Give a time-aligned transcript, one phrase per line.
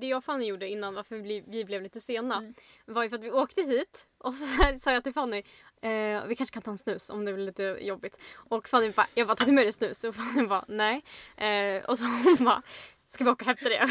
[0.00, 2.54] det jag och Fanny gjorde innan varför vi, blev- vi blev lite sena Mm.
[2.84, 5.38] var ju för att vi åkte hit och så här sa jag till Fanny
[5.82, 8.18] eh, vi kanske kan ta en snus om det blir lite jobbigt.
[8.36, 10.04] Och Fanny bara, jag bara tog du med dig snus?
[10.04, 11.04] Och Fanny bara nej.
[11.36, 12.62] Eh, och så hon bara
[13.06, 13.88] Ska vi åka och hämta det?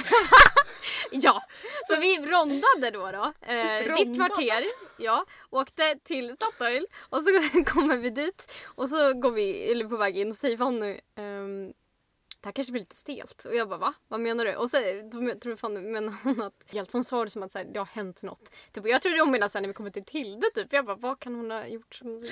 [1.11, 1.41] ja!
[1.87, 3.11] Så vi rondade då.
[3.11, 4.15] då eh, ditt Rondade?
[4.15, 4.63] kvarter.
[4.97, 7.29] Ja, åkte till Statoil och så
[7.65, 11.73] kommer vi dit och så går vi eller på väg in och säger Fanny ehm,
[12.41, 13.45] det här kanske blir lite stelt.
[13.45, 13.93] Och jag bara va?
[14.07, 14.55] Vad menar du?
[14.55, 14.77] Och så
[15.41, 17.79] tror jag fan menar hon att helt hon sa det som att så här, det
[17.79, 18.51] har hänt något.
[18.71, 20.73] Typ, jag trodde hon menade här, när vi kommer till Tilde typ.
[20.73, 21.95] Jag bara vad kan hon ha gjort?
[21.95, 22.19] Som...
[22.21, 22.29] typ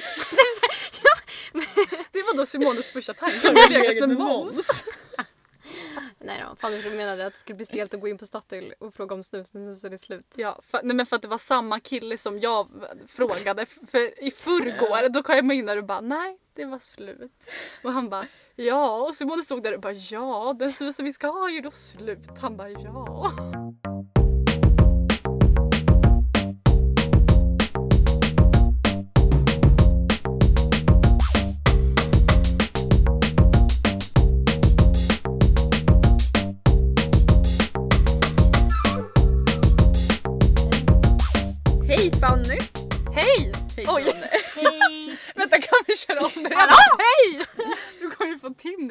[0.60, 1.66] så här, ja.
[2.12, 3.48] Det var då Simones första tanke.
[3.48, 4.86] Hon hade legat med Måns.
[6.20, 8.94] Nej då, Fanny menade att det skulle bli stelt att gå in på Statoil och
[8.94, 10.34] fråga om snus när snusen är slut.
[10.36, 12.68] Ja, för, nej men för att det var samma kille som jag
[13.08, 15.10] frågade för i förrgår.
[15.10, 17.50] Då kom jag in där och bara nej, det var slut.
[17.84, 19.02] Och han bara ja.
[19.02, 21.72] Och Simone stod där och bara ja, den snusen vi ska ha är ju då
[21.72, 22.30] slut.
[22.42, 23.32] Han bara ja.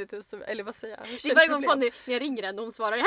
[0.06, 0.48] Få tinnitus.
[0.48, 1.06] Eller vad säger jag?
[1.22, 3.06] Det är varje gång Fanny, när jag ringer henne och hon svarar hej!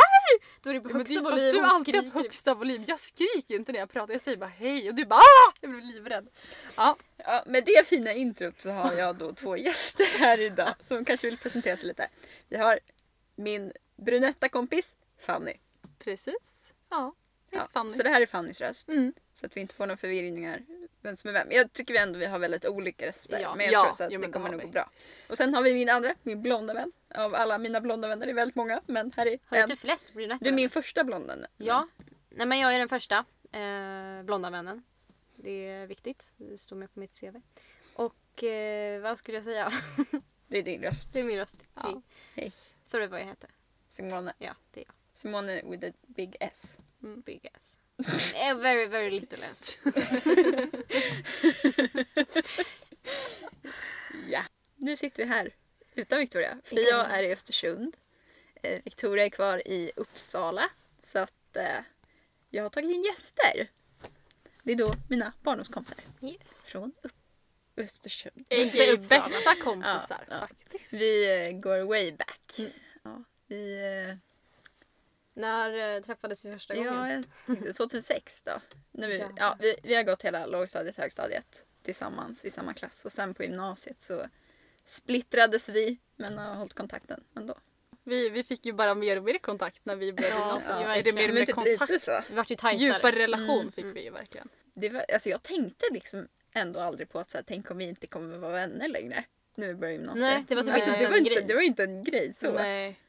[0.62, 2.10] Då är det på Ja, men det högsta är volym du alltid skriker.
[2.20, 2.84] högsta volym.
[2.88, 4.14] Jag skriker ju inte när jag pratar.
[4.14, 5.54] Jag säger bara hej och du bara ah!
[5.62, 6.28] Jag blir livrädd.
[6.76, 11.06] Ja, Ja, med det fina introt så har jag då två gäster här idag som
[11.06, 12.10] kanske vill presentera sig lite.
[12.50, 12.80] Vi har
[13.36, 15.54] min brunetta kompis Fanny.
[16.00, 16.74] precis.
[16.90, 17.14] Ja,
[17.52, 18.90] Ja, så det här är Fannys röst.
[18.90, 19.14] Mm.
[19.34, 20.62] Så att vi inte får några förvirringar
[21.02, 21.52] vem som är vem.
[21.52, 23.40] Jag tycker vi ändå vi har väldigt olika röster.
[23.40, 23.56] Ja.
[23.56, 24.90] Men jag Ja, tror så att jo, det kommer nog gå bra.
[25.30, 26.92] Och sen har vi min andra, min blonda vän.
[27.16, 28.82] Av alla mina blonda vänner, det är väldigt många.
[28.86, 29.72] Men här är Har du en.
[29.72, 30.44] inte flest brunetter?
[30.44, 31.46] Du är min första blonda vän.
[31.58, 31.88] Ja.
[32.30, 34.84] Nej men jag är den första eh, blonda vännen.
[35.36, 36.34] Det är viktigt.
[36.38, 37.36] Det står med på mitt CV.
[37.94, 39.72] Och eh, vad skulle jag säga?
[40.48, 41.10] Det är din röst.
[41.14, 41.58] det är min röst.
[41.76, 41.82] Ja.
[41.84, 42.02] Hej.
[42.36, 42.52] Hej.
[42.84, 43.50] Så det vad jag heter.
[43.88, 44.34] Simone.
[44.38, 44.94] Ja, det är jag.
[45.14, 46.78] Simone with a big S.
[47.04, 47.78] Mm, big ass.
[48.36, 49.78] Eh, very, very little ass.
[54.30, 54.44] Ja.
[54.76, 55.56] Nu sitter vi här
[55.96, 56.58] utan Victoria.
[56.64, 57.98] För jag är i Östersund.
[58.64, 60.70] Eh, Victoria är kvar i Uppsala.
[61.04, 61.78] Så att eh,
[62.50, 63.68] jag har tagit in gäster.
[64.64, 66.66] Det är då mina barndomskompisar Yes.
[66.66, 67.14] från Upp-
[67.78, 68.46] Östersund.
[68.50, 69.22] Inte Uppsala.
[69.22, 70.48] bästa kompisar Ja, ja.
[70.48, 70.94] faktiskt.
[70.94, 72.60] Vi eh, går way back.
[72.60, 72.72] Mm.
[73.04, 73.78] Ja, vi,
[74.10, 74.16] eh,
[75.40, 76.94] När eh, träffades vi första gången?
[76.94, 78.52] ja, jag tänkte 2006 då.
[78.92, 79.36] När vi, Jävlar.
[79.40, 83.06] ja, vi, vi har gått hela lågstadiet och högstadiet tillsammans i samma klass.
[83.06, 84.26] Och sen på gymnasiet så
[84.86, 87.56] splittrades vi men har hållit kontakten ändå.
[88.04, 90.76] Vi, vi fick ju bara mer och mer kontakt när vi började Ja, gymnasiet.
[90.82, 91.90] ja, Är det mer och mer kontakt?
[91.92, 92.20] lite så.
[92.30, 92.84] Vi vart ju tajtare.
[92.86, 93.94] Djupare relation Mm, fick mm.
[93.94, 94.50] vi ju verkligen.
[94.74, 97.84] Det var, alltså jag tänkte liksom ändå aldrig på att så här, tänk om vi
[97.86, 99.24] inte kommer vara vänner längre.
[99.56, 100.22] När vi börjar gymnasiet.
[100.24, 101.48] Nej, det var typ alltså, inte det, ens var en inte, så- grej.
[101.48, 102.52] det var inte en grej så.
[102.52, 103.00] Nej.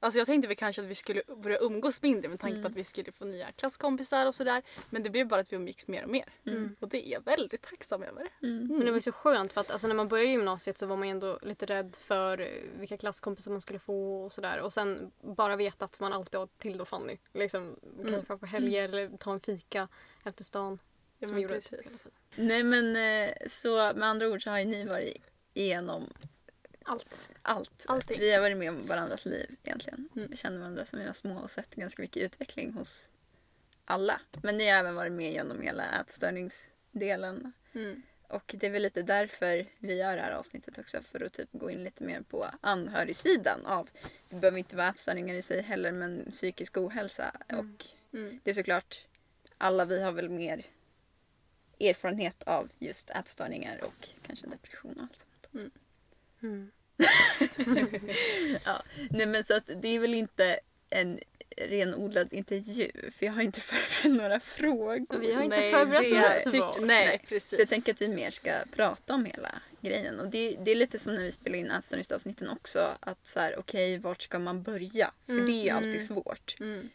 [0.00, 2.62] Alltså jag tänkte väl kanske att vi skulle börja umgås mindre med tanke Mm.
[2.62, 4.62] på att vi skulle få nya klasskompisar och sådär.
[4.90, 6.24] Men det blev bara att vi umgicks mer och mer.
[6.46, 6.76] Mm.
[6.80, 8.28] Och det är jag väldigt tacksam över.
[8.42, 8.66] Mm.
[8.68, 10.96] Men det var ju så skönt för att alltså, när man började gymnasiet så var
[10.96, 12.48] man ju ändå lite rädd för eh,
[12.78, 14.60] vilka klasskompisar man skulle få och sådär.
[14.60, 17.16] Och sen bara veta att man alltid har till då Fanny.
[17.34, 18.38] Liksom, kan Mm.
[18.38, 19.88] på helger eller ta en fika
[20.24, 20.78] efter stan.
[21.18, 21.70] Ja, som gjorde precis.
[21.70, 21.92] tiden.
[22.36, 25.22] Nej men eh, så med andra ord så har ju ni varit
[25.54, 26.06] igenom
[26.84, 27.24] Allt.
[27.48, 27.84] Allt.
[27.88, 28.20] Allting.
[28.20, 30.08] Vi har varit med om varandras liv egentligen.
[30.16, 30.28] Mm.
[30.30, 33.10] Vi känner varandra som vi var små och sett ganska mycket utveckling hos
[33.84, 34.20] alla.
[34.42, 37.52] Men ni har även varit med genom hela ätstörningsdelen.
[37.72, 38.02] Mm.
[38.28, 41.02] Och det är väl lite därför vi gör det här avsnittet också.
[41.02, 43.88] För att typ gå in lite mer på anhörigsidan av,
[44.28, 47.32] det behöver inte vara ätstörningar i sig heller, men psykisk ohälsa.
[47.48, 47.74] Mm.
[47.74, 48.40] Och Mm.
[48.42, 49.06] det är såklart,
[49.58, 50.66] alla vi har väl mer
[51.80, 55.48] erfarenhet av just ätstörningar och kanske depression och allt sånt.
[55.54, 55.68] också.
[56.42, 56.70] Mm.
[58.64, 60.60] Ja, nej men så att det är väl inte
[60.90, 61.20] en
[61.56, 65.18] renodlad intervju för jag har inte förberett några frågor.
[65.18, 66.86] Vi har inte Nej, förberett det några svar.
[66.86, 67.24] Nej, Nej.
[67.28, 67.56] precis.
[67.56, 70.20] Så jag tänker att vi mer ska prata om hela grejen.
[70.20, 72.94] Och det, det är lite som när vi spelar in ätstörningsavsnitten också.
[73.00, 75.12] Att så här, okej, vart ska man börja?
[75.26, 76.06] För Mm, det är alltid mm.
[76.06, 76.56] svårt.
[76.60, 76.88] Mm.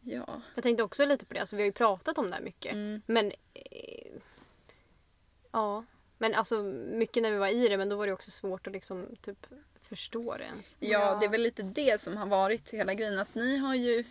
[0.00, 0.42] Ja.
[0.54, 1.40] Jag tänkte också lite på det.
[1.40, 2.72] Alltså, vi har ju pratat om det här mycket.
[2.72, 3.02] Mm.
[3.06, 4.12] Men eh,
[5.52, 5.84] ja,
[6.22, 6.62] men alltså
[7.02, 9.46] mycket när vi var i det men då var det också svårt att liksom typ
[9.82, 10.76] förstå det ens.
[10.80, 13.18] Ja, det är väl lite det som har varit hela grejen.
[13.18, 14.04] Att ni har ju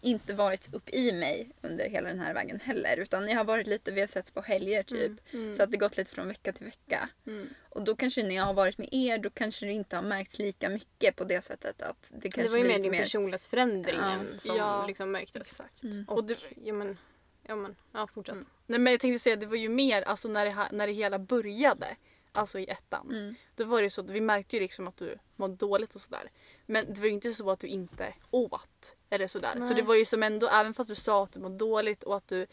[0.00, 2.96] inte varit upp i mig under hela den här vägen heller.
[2.96, 5.12] Utan jag har varit lite, vi har setts på helger typ.
[5.56, 7.08] Så att det gått lite från vecka till vecka.
[7.26, 7.48] Mm.
[7.68, 10.38] Och då kanske när jag har varit med er då kanske det inte har märkts
[10.38, 14.38] lika mycket på det sättet att det kanske Det var ju mer din personlighetsförändringen Ja.
[14.38, 14.86] som Ja.
[14.86, 15.40] liksom märktes.
[15.52, 15.82] Exakt.
[15.82, 16.04] Mm.
[16.08, 16.98] Och, Och det- ja men,
[17.42, 18.34] ja men, ja fortsätt.
[18.34, 18.46] Mm.
[18.66, 21.18] Nej men jag tänkte säga det var ju mer alltså när det, när det hela
[21.18, 21.96] började.
[22.34, 23.10] Alltså i ettan.
[23.10, 23.34] Mm.
[23.56, 26.00] Då var det ju så att vi märkte ju liksom att du mådde dåligt och
[26.00, 26.30] sådär.
[26.66, 28.96] Men det var ju inte så att du inte åt.
[29.10, 29.60] Eller sådär.
[29.60, 32.16] Så det var ju som ändå, även fast du sa att du mådde dåligt och
[32.16, 32.46] att du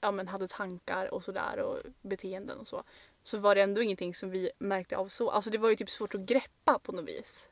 [0.00, 2.84] ja, men hade tankar och sådär och beteenden och så.
[3.22, 5.30] Så var det ändå ingenting som vi märkte av så.
[5.30, 7.48] Alltså det var ju typ svårt att greppa på något vis.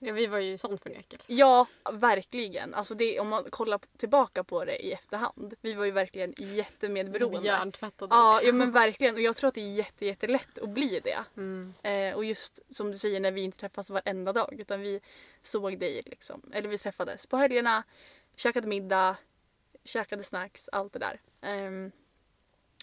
[0.00, 1.32] Ja, vi var ju i sån förnekelse.
[1.32, 2.74] Ja, verkligen.
[2.74, 5.54] Alltså det, om man kollar tillbaka på det i efterhand.
[5.60, 7.46] Vi var ju verkligen jättemedberoende.
[7.48, 8.46] Hjärntvättade Ja, också.
[8.46, 9.14] ja men verkligen.
[9.14, 11.24] Och jag tror att det är jätte, jättelätt att bli det.
[11.36, 11.74] Mm.
[11.82, 15.00] Eh, och just som du säger när vi inte träffas varenda dag utan vi
[15.42, 16.42] såg dig liksom.
[16.52, 17.82] Eller vi träffades på helgerna,
[18.36, 19.16] käkade middag,
[19.84, 21.20] käkade snacks, allt det där.
[21.42, 21.92] Ehm,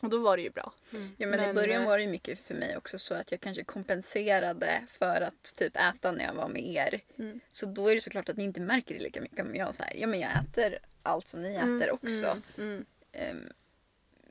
[0.06, 0.74] och då var det ju bra.
[0.92, 3.31] Ja men, i Men, början eh, var det ju mycket för mig också så att
[3.31, 7.02] jag kanske kompenserade för att typ äta när jag var med er.
[7.19, 7.40] Mm.
[7.52, 9.46] Så då är det såklart att ni inte märker det lika mycket.
[9.46, 12.42] Men jag så här, ja men jag äter allt som ni äter också.
[12.57, 12.86] Mm.
[13.12, 13.50] Ehm,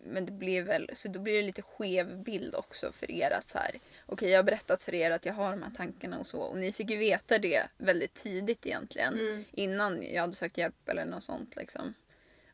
[0.07, 3.49] men det blir väl, så då blir det lite skev bild också för er att
[3.49, 6.27] så här, okej jag har berättat för er att jag har de här tankarna och
[6.27, 9.45] så och ni fick ju veta det väldigt tidigt egentligen Mm.
[9.53, 11.95] innan jag hade sökt hjälp eller något sånt liksom.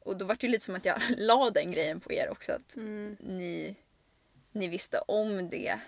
[0.01, 2.53] Och då var det ju lite som att jag la den grejen på er också
[2.53, 3.17] att Mm.
[3.21, 3.77] ni,
[4.53, 5.79] ni visste om det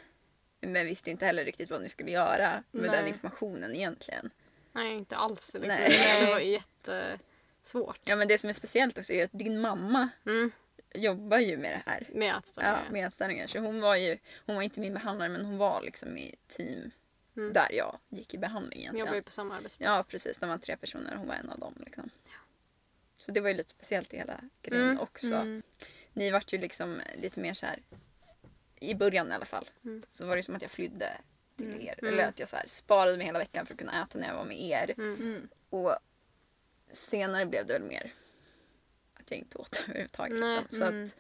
[0.61, 2.97] men visste inte heller riktigt vad ni skulle göra med Nej.
[2.97, 4.31] den informationen egentligen.
[4.73, 5.55] Nej, inte alls.
[5.55, 5.69] Liksom.
[5.69, 6.21] Nej.
[6.25, 8.01] Det var jättesvårt.
[8.05, 10.51] Ja men det som är speciellt också är att din mamma Mm.
[10.95, 12.07] jobbar ju med det här.
[12.13, 12.83] Med ätstörningar.
[12.87, 13.47] Ja, med ätstörningar.
[13.47, 16.91] Så hon var ju, hon var inte min behandlare men hon var liksom i team
[17.37, 17.53] Mm.
[17.53, 19.07] där jag gick i behandling egentligen.
[19.07, 19.99] jobbar ju på samma arbetsplats.
[19.99, 21.75] Ja precis, de var tre personer och hon var en av dem.
[21.85, 22.11] Liksom.
[23.23, 25.35] Så det var ju lite speciellt i hela grejen Mm, också.
[25.35, 25.63] Mm.
[26.13, 27.83] Ni vart ju liksom lite mer så här
[28.81, 29.71] i början i alla fall.
[29.85, 30.03] Mm.
[30.09, 31.13] Så var det som att jag flydde
[31.57, 31.81] till Mm.
[31.81, 31.95] er.
[31.99, 32.15] Mm.
[32.15, 34.37] Eller att jag så här sparade mig hela veckan för att kunna äta när jag
[34.37, 34.95] var med er.
[34.99, 35.49] Mm.
[35.71, 35.97] Och
[36.91, 38.15] senare blev det väl mer
[39.15, 40.33] att jag inte åt överhuvudtaget.
[40.33, 40.79] Liksom.
[40.79, 41.05] Så mm.
[41.05, 41.17] att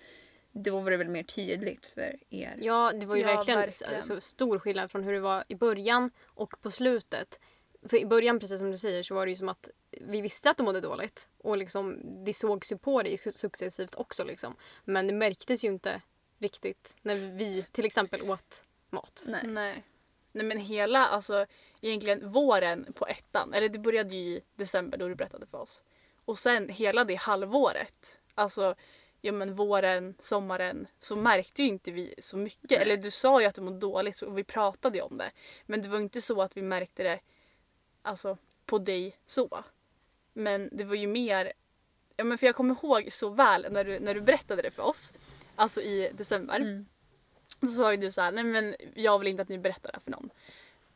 [0.53, 2.55] då var det väl mer tydligt för er.
[2.61, 4.03] Ja, det var ju Ja, verkligen, verkligen.
[4.03, 7.41] Så stor skillnad från hur det var i början och på slutet.
[7.83, 9.71] För i början, precis som du säger, så var det ju som att
[10.09, 11.29] vi visste att du mådde dåligt.
[11.39, 14.25] Och liksom, det sågs ju på dig successivt också.
[14.25, 14.57] Liksom.
[14.85, 16.03] Men det märktes ju inte
[16.39, 19.25] riktigt när vi till exempel åt mat.
[19.29, 19.47] Nej.
[19.47, 19.85] Nej.
[20.33, 21.47] Nej men hela, alltså
[21.81, 25.83] egentligen våren på ettan, eller det började ju i december då du berättade för oss.
[26.25, 28.75] Och sen hela det halvåret, alltså
[29.21, 32.71] ja men våren, sommaren, så märkte ju inte vi så mycket.
[32.71, 32.79] Nej.
[32.79, 35.31] Eller du sa ju att du mådde dåligt och vi pratade ju om det.
[35.67, 37.21] Men det var inte så att vi märkte det
[38.03, 39.65] alltså, på dig så.
[40.32, 41.52] Men det var ju mer,
[42.17, 44.82] ja men för jag kommer ihåg så väl när du, när du berättade det för
[44.82, 45.12] oss,
[45.56, 46.61] alltså i december.
[46.61, 46.87] Mm.
[47.61, 49.94] Så sa ju du så här, nej men jag vill inte att ni berättar det
[49.94, 50.31] här för någon.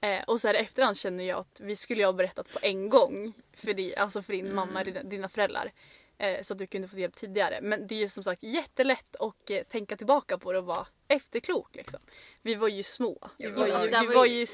[0.00, 2.88] Eh, och så här efterhand känner jag att vi skulle ju ha berättat på en
[2.88, 5.72] gång för, di, alltså för din mamma, dina, dina föräldrar.
[6.18, 7.58] Eh, så att du kunde få hjälp tidigare.
[7.62, 10.86] Men det är ju som sagt jättelätt att eh, tänka tillbaka på det och vara
[11.08, 11.74] efterklok.
[11.76, 12.00] Liksom.
[12.42, 13.30] Vi var ju små.
[13.38, 14.46] Vi var ju, ja, vi det var var ju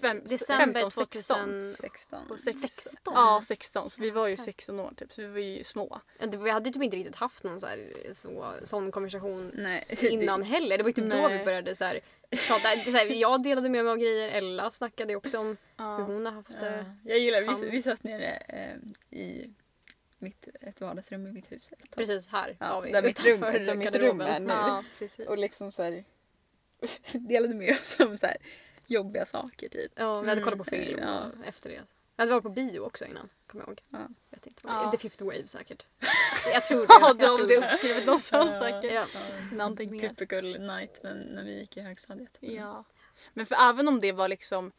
[0.00, 1.06] fem, December 15, 16.
[1.06, 1.74] 2000...
[1.74, 2.30] 16.
[2.30, 3.12] Och sex- 16?
[3.16, 3.90] Ja, 16.
[3.90, 5.12] Så vi var ju 16 år typ.
[5.12, 6.00] Så vi var ju små.
[6.18, 9.50] Ja, det- Vi hade ju typ inte riktigt haft någon så här, så, sån konversation
[9.54, 9.84] Nej.
[10.10, 10.76] innan heller.
[10.78, 11.38] Det var ju typ då Nej.
[11.38, 12.00] vi började så här,
[12.48, 12.68] prata.
[12.90, 14.28] Så här, jag delade med mig av grejer.
[14.30, 15.96] Ella snackade ju också om hur Ja.
[16.02, 16.84] hon har haft det.
[17.02, 19.50] Ja, jag gillar, vi, vi satt nere eh, i
[20.18, 21.72] mitt, ett vardagsrum i mitt hus.
[21.72, 21.96] ett tag.
[21.96, 24.52] Precis här Ja, var vi där mitt rum- där mitt rum är nu.
[24.52, 24.84] ja.
[25.28, 26.04] Och liksom så här,
[27.12, 28.36] delade med oss om så här,
[28.86, 29.92] jobbiga saker typ.
[29.96, 31.20] Ja, vi hade kollat på film Ja.
[31.40, 31.82] och efter det.
[32.16, 33.80] Vi hade varit på bio också innan, kommer jag ihåg.
[33.90, 34.08] Ja.
[34.30, 34.60] Vet inte.
[34.64, 34.90] Ja.
[34.90, 35.86] The Fifth Wave säkert.
[36.52, 36.86] Jag tror det.
[36.88, 38.60] Ja, jag har tror det uppskrivet någonstans Ja.
[38.60, 39.08] säkert.
[39.58, 39.64] Ja.
[39.64, 40.08] Anteckningar.
[40.08, 42.38] Typical night men när vi gick i högstadiet.
[42.40, 42.84] Ja.
[43.34, 44.72] Men för även om det var liksom,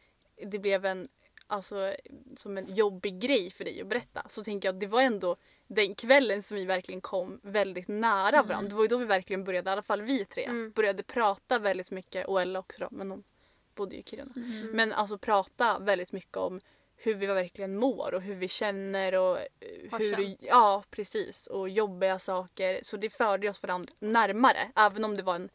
[0.45, 1.07] det blev en,
[1.47, 1.93] alltså
[2.37, 5.35] som en jobbig grej för dig att berätta så tänker jag att det var ändå
[5.67, 8.69] den kvällen som vi verkligen kom väldigt nära varandra.
[8.69, 10.71] Det var ju då vi verkligen började, i alla fall vi tre, Mm.
[10.71, 13.23] började prata väldigt mycket och Ella också då, men hon
[13.75, 14.33] bodde ju i Kiruna.
[14.35, 14.71] Mm.
[14.71, 16.59] Men alltså prata väldigt mycket om
[16.95, 19.45] hur vi verkligen mår och hur vi känner och eh,
[19.91, 20.39] Har hur känt.
[20.41, 21.47] Ja, precis.
[21.47, 22.79] Och jobbiga saker.
[22.83, 24.71] Så det förde oss varandra närmare.
[24.75, 25.49] Även om det var en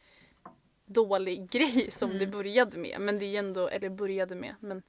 [0.87, 2.19] dålig grej som Mm.
[2.21, 3.01] det började med.
[3.01, 4.83] Men det är ändå, eller började med, men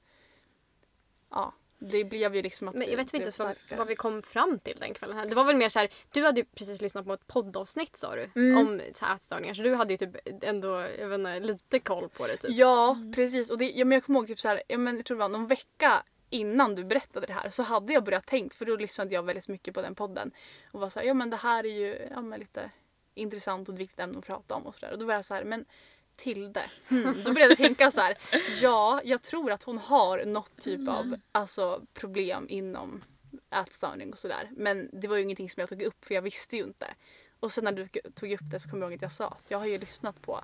[1.33, 1.53] ja.
[1.85, 3.39] Det blev ju liksom att Men vi jag vet inte blev ens
[3.77, 5.17] vad, vi kom fram till den kvällen.
[5.17, 5.25] Här.
[5.25, 8.15] Det var väl mer så här, du hade ju precis lyssnat på ett poddavsnitt sa
[8.15, 8.29] du.
[8.35, 8.57] Mm.
[8.57, 9.53] Om så här ätstörningar.
[9.53, 12.51] Så du hade ju typ ändå, jag vet inte, lite koll på det typ.
[12.51, 13.49] Ja, precis.
[13.49, 15.19] Och det, ja, men jag kommer ihåg typ så här, ja, men jag tror det
[15.19, 18.75] var någon vecka innan du berättade det här så hade jag börjat tänkt för då
[18.75, 20.31] lyssnade jag väldigt mycket på den podden
[20.71, 22.71] och var så här, ja men det här är ju ja, men lite
[23.13, 25.33] intressant och ett viktigt ämne att prata om och sådär och då var jag så
[25.33, 25.65] här, men
[26.15, 27.03] Tilde, hmm.
[27.25, 28.17] då började jag tänka så här,
[28.61, 33.03] ja jag tror att hon har något typ av alltså, problem inom
[33.51, 36.55] ätstörning och sådär men det var ju ingenting som jag tog upp för jag visste
[36.57, 36.87] ju inte.
[37.39, 39.43] Och sen när du tog upp det så kom jag ihåg att jag sa att
[39.47, 40.43] jag har ju lyssnat på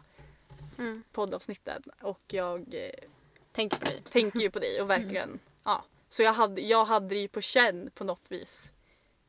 [0.77, 1.03] Mm.
[1.11, 3.09] poddavsnittet och jag eh,
[3.51, 4.03] Tänker på dig.
[4.11, 5.85] tänker ju på dig och verkligen, ja.
[6.09, 8.71] Så jag hade, jag hade det ju på känn på något vis.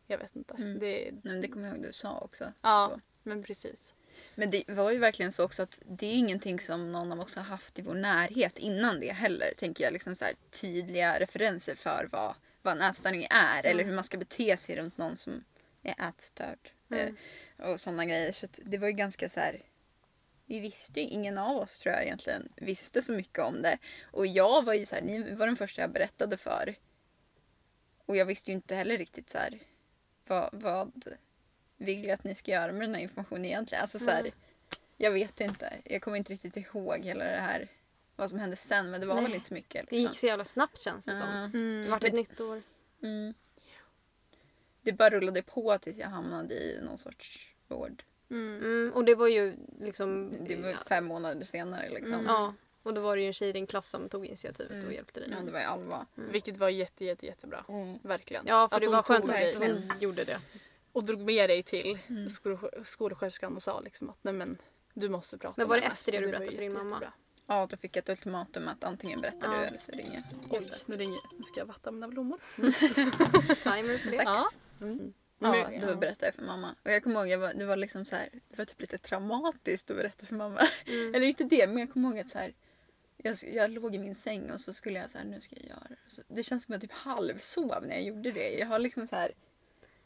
[0.06, 0.54] Jag vet inte.
[0.54, 0.78] Mm.
[0.78, 2.52] Det, Nej, men det kommer jag ihåg du sa också.
[2.62, 3.00] ja, då.
[3.22, 3.92] men precis.
[4.34, 7.36] Men det var ju verkligen så också att det är ingenting som någon av oss
[7.36, 9.52] har haft i vår närhet innan det heller.
[9.58, 13.94] Tänker jag liksom så här, tydliga referenser för vad, vad en ätstörning är eller hur
[13.94, 15.44] man ska bete sig runt någon som
[15.82, 16.70] är ätstörd.
[16.90, 17.16] Mm.
[17.58, 18.32] Och sådana grejer.
[18.32, 19.62] Så att det var ju ganska så här.
[20.46, 23.78] Vi visste ju, ingen av oss tror jag egentligen visste så mycket om det.
[24.02, 26.74] Och jag var ju så här, ni var den första jag berättade för.
[28.06, 29.58] Och jag visste ju inte heller riktigt så här
[30.26, 31.16] vad, vad
[31.80, 33.82] vill jag att ni ska göra med den här informationen egentligen?
[33.82, 34.32] Alltså så här, Mm.
[34.96, 35.72] Jag vet inte.
[35.84, 37.68] Jag kommer inte riktigt ihåg hela det här.
[38.16, 38.90] Vad som hände sen.
[38.90, 39.24] Men det var Nej.
[39.24, 39.72] väl inte så mycket.
[39.72, 39.98] Det Liksom.
[39.98, 41.28] gick så jävla snabbt känns det som.
[41.28, 41.36] Ja.
[41.44, 41.82] Mm.
[41.84, 42.62] Det vart ett nytt år.
[43.02, 43.34] Mm.
[44.82, 48.02] Det bara rullade på tills jag hamnade i någon sorts vård.
[48.30, 48.58] Mm.
[48.58, 50.32] Mm, och det var ju liksom...
[50.46, 52.14] Det var fem månader senare liksom.
[52.14, 52.26] Mm.
[52.26, 54.78] Ja, och då var det ju en tjej i din klass som tog initiativet och
[54.78, 54.92] Mm.
[54.92, 55.28] hjälpte dig.
[55.32, 56.06] Ja, det var ju Alva.
[56.14, 57.64] Vilket var jätte, jätte, jättebra.
[57.68, 57.98] Mm.
[58.02, 58.44] Verkligen.
[58.46, 60.40] Ja, för Att det var skönt att hon gjorde det.
[60.92, 62.26] Och drog med dig till Mm.
[62.28, 64.58] skol- skolsköterskan och sa liksom att nej men
[64.94, 66.90] du måste prata Men var det efter det du berättade för din mamma?
[66.90, 67.12] jättebra.
[67.46, 69.58] Ja, då fick jag ett ultimatum att antingen berättar Ja.
[69.60, 70.22] du eller så ringer jag.
[70.60, 72.38] Oj, nu ringer Nu ska jag vattna mina blommor.
[73.62, 74.16] Timer för det.
[74.16, 74.44] Ja.
[74.80, 75.12] Mm.
[75.38, 76.74] Men Ja, jag- då berättade jag för mamma.
[76.84, 78.98] Och jag kommer ihåg, jag var, det var liksom så här, det var typ lite
[78.98, 80.60] traumatiskt att berätta för mamma.
[80.86, 81.14] Mm.
[81.14, 82.54] Eller inte det, men jag kommer ihåg att så här,
[83.16, 85.66] jag, jag låg i min säng och så skulle jag så här, nu ska jag
[85.68, 86.22] göra det.
[86.34, 88.58] Det känns som att jag typ halvsov när jag gjorde det.
[88.58, 89.32] Jag har liksom så här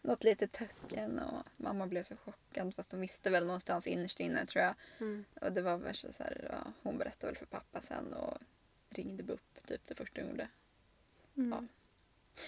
[0.05, 4.47] något litet töcken och mamma blev så chockad fast hon visste väl någonstans innerst inne
[4.47, 4.75] tror jag.
[5.01, 5.25] Mm.
[5.41, 8.39] Och det var värsta så här, ja, hon berättade väl för pappa sen och
[8.91, 10.49] ringde BUP typ det första hon gjorde.
[11.37, 11.51] Mm.
[11.53, 11.67] Ja.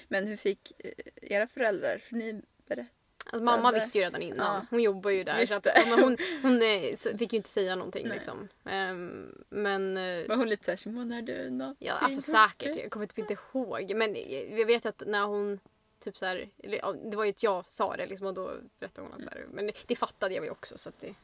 [0.09, 2.87] Men hur fick eh, era föräldrar, för ni berättade
[3.29, 4.55] Alltså, mamma visste ju redan innan.
[4.55, 4.67] Ja.
[4.71, 5.41] Hon jobbar ju där.
[5.41, 8.17] Just Så att, ja, men hon hon eh, fick ju inte säga någonting Nej.
[8.17, 8.49] liksom.
[8.65, 12.77] Ehm, men eh, Var hon lite såhär, Simon är du någonting ja, alltså säkert.
[12.77, 13.93] Jag kommer typ inte ihåg.
[13.97, 14.17] Men
[14.59, 15.59] jag vet ju att när hon
[15.99, 18.50] typ så här, eller, ja, det var ju att jag sa det liksom och då
[18.79, 21.15] berättade hon att så här, men det, det fattade jag ju också så att det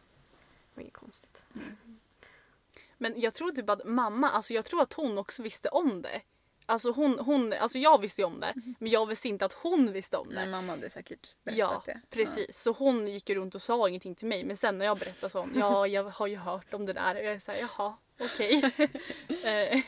[0.74, 1.44] var inget konstigt.
[2.98, 6.20] Men jag tror typ att mamma, alltså jag tror att hon också visste om det.
[6.66, 9.92] Alltså hon, hon alltså jag visste ju om det men jag visste inte att hon
[9.92, 10.34] visste om det.
[10.34, 12.00] Men mamma hade säkert berättat Ja, det.
[12.10, 12.62] precis.
[12.62, 14.44] Så hon gick runt och sa ingenting till mig.
[14.44, 17.14] Men sen när jag berättade så, ja jag har ju hört om det där.
[17.14, 18.62] Och jag såhär, jaha, okej.
[19.44, 19.80] Eh,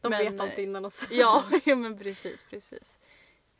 [0.00, 1.08] De Men, vet allt innan oss.
[1.10, 2.98] ja, ja, men precis, precis.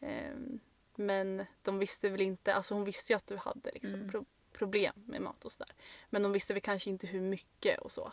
[0.00, 0.61] Ehm,
[0.95, 4.11] men de visste väl inte, alltså hon visste ju att du hade liksom Mm.
[4.11, 5.73] pro- problem med mat och sådär.
[6.11, 8.12] Men de visste väl kanske inte hur mycket och så.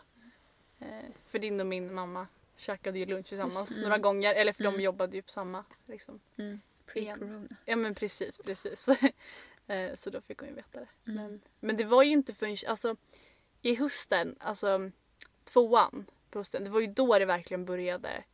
[0.78, 2.26] Eh, för din och min mamma
[2.56, 3.82] käkade ju lunch tillsammans Mm.
[3.82, 4.34] några gånger.
[4.34, 4.80] Eller för de Mm.
[4.80, 5.64] jobbade ju på samma.
[5.86, 6.20] Liksom.
[6.36, 6.60] Mm.
[6.86, 7.48] Pre-corona.
[7.64, 8.88] Ja men precis, precis.
[9.70, 10.86] Eh, så då fick hon ju veta det.
[11.10, 11.16] Mm.
[11.24, 12.96] Men, men det var ju inte förrän alltså,
[13.62, 14.90] i hösten, alltså
[15.44, 18.24] tvåan på hösten, det var ju då det verkligen började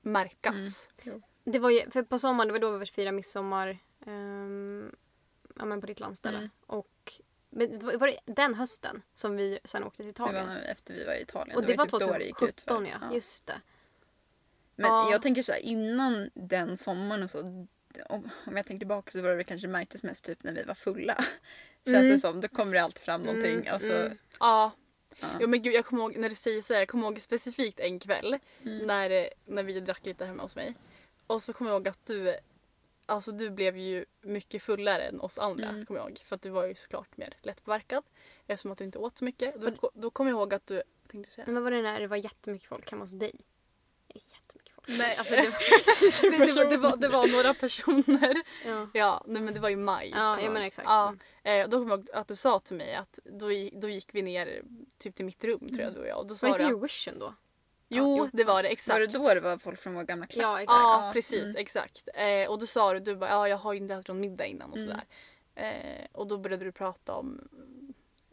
[0.00, 0.88] märkas.
[1.02, 1.22] Jo.
[1.44, 4.94] Det var ju, för på sommaren, det var då vi firade midsommar ehm,
[5.56, 6.38] ja, men på ditt landställe.
[6.38, 6.50] Mm.
[6.66, 7.12] Och
[7.50, 10.48] men det var, var det den hösten som vi sen åkte till Det Italien?
[10.48, 11.56] var efter vi var i Italien.
[11.56, 12.66] och det var typ det gick ut för.
[12.68, 13.14] 2017 ja.
[13.14, 13.60] just det.
[14.76, 15.10] Men Ja.
[15.12, 17.66] jag tänker så här, innan den sommaren och så.
[18.08, 20.62] Om, jag tänker tillbaka så var det väl kanske det märktes mest typ när vi
[20.64, 21.14] var fulla.
[21.84, 22.08] Känns Mm.
[22.10, 22.40] det som.
[22.40, 23.56] Då kommer det alltid fram någonting.
[23.56, 24.18] Mm, och så, mm.
[24.40, 24.72] Ja.
[25.20, 25.28] ja.
[25.40, 27.80] Jo men gud jag kommer ihåg, när du säger så här, jag kommer ihåg specifikt
[27.80, 28.86] en kväll Mm.
[28.86, 30.74] när, när vi drack lite hemma hos mig.
[31.30, 32.36] Och så kommer jag ihåg att du,
[33.06, 35.68] alltså du blev ju mycket fullare än oss andra.
[35.68, 35.86] Mm.
[35.86, 36.18] Kommer jag ihåg.
[36.24, 38.04] För att du var ju såklart mer lättpåverkad.
[38.46, 39.54] Eftersom att du inte åt så mycket.
[39.60, 41.46] Då, då kommer jag ihåg att du, tänkte du säga?
[41.46, 43.32] Men var det när det var jättemycket folk hemma hos dig?
[44.08, 44.88] Jättemycket folk.
[44.88, 48.42] Nej alltså det, det, det, var, det, var, det var några personer.
[48.66, 48.88] Ja.
[48.94, 50.12] Ja nej, men det var i maj.
[50.14, 50.86] Ja, ja men exakt.
[50.88, 54.14] Ja, eh, då kommer jag ihåg att du sa till mig att då, då gick
[54.14, 54.62] vi ner
[54.98, 56.18] typ till mitt rum tror jag du och jag.
[56.18, 57.34] Och då sa Var det att, Eurovision då?
[57.92, 58.94] Jo, det var det exakt.
[58.94, 60.42] Var det då det var folk från vår gamla klass?
[60.42, 60.78] Ja, exakt.
[60.80, 61.44] Ja, Ja, precis.
[61.44, 61.56] mm.
[61.56, 62.08] Exakt.
[62.14, 64.46] Eh, och då sa du, du bara, ja jag har ju inte ätit någon middag
[64.46, 64.88] innan och Mm.
[64.88, 65.04] sådär.
[65.54, 67.48] Eh, och då började du prata om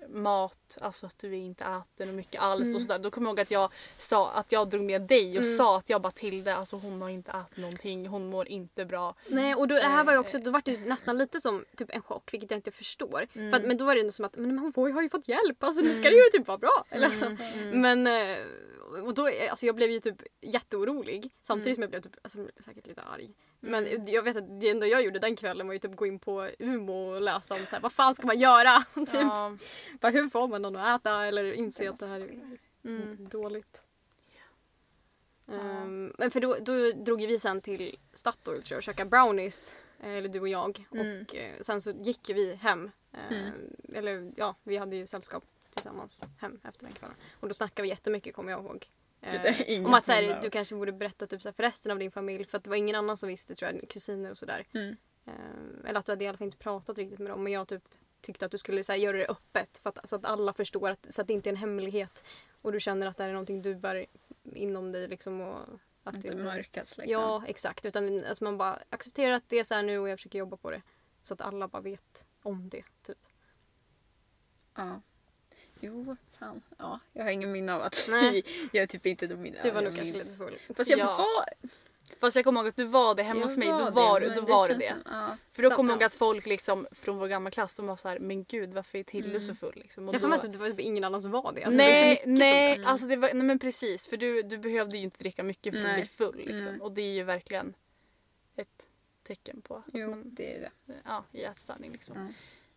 [0.10, 2.76] mat, alltså att du inte äter något mycket alls Mm.
[2.76, 3.00] och sådär.
[3.00, 5.58] Då kommer jag ihåg att jag sa att jag drog med dig och Mm.
[5.58, 8.86] sa att jag bara till det, alltså hon har inte ätit någonting, hon mår inte
[8.86, 9.16] bra.
[9.28, 11.66] Nej och då, det här var ju Eh, också, då var det nästan lite som
[11.78, 13.28] typ en chock vilket jag inte förstår.
[13.34, 13.52] Mm.
[13.52, 15.28] För att, men då var det ändå som att men hon får, har ju fått
[15.28, 16.86] hjälp, alltså nu ska det ju typ vara bra.
[16.90, 17.82] Eller alltså, Mm.
[17.82, 18.38] Men, eh,
[19.04, 21.76] och då, alltså jag blev ju typ jätteorolig samtidigt Mm.
[21.76, 23.30] som jag blev typ, alltså, säkert lite arg.
[23.60, 26.20] Men jag vet att det enda jag gjorde den kvällen var ju typ gå in
[26.20, 28.80] på Umo och läsa om så här, vad fan ska man göra?
[28.96, 29.58] typ, Ja.
[30.02, 33.30] bara, hur får man någon att äta eller inse att det här är Mm.
[33.32, 33.84] dåligt.
[35.48, 39.76] Ehm, men för då, då drog vi sen till Statoil tror jag och käkade brownies.
[40.00, 40.86] eh, Eller du och jag.
[40.94, 41.22] Mm.
[41.22, 42.92] Och eh, sen så gick vi hem.
[43.30, 43.52] Mm.
[43.94, 45.44] Eller ja, vi hade ju sällskap
[45.78, 47.16] tillsammans hem efter den kvällen.
[47.40, 48.90] Och då snackade vi jättemycket kommer jag ihåg.
[49.22, 52.00] Eh, om att så här, du kanske borde berätta typ, så här, för resten av
[52.00, 52.46] din familj.
[52.46, 54.68] För att det var ingen annan som visste tror jag, kusiner och sådär.
[54.74, 54.96] Mm.
[55.26, 57.44] Eh, eller att du hade i alla fall inte pratat riktigt med dem.
[57.44, 57.84] Men jag typ
[58.22, 59.78] tyckte att du skulle så här, göra det öppet.
[59.84, 62.24] För att, så att alla förstår, att, så att det inte är en hemlighet.
[62.62, 64.06] Och du känner att det här är någonting du bär
[64.44, 65.08] inom dig.
[65.08, 65.60] Liksom, och
[66.04, 67.12] att det mörkas liksom.
[67.12, 67.86] Ja, exakt.
[67.86, 70.58] Utan alltså, man bara accepterar att det är så här nu och jag försöker jobba
[70.58, 70.82] på det.
[71.22, 72.84] Så att alla bara vet om det.
[73.02, 73.18] Typ.
[74.76, 75.02] Ja.
[75.82, 76.62] Jo, fan.
[76.78, 78.44] Ja, jag har ingen minne av att Nej.
[78.72, 79.58] jag är typ inte de minne.
[79.64, 80.58] Du var nog kanske lite full.
[80.76, 81.18] Fast jag Ja.
[81.18, 81.46] var...
[82.20, 83.68] Fast jag kommer ihåg att du var det hemma jag hos mig.
[83.68, 84.90] Då det, var, men då var det det.
[84.90, 85.38] som- ja.
[85.54, 88.08] För då kommer jag ihåg att folk liksom från vår gamla klass de var så
[88.10, 89.42] här, men gud varför är Tilde Mm.
[89.42, 89.74] så full?
[89.76, 90.10] Liksom.
[90.10, 91.64] Och Jag får då- mig att det var typ ingen annan som var det.
[91.64, 94.08] Alltså, det var nej, nej, alltså det var, nej men precis.
[94.08, 95.96] För du, du behövde ju inte dricka mycket för att Nej.
[96.02, 96.36] bli full.
[96.38, 96.72] Liksom.
[96.72, 96.82] Nej.
[96.82, 97.74] Och det är ju verkligen
[98.56, 98.88] ett
[99.24, 100.94] tecken på att Jo, man det är det.
[101.06, 101.92] ja, i ätstörning.
[101.92, 102.34] Liksom.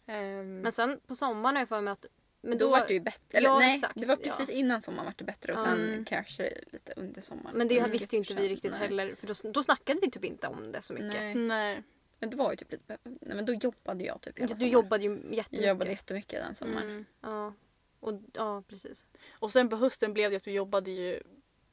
[0.07, 0.13] Ja.
[0.15, 2.07] Ehm, Men sen på sommaren har jag för mig att...
[2.43, 3.39] Men då, var det ju bättre.
[3.39, 4.55] Eller Ja, nej, exakt, det var precis ja.
[4.55, 6.05] innan sommaren var det bättre och sen Mm.
[6.05, 7.59] kanske lite under sommaren.
[7.59, 8.81] Men det Mm, visste ju inte vi riktigt Nej.
[8.81, 9.15] heller.
[9.15, 11.15] För då, då snackade vi typ inte om det så mycket.
[11.21, 11.35] Nej.
[11.35, 11.83] nej.
[12.19, 12.99] Men det var ju typ lite...
[13.05, 14.73] Nej men då jobbade jag typ hela Du, sommaren.
[14.73, 15.53] jobbade ju jättemycket.
[15.53, 16.91] Jag jobbade jättemycket den sommaren.
[16.91, 17.05] Mm.
[17.21, 17.55] Ja.
[18.01, 19.07] Och, ja, precis.
[19.33, 21.23] Och sen på hösten blev det att du jobbade ju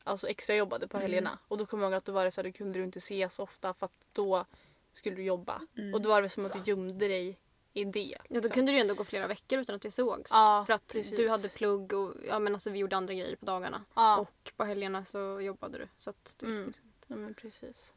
[0.04, 1.02] alltså extra jobbade på Mm.
[1.06, 1.40] helgerna.
[1.48, 2.98] Och då kommer jag ihåg att då var det så här, då kunde du inte
[3.00, 4.46] ses så ofta för att då
[4.94, 5.62] skulle du jobba.
[5.78, 5.94] Mm.
[5.94, 7.40] Och då var det som att du gömde dig
[7.78, 8.00] i det.
[8.00, 8.54] Ja, då liksom.
[8.54, 10.32] kunde det ju ändå gå flera veckor utan att vi sågs.
[10.34, 11.18] Ja, för att precis.
[11.18, 13.84] du hade plugg och ja, men alltså, vi gjorde andra grejer på dagarna.
[13.94, 15.88] Ja, Och på helgerna så jobbade du.
[15.96, 16.68] Så att du Mm.
[16.68, 16.76] gick
[17.08, 17.94] ja men precis.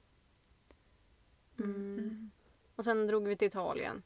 [1.58, 2.30] mm.
[2.76, 4.02] Och sen drog vi till Italien.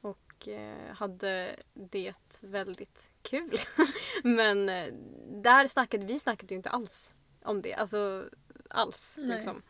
[0.00, 3.58] Och eh, hade det väldigt kul.
[4.24, 4.94] Men eh,
[5.28, 7.74] där snackade vi snackade ju inte alls om det.
[7.74, 8.24] Alltså
[8.70, 9.16] alls.
[9.18, 9.36] Nej.
[9.36, 9.62] Liksom.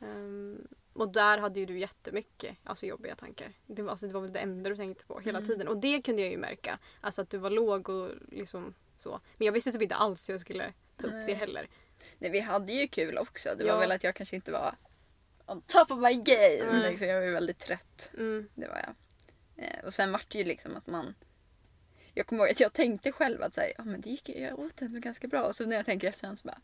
[0.00, 3.52] Ehm, och där hade ju du jättemycket alltså, jobbiga tankar.
[3.66, 5.48] Det var, alltså, det var väl det enda du tänkte på hela Mm.
[5.50, 5.68] tiden.
[5.68, 6.78] Och det kunde jag ju märka.
[7.00, 9.20] Alltså att du var låg och liksom så.
[9.36, 11.26] Men jag visste typ inte alls hur jag skulle ta upp Nej.
[11.26, 11.68] det heller.
[12.18, 13.54] Nej, vi hade ju kul också.
[13.58, 13.72] Det Ja.
[13.74, 14.74] var väl att jag kanske inte var
[15.46, 16.72] on top of my game.
[16.72, 16.90] Nej.
[16.90, 18.10] Liksom, jag var ju väldigt trött.
[18.14, 18.48] Mm.
[18.54, 18.94] Det var jag.
[19.64, 21.14] Eh, och sen vart det ju liksom att man...
[22.14, 24.82] Jag kommer ihåg att jag tänkte själv att säga, ja men det gick, jag åt
[24.82, 25.42] ändå ganska bra.
[25.44, 26.60] Och så när jag tänker efterhand så bara,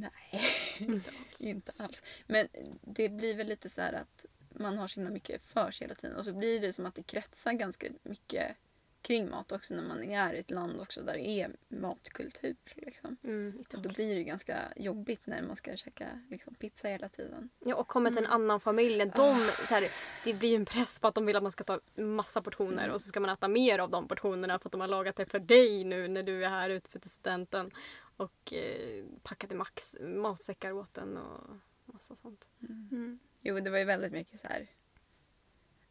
[0.00, 0.42] nej,
[0.78, 1.40] Inte alls.
[1.40, 2.02] inte alls.
[2.26, 2.48] Men
[2.80, 5.94] det blir väl lite så här att man har så himla mycket för sig hela
[5.94, 6.16] tiden.
[6.16, 8.56] Och så blir det som att det kretsar ganska mycket
[9.02, 12.56] kring mat också när man är i ett land också där det är matkultur.
[12.74, 13.16] Liksom.
[13.24, 17.50] Mm, Och då blir det ganska jobbigt när man ska käka liksom, pizza hela tiden.
[17.64, 18.98] Ja, och kommer till en annan familj.
[19.16, 19.88] De, så här,
[20.24, 22.90] det blir ju en press på att de vill att man ska ta massa portioner
[22.90, 25.26] och så ska man äta mer av de portionerna för att de har lagat det
[25.26, 27.70] för dig nu när du är här ute för studenten.
[28.16, 32.48] Och eh, packat i max matsäckar åt en och massa sånt.
[32.60, 33.18] Mm.
[33.40, 34.68] Jo, det var ju väldigt mycket så här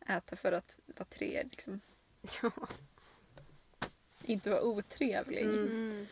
[0.08, 1.82] äta för att vara tre, liksom.
[2.42, 2.52] Ja.
[4.24, 5.42] Inte vara otrevlig.
[5.42, 6.08] Mm.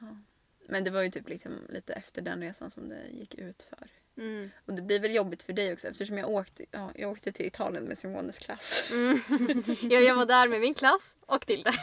[0.00, 0.24] Mm.
[0.68, 3.90] Men det var ju typ liksom lite efter den resan som det gick ut för.
[4.18, 4.50] Mm.
[4.66, 7.46] Och det blir väl jobbigt för dig också eftersom jag åkte, ja, jag åkte till
[7.46, 8.84] Italien med Simones klass.
[8.90, 9.20] Mm.
[9.90, 11.72] jag, jag var där med min klass och Tilde.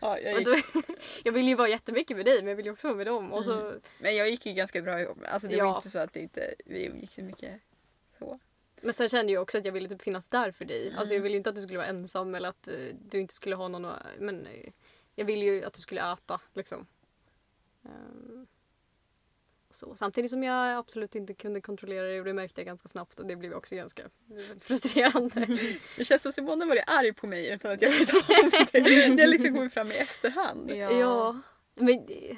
[0.00, 0.82] Ja, jag gick, då,
[1.24, 3.32] jag ville ju vara jättemycket med dig men jag ville ju också vara med dem.
[3.32, 5.18] Och så, men jag gick ju ganska bra ihop.
[5.28, 5.76] Alltså det var Ja.
[5.76, 7.60] inte så att det inte, vi gick så mycket
[8.18, 8.38] så.
[8.82, 10.88] Men sen kände jag också att jag ville typ finnas där för dig.
[10.96, 11.22] Alltså jag Mm.
[11.22, 12.74] ville inte att du skulle vara ensam eller att eh,
[13.10, 14.70] du inte skulle ha någon Men eh,
[15.14, 16.86] jag ville ju att du skulle äta liksom.
[17.84, 18.46] Ehm,
[19.70, 19.94] så.
[19.96, 23.26] Samtidigt som jag absolut inte kunde kontrollera det och det märkte jag ganska snabbt och
[23.26, 24.02] det blev också ganska
[24.60, 25.46] frustrerande.
[25.96, 28.20] Det känns som Simone var arg på mig utan att jag vet om
[28.72, 28.80] det.
[29.16, 30.70] Det har liksom kommit fram i efterhand.
[30.70, 30.90] Ja.
[30.92, 31.40] ja.
[31.74, 32.36] Men, det-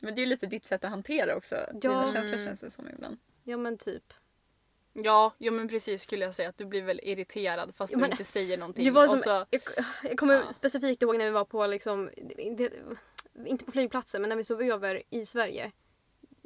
[0.00, 1.56] Men det är ju lite ditt sätt att hantera också.
[1.74, 2.12] Dina Ja.
[2.12, 2.46] känslor Mm.
[2.46, 3.18] känns det som ibland.
[3.44, 4.12] ja men typ.
[4.92, 8.00] Ja, ja men precis skulle jag säga att du blir väl irriterad fast Ja, du
[8.00, 8.84] men- inte säger någonting.
[8.84, 9.60] Det var som, Och så, jag,
[10.02, 10.52] jag kommer Ja.
[10.52, 12.10] specifikt ihåg när vi var på liksom,
[12.56, 12.70] det,
[13.46, 15.72] inte på flygplatsen men när vi sov över i Sverige.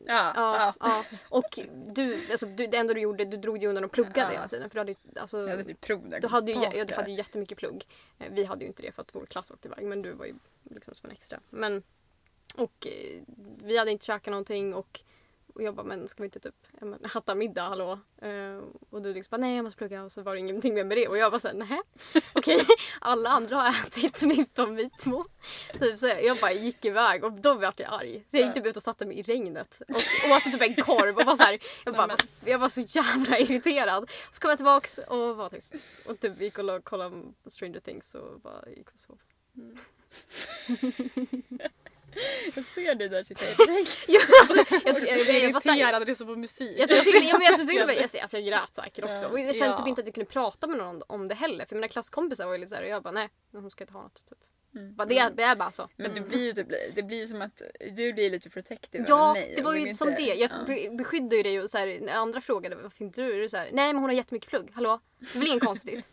[0.07, 1.05] Ja, Ja, ja.
[1.29, 4.49] Och du, alltså, du, det enda du gjorde, du drog dig undan och pluggade hela
[4.49, 4.71] tiden.
[4.71, 6.21] För du hade, alltså, Jag hade typ prov där.
[6.21, 6.79] du, hade ju, tillbaka.
[6.79, 7.87] ja, du hade ju jättemycket plugg.
[8.19, 10.27] Eh, Vi hade ju inte det för att vår klass åkte iväg men du var
[10.27, 10.35] ju
[10.71, 11.41] liksom som en extra.
[11.51, 11.83] Men,
[12.55, 13.23] och eh,
[13.65, 15.01] vi hade inte käkat någonting och
[15.55, 17.99] och jag bara, men ska vi inte typ men, hatta middag, hallå?
[18.23, 20.85] Eh, och du liksom bara, nej jag måste plugga och så var det ingenting mer
[20.85, 21.09] med det.
[21.09, 21.81] Och jag bara såhär, nej
[22.33, 22.67] okej.
[23.01, 25.25] Alla andra har ätit utom vi två.
[25.73, 28.25] Typ, så jag, bara gick iväg och då vart jag arg.
[28.29, 31.17] Så jag gick typ ut och satte mig i regnet och åt typ en korv
[31.17, 34.11] och var såhär, jag, bara, jag var så jävla irriterad.
[34.31, 35.75] Så kom jag tillbaks och var tyst.
[36.07, 39.19] Och typ gick och kollade Stranger Things och bara gick och sov.
[42.55, 43.87] Jag ser dig där sitta regn.
[44.09, 46.77] Jo, alltså, jag, tror- jag, jag, jag, var såhär- Irriterad och lyssnar på musik.
[46.79, 46.99] Jag jag,
[47.89, 49.25] och alltså, grät säkert också.
[49.25, 49.29] Ja.
[49.29, 49.79] Och jag kände Ja.
[49.79, 51.65] typ inte att jag kunde prata med någon om det heller.
[51.67, 54.03] För mina klasskompisar var ju lite såhär och jag bara nej, hon ska inte ha
[54.03, 54.27] något.
[54.27, 54.39] Typ.
[54.75, 54.95] Mm.
[54.95, 55.89] Bara, det, det är bara så.
[55.97, 57.63] Men det blir ju typ, det blir ju som att
[57.97, 59.55] du blir lite protective Ja, mig.
[59.57, 60.35] det var ju som inte- det.
[60.35, 60.65] Jag ja.
[60.67, 63.57] be- beskyddar ju dig och så här, när andra frågade varför inte du är så
[63.57, 65.01] här, nej men hon har jättemycket plugg, hallå?
[65.19, 66.05] Det är väl inget konstigt?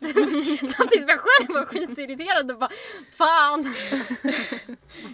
[0.76, 2.70] Samtidigt som jag själv var skitirriterad och bara
[3.10, 3.64] fan!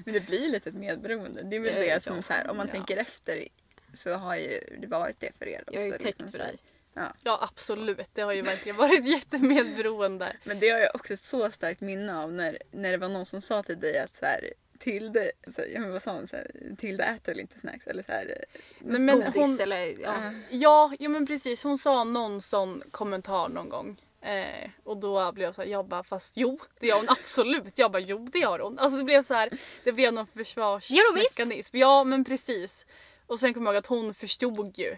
[0.05, 1.43] Men det blir lite ett medberoende.
[1.43, 2.33] Det är väl Det det, är som så.
[2.33, 2.73] här, om man Ja.
[2.73, 3.49] tänker efter
[3.93, 5.75] så har ju det varit det för er också.
[5.75, 6.45] Jag är ju liksom täckt för så här.
[6.53, 6.59] dig.
[6.99, 7.13] Ja.
[7.23, 9.05] Ja absolut, det har ju verkligen varit
[9.53, 10.37] jättemedberoende.
[10.45, 13.27] Men det har jag också ett så starkt minne av när, när det var någon
[13.27, 16.27] som sa till dig att så här, Tilde, så ja, men vad sa hon?
[16.27, 17.87] Så här, Tilde äter väl inte snacks?
[17.87, 18.45] Eller så här,
[18.79, 19.95] Nej, men Godis hon- eller ja.
[20.01, 20.33] Ja.
[20.51, 21.63] Ja, jo men precis.
[21.65, 24.01] Hon sa någon sån kommentar någon gång.
[24.23, 27.79] Eh, och då blev jag så här, jag bara fast jo det gör hon absolut.
[27.79, 28.79] Jag bara jo det gör hon.
[28.79, 29.51] Alltså det blev så här,
[29.85, 31.77] det blev någon försvarsmekanism.
[31.77, 32.87] Ja men precis.
[33.27, 34.97] Och sen kom jag ihåg att hon förstod ju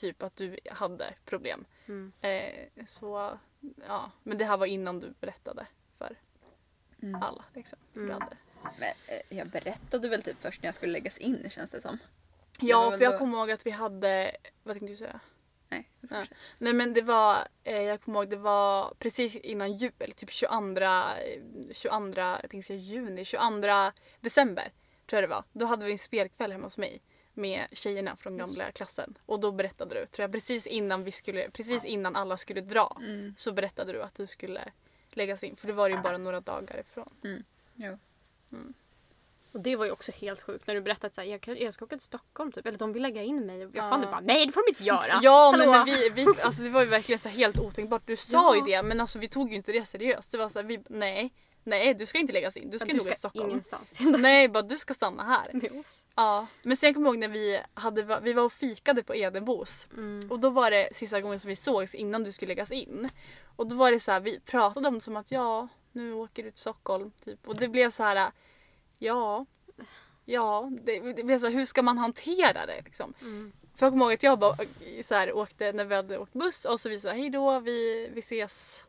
[0.00, 1.64] typ att du hade problem.
[1.88, 2.12] Mm.
[2.20, 3.38] Eh, så
[3.86, 5.66] ja, men det här var innan du berättade
[5.98, 6.16] för
[7.02, 7.22] Mm.
[7.22, 7.78] alla liksom.
[7.92, 8.20] hur du Mm.
[8.22, 8.36] hade.
[8.78, 11.98] Men, eh, jag berättade väl typ först när jag skulle läggas in känns det som.
[12.60, 15.20] Det Ja väl för jag då- kommer ihåg att vi hade, vad tänkte du säga?
[15.68, 16.24] Nej, Ja.
[16.58, 20.84] Nej men det var, eh, jag kommer ihåg det var precis innan jul, typ 22,
[20.86, 24.72] eh, 22 jag tänkte säga juni, 22 december
[25.06, 25.44] tror jag det var.
[25.52, 27.02] Då hade vi en spelkväll hemma hos mig
[27.34, 29.18] med tjejerna från gamla klassen.
[29.26, 32.96] Och då berättade du, tror jag precis innan vi skulle, precis innan alla skulle dra
[33.00, 33.34] Mm.
[33.38, 34.60] så berättade du att du skulle
[35.10, 35.56] läggas in.
[35.56, 37.42] För det var ju bara några dagar ifrån.
[37.74, 37.98] Jo.
[39.52, 41.56] Och det var ju också helt sjukt när du berättade att så här, jag, kan-
[41.56, 42.66] jag ska åka till Stockholm typ.
[42.66, 43.58] Eller de vill lägga in mig.
[43.60, 43.90] Jag Ja.
[43.90, 45.18] fann det bara nej det får de inte göra.
[45.22, 45.70] Ja Hallå?
[45.72, 48.02] men vi, vi, alltså, det var ju verkligen så helt otänkbart.
[48.06, 48.56] Du sa Ja.
[48.56, 50.32] ju det men alltså, vi tog ju inte det seriöst.
[50.32, 51.32] Det var så här, vi, nej,
[51.64, 52.70] nej du ska inte läggas in.
[52.70, 53.50] Du ska du inte åka ska Stockholm.
[53.50, 54.00] ingenstans.
[54.18, 55.50] Nej, bara du ska stanna här.
[55.52, 56.06] med oss.
[56.14, 56.46] Ja.
[56.62, 59.88] Men sen kommer jag ihåg när vi, hade, vi var och fikade på Edenbos.
[59.96, 60.30] Mm.
[60.30, 63.08] Och då var det sista gången som vi sågs innan du skulle läggas in.
[63.56, 66.42] Och då var det så här, vi pratade om det som att ja, nu åker
[66.42, 67.12] du till Stockholm.
[67.24, 67.48] Typ.
[67.48, 68.30] Och det blev så här,
[68.98, 69.46] ja,
[70.24, 73.14] ja, det, det blev så här, hur ska man hantera det liksom?
[73.20, 73.52] Mm.
[73.74, 74.56] För jag kommer ihåg att jag bara
[75.02, 78.08] så här, åkte när vi hade åkt buss och så vi sa hej då, vi,
[78.14, 78.86] vi ses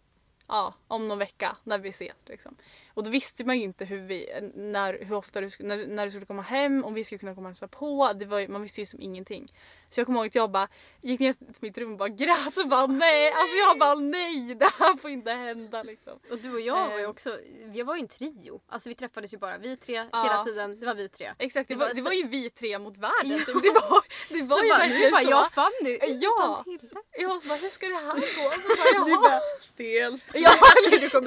[0.48, 2.16] ja, om någon vecka när vi ses.
[2.26, 2.56] Liksom.
[2.94, 6.12] Och då visste man ju inte hur, vi, när, hur ofta du, när, när du
[6.12, 8.14] skulle komma hem, om vi skulle kunna komma och hälsa på.
[8.14, 9.48] Det var, man visste ju som ingenting.
[9.92, 10.68] Så jag kommer ihåg att jag bara
[11.02, 14.56] gick ner till mitt rum och bara grät och bara nej, alltså jag bara nej,
[14.56, 16.20] det här får inte hända liksom.
[16.32, 17.10] Och du och jag var ju Eh.
[17.10, 18.62] också, vi var ju en trio.
[18.70, 20.24] Alltså vi träffades ju bara vi tre Ja.
[20.24, 20.80] hela tiden.
[20.80, 21.32] Det var vi tre.
[21.40, 23.44] Exakt, det, Det var, var det så- var ju vi tre mot världen.
[23.48, 23.60] Ja.
[23.62, 25.30] Det var, det var Så ju bara, verkligen bara, så.
[25.30, 26.56] jag och Fanny Ja.
[26.56, 26.96] utan Tilde.
[27.18, 28.62] Jag var så bara, hur ska det här gå?
[28.62, 29.40] Så bara, Jaha.
[29.62, 30.26] stelt.
[30.34, 30.52] Ja,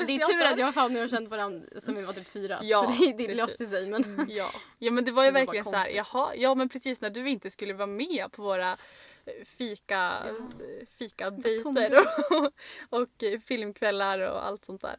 [0.06, 2.58] Det är tur att jag och Fanny har känt varandra som vi var typ fyra.
[2.62, 3.36] Ja, så det, det precis.
[3.36, 3.88] löste sig.
[3.90, 4.26] Men...
[4.30, 4.50] Ja.
[4.78, 7.10] ja men det var ju Det var verkligen så här, jaha, ja men precis när
[7.10, 8.78] du inte skulle vara med på våra
[9.24, 11.98] eh, fika, eh, fikadejter
[12.30, 12.52] och,
[13.00, 14.96] och eh, filmkvällar och allt sånt där.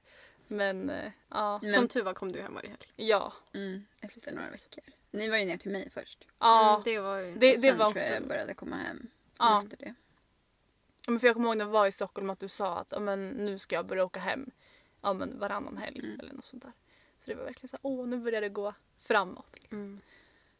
[0.48, 2.82] Men eh, ja, Men- Som tur var kom du hem varje helg.
[2.96, 4.34] ja, Mm, efter Precis.
[4.34, 4.84] några veckor.
[5.12, 6.28] Ni var ju ner till mig först.
[6.40, 6.70] ja.
[6.74, 7.24] Mm, det var ju...
[7.26, 9.60] Det, och det sen var tror jag också, jag började komma hem Ja.
[9.64, 9.94] efter det.
[11.08, 13.00] men för jag kommer ihåg när vi var i Stockholm att du sa att ja,
[13.00, 14.52] men, nu ska jag börja åka hem
[15.02, 16.20] ja, men, varannan helg Mm.
[16.20, 16.72] eller något sånt där.
[17.18, 19.56] Så det var verkligen så här, åh nu börjar det gå framåt.
[19.72, 20.02] Mm.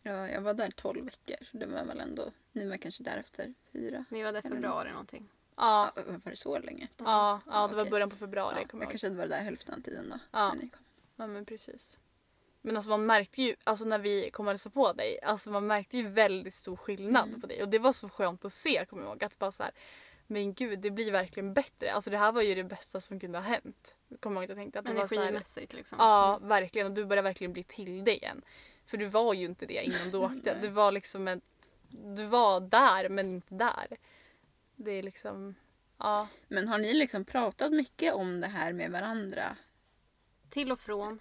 [0.08, 3.18] Ja, jag var där 12 veckor så det var väl ändå, ni var kanske där
[3.18, 4.06] efter fyra.
[4.10, 5.30] Vi var där i februari någonting.
[5.58, 6.88] Ja, Ja, var det så länge?
[6.98, 9.82] ja, ja det var början på februari Ja, jag kanske hade varit där hälften av
[9.82, 10.20] tiden då.
[10.32, 10.54] Ja.
[10.54, 10.70] ni.
[11.16, 11.98] Ja men precis.
[12.62, 15.68] Men alltså man märkte ju, alltså när vi kom och hälsade på dig, alltså man
[15.68, 17.42] märkte ju väldigt stor skillnad Mm.
[17.42, 17.64] på dig.
[17.64, 19.24] Och det var så skönt att se kommer jag ihåg.
[19.24, 19.72] Att bara så här,
[20.28, 21.92] men gud det blir verkligen bättre.
[21.94, 23.96] Alltså det här var ju det bästa som kunde ha hänt.
[24.20, 25.96] Kommer jag ihåg att jag tänkte att det var så här, Energimässigt liksom.
[26.00, 28.42] Ja verkligen och du började verkligen bli till dig igen.
[28.86, 30.58] För du var ju inte det innan du åkte.
[30.62, 31.42] Du var liksom en,
[31.90, 33.98] du var där men inte där.
[34.76, 35.56] Det är liksom,
[35.98, 36.28] ja.
[36.48, 39.58] Men har ni liksom pratat mycket om det här med varandra?
[40.50, 41.20] Till och från.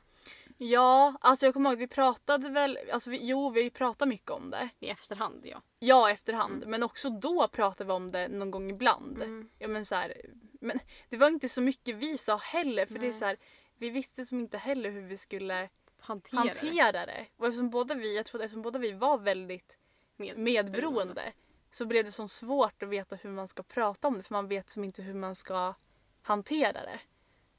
[0.58, 4.30] Ja, alltså jag kommer ihåg att vi pratade väl, alltså vi, jo vi pratade mycket
[4.30, 4.68] om det.
[4.80, 5.62] I efterhand ja.
[5.78, 6.64] Ja, efterhand.
[6.66, 9.22] Men också då pratade vi om det någon gång ibland.
[9.22, 9.50] Mm.
[9.58, 10.14] Ja, men, så här,
[10.60, 12.86] men det var inte så mycket vi sa heller.
[12.86, 13.12] För det är Nej.
[13.12, 13.36] så här,
[13.78, 15.68] vi visste som inte heller hur vi skulle
[16.04, 17.26] Hantera, hantera det.
[17.36, 19.78] Och eftersom båda vi, jag tror att eftersom båda vi var väldigt.
[20.16, 20.38] Med.
[20.38, 21.32] medberoende.
[21.70, 24.48] så blev det så svårt att veta hur man ska prata om det för man
[24.48, 25.74] vet som inte hur man ska
[26.22, 27.00] hantera det.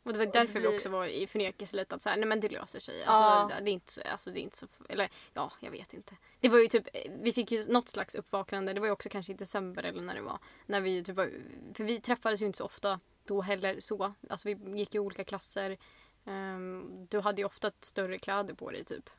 [0.04, 2.40] Och det var därför vi också var i förnekelse lite att så här, nej men
[2.40, 3.00] det löser sig.
[3.00, 3.12] Ja.
[3.12, 6.16] Alltså, det, är inte, så- alltså det är inte så, eller ja, jag vet inte.
[6.40, 6.88] Det var ju typ,
[7.22, 10.16] vi fick ju något slags uppvaknande, det var ju också kanske i december eller när
[10.16, 10.40] det var.
[10.66, 11.32] När vi typ var,
[11.74, 14.14] för vi träffades ju inte så ofta då heller så.
[14.30, 15.78] Alltså vi gick i olika klasser.
[16.26, 19.10] Ehm, du hade ju ofta ett större kläder på dig typ.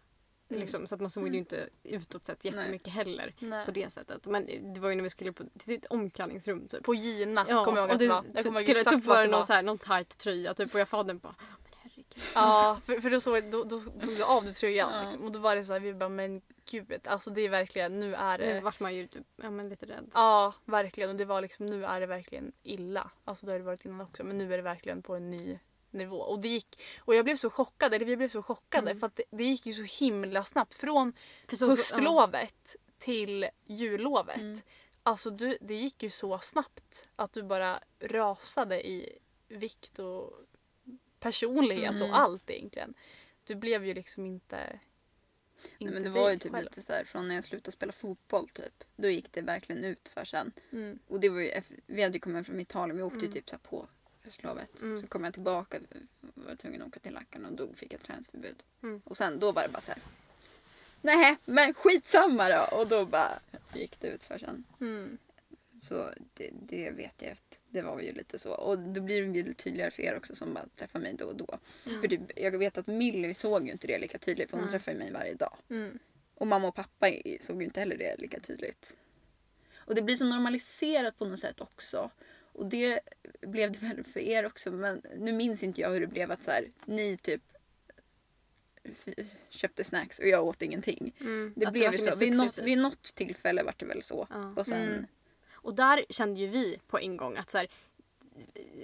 [0.49, 0.61] Mm.
[0.61, 3.64] Liksom, så att man såg ju inte utåt sett jättemycket heller Nej.
[3.64, 4.27] på det sättet.
[4.27, 6.83] Men det var ju när vi skulle på, till ett omklädningsrum typ.
[6.83, 8.25] På Gina Ja, kommer jag ihåg att du det var.
[8.35, 9.42] Jag kommer ihåg skulle exakt typ det någon, var.
[9.42, 12.07] så här, någon tight tröja typ och jag fadern bara men herregud.
[12.35, 15.03] Ja, för, för då, såg, då, då tog du av dig tröjan Ja.
[15.03, 15.27] liksom.
[15.27, 18.14] och då var det så här, vi bara men gud, alltså det är verkligen, nu
[18.14, 20.11] är Nu det vart man ju typ, ja, men lite rädd.
[20.14, 21.11] Ja, verkligen.
[21.11, 23.11] Och det var liksom, nu är det verkligen illa.
[23.25, 24.25] Alltså det har det varit innan också.
[24.25, 25.59] Men nu är det verkligen på en ny
[25.97, 26.17] nivå.
[26.17, 29.01] Och det gick, och jag blev så chockad, eller vi blev så chockade Mm.
[29.01, 30.75] för att det, det gick ju så himla snabbt.
[30.75, 31.13] Från
[31.53, 34.37] så- höstlovet till jullovet.
[34.37, 34.61] Mm.
[35.03, 40.33] Alltså du, det gick ju så snabbt att du bara rasade i vikt och
[41.21, 42.03] personlighet Mm.
[42.11, 42.95] och allt egentligen.
[43.45, 44.81] Du blev ju liksom inte...
[45.79, 46.65] Nej, men det var ju typ själv.
[46.65, 48.85] lite så här från när jag slutade spela fotboll typ.
[48.97, 50.53] Då gick det verkligen ut för sen.
[50.73, 50.99] Mm.
[51.09, 53.33] Och det var ju, vi hade ju kommit hem från Italien, vi åkte ju Mm.
[53.33, 53.89] typ så på
[54.27, 54.83] höstlovet.
[54.83, 54.97] Mm.
[54.97, 55.81] Så kom jag tillbaka,
[56.35, 58.62] var tvungen att åka till Lackarna och då fick jag träningsförbud.
[58.83, 59.03] Mm.
[59.05, 60.03] Och sen då var det bara så här.
[61.03, 62.77] Nej men skitsamma då!
[62.77, 63.39] Och då bara
[63.75, 64.65] gick det ut för sen.
[64.81, 65.19] Mm.
[65.83, 68.53] Så det, det vet jag att det var ju lite så.
[68.53, 71.37] Och då blir det ju tydligare för er också som bara träffar mig då och
[71.37, 71.59] då.
[72.01, 74.93] För typ, jag vet att Millie såg ju inte det lika tydligt för hon träffar
[74.93, 75.57] ju mig varje dag.
[75.69, 75.99] Mm.
[76.35, 77.11] Och mamma och pappa
[77.41, 78.97] såg ju inte heller det lika tydligt.
[79.77, 82.11] Och det blir så normaliserat på något sätt också.
[82.57, 83.01] Och det
[83.40, 84.71] blev det väl för er också.
[84.73, 87.42] Men nu minns inte jag hur det blev att så här, ni typ
[89.49, 91.16] köpte snacks och jag åt ingenting.
[91.21, 92.19] Mm, Det blev ju så.
[92.19, 94.27] Vid något, vid något tillfälle var det väl så.
[94.31, 94.53] Ja.
[94.57, 95.07] Och sen, Mm.
[95.53, 97.69] Och där kände ju vi på en gång att så här,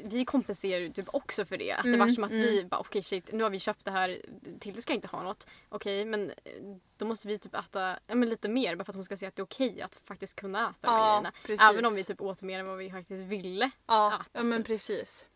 [0.04, 1.72] vi kompenserar typ också för det.
[1.72, 2.68] Att det Mm, var som att vi mm.
[2.68, 4.20] bara okej shit nu har vi köpt det här,
[4.60, 5.46] Tilde ska inte ha något.
[5.68, 6.52] Okej men eh,
[6.96, 9.26] då måste vi typ äta ja, men lite mer bara för att hon ska se
[9.26, 11.32] att det är okej att faktiskt kunna äta de Ja, grejerna.
[11.44, 11.66] precis.
[11.70, 13.70] Även om vi typ åt mer än vad vi faktiskt ville.
[13.86, 14.66] Ja, äta, ja men typ.
[14.66, 15.26] precis.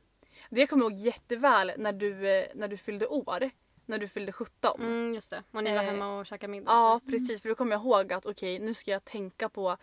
[0.51, 3.51] Det kommer jag ihåg jätteväl när du, eh, när du fyllde år.
[3.89, 4.81] När du fyllde 17.
[4.81, 5.43] Mm, just det.
[5.51, 6.73] Och ni var Eh, hemma och käkade middag.
[6.73, 7.11] Ja, så.
[7.11, 7.43] precis.
[7.43, 9.77] För då kommer jag ihåg att okej, nu ska jag tänka på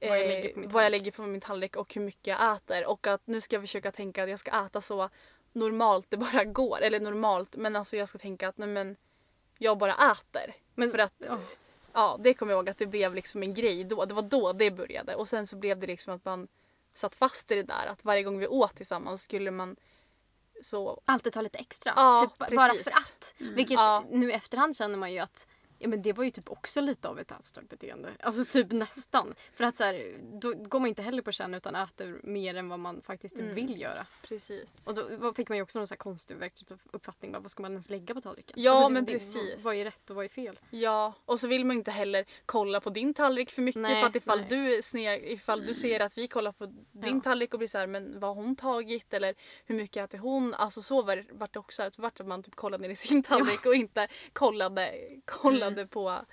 [0.00, 1.00] eh, Vad jag lägger på min vad jag tallrik.
[1.02, 2.86] lägger på min tallrik och hur mycket jag äter.
[2.86, 5.08] Och att nu ska jag försöka tänka att jag ska äta så
[5.52, 6.80] normalt det bara går.
[6.82, 8.96] Eller normalt, men alltså jag ska tänka att nej men
[9.58, 10.54] jag bara äter.
[10.74, 11.38] Men, För att ja.
[11.92, 14.04] ja, det kommer jag ihåg att det blev liksom en grej då.
[14.04, 15.14] Det var då det började.
[15.14, 16.48] Och sen så blev det liksom att man
[16.94, 17.86] satt fast i det där.
[17.86, 19.76] Att varje gång vi åt tillsammans skulle man
[20.62, 21.00] så...
[21.04, 21.92] alltid ta lite extra.
[21.96, 23.34] Ja, typ, bara för att.
[23.38, 24.04] Vilket Ja.
[24.10, 27.08] nu i efterhand känner man ju att ja, men det var ju typ också lite
[27.08, 28.10] av ett ätstört beteende.
[28.20, 29.34] Alltså typ nästan.
[29.52, 32.68] För att så här, då går man inte heller på känn utan äter mer än
[32.68, 33.54] vad man faktiskt typ Mm.
[33.54, 34.06] vill göra.
[34.22, 34.86] Precis.
[34.86, 36.34] Och då fick man ju också någon så här konstig
[36.70, 37.32] av uppfattning.
[37.32, 38.54] Bara, vad ska man ens lägga på tallriken?
[38.62, 39.64] Ja, alltså, det, men det, precis.
[39.64, 40.58] Vad är rätt och vad är fel?
[40.70, 44.08] Ja, och så vill man inte heller kolla på din tallrik för mycket Nej, för
[44.08, 44.48] att ifall nej.
[44.48, 47.20] du, sneg, ifall du ser att vi kollar på din Ja.
[47.24, 49.34] tallrik och blir så här, men vad har hon tagit eller
[49.64, 50.54] hur mycket äter hon?
[50.54, 53.22] Alltså så var, vart det också, att vart att man typ kollade ner i sin
[53.22, 55.88] tallrik och inte kollade, kollade Mm.
[55.88, 56.24] på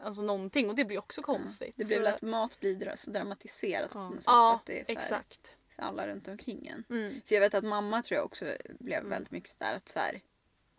[0.00, 1.74] alltså någonting och det blir också konstigt.
[1.76, 4.08] det blir Så- väl att mat blir så dramatiserat på Ja.
[4.08, 4.24] något sätt.
[4.26, 5.54] Ja, att det är exakt.
[5.76, 6.84] för alla runt omkring en.
[6.90, 7.20] Mm.
[7.26, 8.44] För jag vet att mamma tror jag också
[8.78, 9.10] blev Mm.
[9.10, 10.20] väldigt mycket sådär att så här,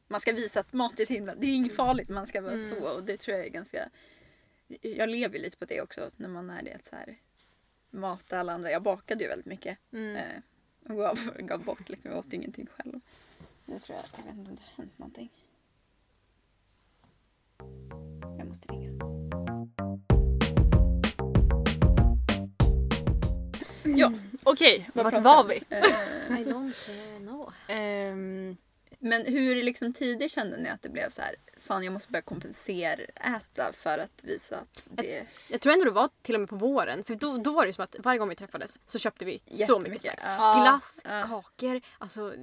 [0.08, 2.54] man ska visa att mat är så himla, det är inget farligt, man ska vara
[2.54, 2.70] Mm.
[2.70, 2.90] så.
[2.96, 3.90] Och det tror jag är ganska,
[4.82, 7.18] jag lever ju lite på det också när man är det att så här,
[7.90, 8.72] mata alla andra.
[8.72, 10.16] Jag bakade ju väldigt mycket Mm.
[10.16, 10.42] eh,
[10.92, 13.00] och gav, gav bort, liksom, jag åt ingenting själv.
[13.66, 15.30] Nu tror jag, jag vet inte om det har hänt någonting.
[18.38, 18.92] Jag måste ringa.
[23.98, 24.12] Ja,
[24.44, 25.64] Okej, vad vart pratar var vi?
[25.70, 26.74] Eh, I don't
[27.20, 27.54] know.
[27.68, 28.58] Ehm,
[29.00, 32.22] Men hur liksom tidigt kände ni att det blev så här, fan jag måste börja
[32.22, 33.02] kompensera
[33.36, 36.56] äta för att visa att det Jag tror ändå det var till och med på
[36.56, 37.04] våren.
[37.04, 39.42] För då, då var det ju som att varje gång vi träffades så köpte vi
[39.50, 40.24] så mycket snacks.
[40.26, 40.54] ja.
[40.62, 41.24] Glass, Ja.
[41.28, 42.34] kakor, alltså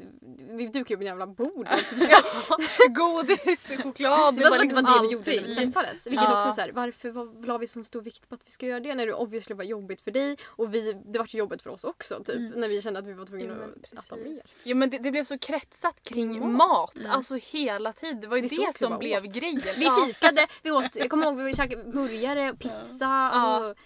[0.51, 1.69] vi dukade ju på en jävla bord.
[1.91, 5.39] Typ, så godis, choklad, Det var som att det var det vi gjorde när vi
[5.51, 5.73] allting.
[5.73, 6.07] träffades.
[6.07, 6.37] Vilket Ja.
[6.39, 8.67] också är så här, varför var, la vi så stor vikt på att vi ska
[8.67, 11.63] göra det när det obviously var jobbigt för dig och vi, det var ju jobbigt
[11.63, 12.61] för oss också typ Mm.
[12.61, 14.43] när vi kände att vi var tvungna men att äta mer.
[14.63, 16.99] Jo men det, det blev så kretsat kring Kring mat.
[16.99, 17.11] Mm.
[17.11, 18.21] Alltså hela tiden.
[18.21, 19.65] Det var ju det det som blev åt.
[19.65, 19.79] grejen.
[19.79, 20.05] Vi Ja.
[20.07, 23.69] fikade, vi åt, jag kommer ihåg vi käkade burgare, pizza Ja.
[23.69, 23.77] och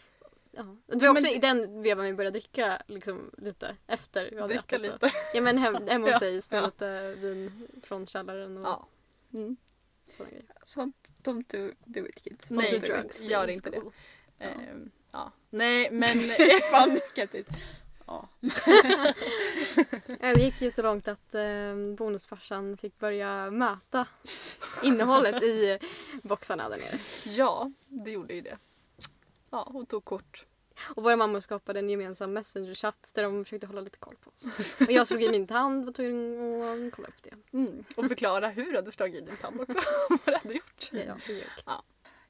[0.56, 0.76] Ja.
[0.86, 4.54] Det var också Men- i den vevan vi började dricka liksom, lite efter vi hade
[4.54, 5.10] Dricka lite.
[5.34, 6.18] Ja men hem, hemma hos Ja.
[6.18, 6.64] dig stod Ja.
[6.66, 8.88] lite vin från källaren och Ja.
[9.34, 9.56] Mm.
[10.16, 10.46] sådana grejer.
[10.64, 12.50] sånt, don't do, do it kids.
[12.50, 13.24] Nej, Don't do do drugs.
[13.24, 13.80] Gör inte det.
[13.80, 13.92] school.
[14.38, 15.32] Ehm, Ja.
[15.50, 16.08] Nej men
[16.70, 17.50] Fan, skeptiskt.
[18.12, 18.28] Ja.
[20.34, 24.06] Det gick ju så långt att eh, bonusfarsan fick börja mäta
[24.82, 25.78] innehållet i
[26.22, 26.98] boxarna där nere.
[27.24, 28.58] ja, det gjorde ju det.
[29.50, 30.46] Ja, hon tog kort.
[30.96, 34.58] Och våra mammor skapade en gemensam messenger-chatt där de försökte hålla lite koll på oss.
[34.80, 37.58] Och jag slog i min tand och tog in och kollade upp det.
[37.58, 37.84] Mm.
[37.96, 39.78] Och förklara hur du hade slagit i din tand också.
[40.08, 40.90] Vad du hade gjort.
[40.92, 41.64] Ja, det gick.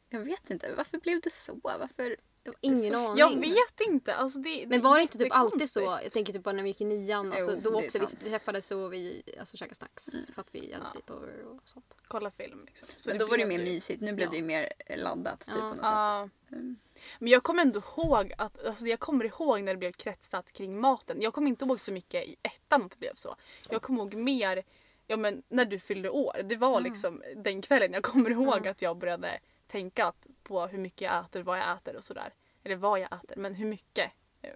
[0.08, 1.60] Jag vet inte, varför blev det så?
[1.62, 2.16] Varför?
[2.44, 3.16] Det var ingen aning.
[3.18, 4.14] Jag vet inte.
[4.14, 5.80] Alltså det, Men var det inte typ alltid så?
[6.02, 7.32] Jag tänker typ bara när vi gick i nian.
[7.32, 10.26] Alltså, Jo, då också vi träffades och vi alltså, käkade snacks Mm.
[10.34, 10.84] för att vi hade Ja.
[10.84, 11.96] sleepover och sånt.
[12.08, 12.88] Kolla film liksom.
[13.00, 14.00] Så Men då var det blev mer ju- mysigt.
[14.00, 14.30] Nu blev Ja.
[14.30, 15.60] det ju mer laddat typ Ja.
[15.60, 15.82] på något sätt.
[15.84, 16.28] Ja.
[16.52, 16.76] Mm.
[17.18, 20.80] Men jag kommer ändå ihåg att, alltså jag kommer ihåg när det blev kretsat kring
[20.80, 21.16] maten.
[21.20, 23.36] Jag kommer inte ihåg så mycket i ettan att det blev så.
[23.70, 24.62] Jag kommer ihåg mer
[25.06, 26.40] ja, men när du fyllde år.
[26.44, 26.92] Det var Mm.
[26.92, 28.70] liksom den kvällen jag kommer ihåg Mm.
[28.70, 32.32] att jag började tänka att- på hur mycket jag äter, vad jag äter och sådär.
[32.64, 34.10] Eller vad jag äter, men hur mycket
[34.42, 34.50] eh,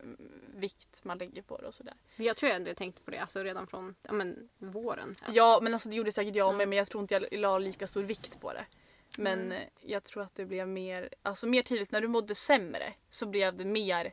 [0.55, 1.95] vikt man lägger på det och sådär.
[2.17, 5.15] Jag tror jag ändå tänkte på det alltså, redan från ja, men, våren.
[5.33, 6.69] Ja, men alltså det gjorde säkert jag med Mm.
[6.69, 8.67] men jag tror inte jag la lika stor vikt på det.
[9.19, 9.69] Men Mm.
[9.81, 13.57] jag tror att det blev mer, alltså mer tydligt när du mådde sämre så blev
[13.57, 14.13] det mer,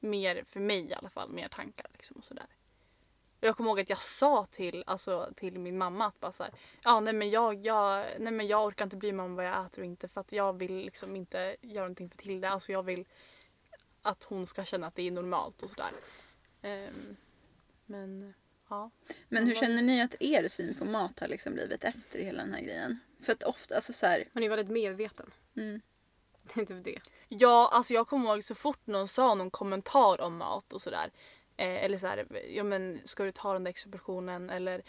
[0.00, 2.46] mer för mig i alla fall, mer tankar liksom och sådär.
[3.42, 6.42] Och jag kommer ihåg att jag sa till, alltså, till min mamma att bara så
[6.42, 6.52] här,
[6.82, 9.66] ja nej men, jag, jag, nej men jag orkar inte bry mig om vad jag
[9.66, 12.50] äter och inte för att jag vill liksom inte göra någonting för Tilde.
[12.50, 13.04] Alltså jag vill
[14.02, 15.90] att hon ska känna att det är normalt och sådär.
[16.62, 17.16] Ehm,
[17.86, 18.34] men
[18.68, 18.90] ja.
[19.28, 22.54] Men hur känner ni att er syn på mat har liksom blivit efter hela den
[22.54, 22.98] här grejen?
[23.22, 25.30] För att ofta, alltså så här, Man är väldigt medveten.
[25.56, 25.80] mm,
[26.54, 27.00] Det är typ det.
[27.28, 31.10] Ja, alltså jag kommer ihåg så fort någon sa någon kommentar om mat och sådär.
[31.62, 34.82] Eh, eller så här, ja men ska du ta den där extra portionen eller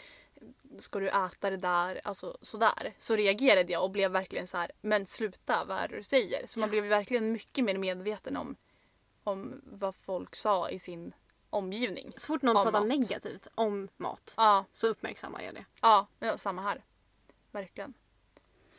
[0.78, 2.00] ska du äta det där?
[2.04, 2.94] Alltså sådär.
[2.98, 6.46] Så reagerade jag och blev verkligen så här, men sluta vad är det du säger?
[6.46, 8.56] Så man blev verkligen mycket mer medveten om,
[9.24, 11.12] om vad folk sa i sin
[11.50, 12.12] omgivning.
[12.16, 12.88] Så fort någon pratar mat.
[12.88, 15.64] negativt om mat Ja, så uppmärksammar jag det.
[15.82, 16.84] ja, ja samma här.
[17.50, 17.94] Verkligen.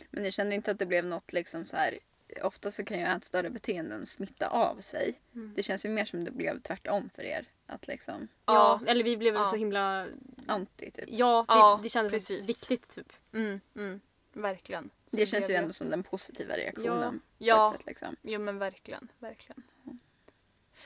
[0.10, 2.00] men ni kände inte att det blev något liksom så här.
[2.44, 5.22] Ofta så kan ju ätstörda beteenden smitta av sig.
[5.36, 5.54] Mm.
[5.56, 7.46] Det känns ju mer som det blev tvärtom för er.
[7.68, 9.46] Att liksom Ja, eller vi blev väl Ja.
[9.46, 10.08] så himla...
[10.48, 11.06] anti typ.
[11.08, 12.50] Ja, Ja, det, kändes precis.
[12.50, 13.14] viktigt typ.
[13.34, 14.02] Mm, mm,
[14.34, 14.90] verkligen.
[15.12, 17.22] Så Det känns ju ändå som den positiva reaktionen.
[17.38, 17.74] Ja.
[17.74, 18.16] ett sätt, liksom.
[18.22, 19.64] Jo men verkligen, verkligen.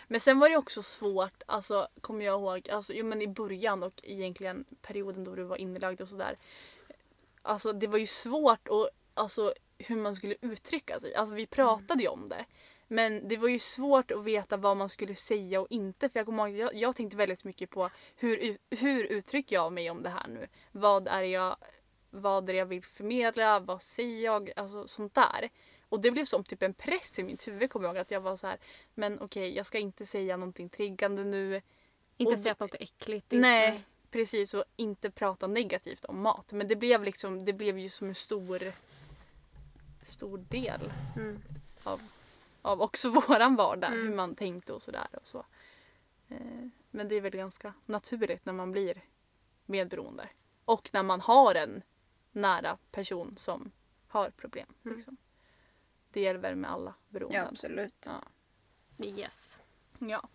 [0.08, 3.84] Men sen var det också svårt, alltså kommer jag ihåg, alltså, jo, men i början
[3.84, 6.38] och egentligen perioden då du var inlagd och sådär.
[7.42, 11.16] Alltså det var ju svårt och alltså hur man skulle uttrycka sig.
[11.16, 12.46] Alltså vi pratade ju om det.
[12.88, 16.10] Men det var ju svårt att veta vad man skulle säga och inte.
[16.10, 19.90] För jag kommer ihåg, jag, jag tänkte väldigt mycket på hur, hur uttrycker jag mig
[19.90, 20.48] om det här nu?
[20.72, 21.56] Vad är jag,
[22.10, 23.60] vad är jag vill förmedla?
[23.60, 24.52] Vad säger jag?
[24.56, 25.50] Alltså sånt där.
[25.90, 28.02] Och det blev som typ en press i mitt huvud kommer jag ihåg.
[28.02, 28.60] Att jag var så här,
[28.94, 31.62] men okej jag ska inte säga någonting triggande nu.
[32.18, 33.26] Inte säga att något är äckligt.
[33.30, 34.54] Nej, precis.
[34.54, 36.52] Och inte prata negativt om mat.
[36.52, 38.74] Men det blev liksom, det blev ju som en stor,
[40.10, 41.42] stor del Mm.
[42.62, 43.94] av också våran vardag.
[43.94, 44.08] Mm.
[44.08, 45.08] Hur man tänkte och sådär.
[45.12, 45.46] Och så.
[46.28, 46.38] Eh,
[46.92, 49.02] Men det är väl ganska naturligt när man blir
[49.66, 50.30] medberoende.
[50.66, 51.82] Och när man har en
[52.32, 53.72] nära person som
[54.08, 54.74] har problem.
[54.86, 54.98] Mm.
[54.98, 55.18] Liksom.
[56.12, 57.48] Det gäller väl med alla Ja, beroenden.
[57.48, 58.06] absolut.
[58.98, 59.06] Ja.
[59.06, 59.58] Yes.
[60.00, 60.28] Ja.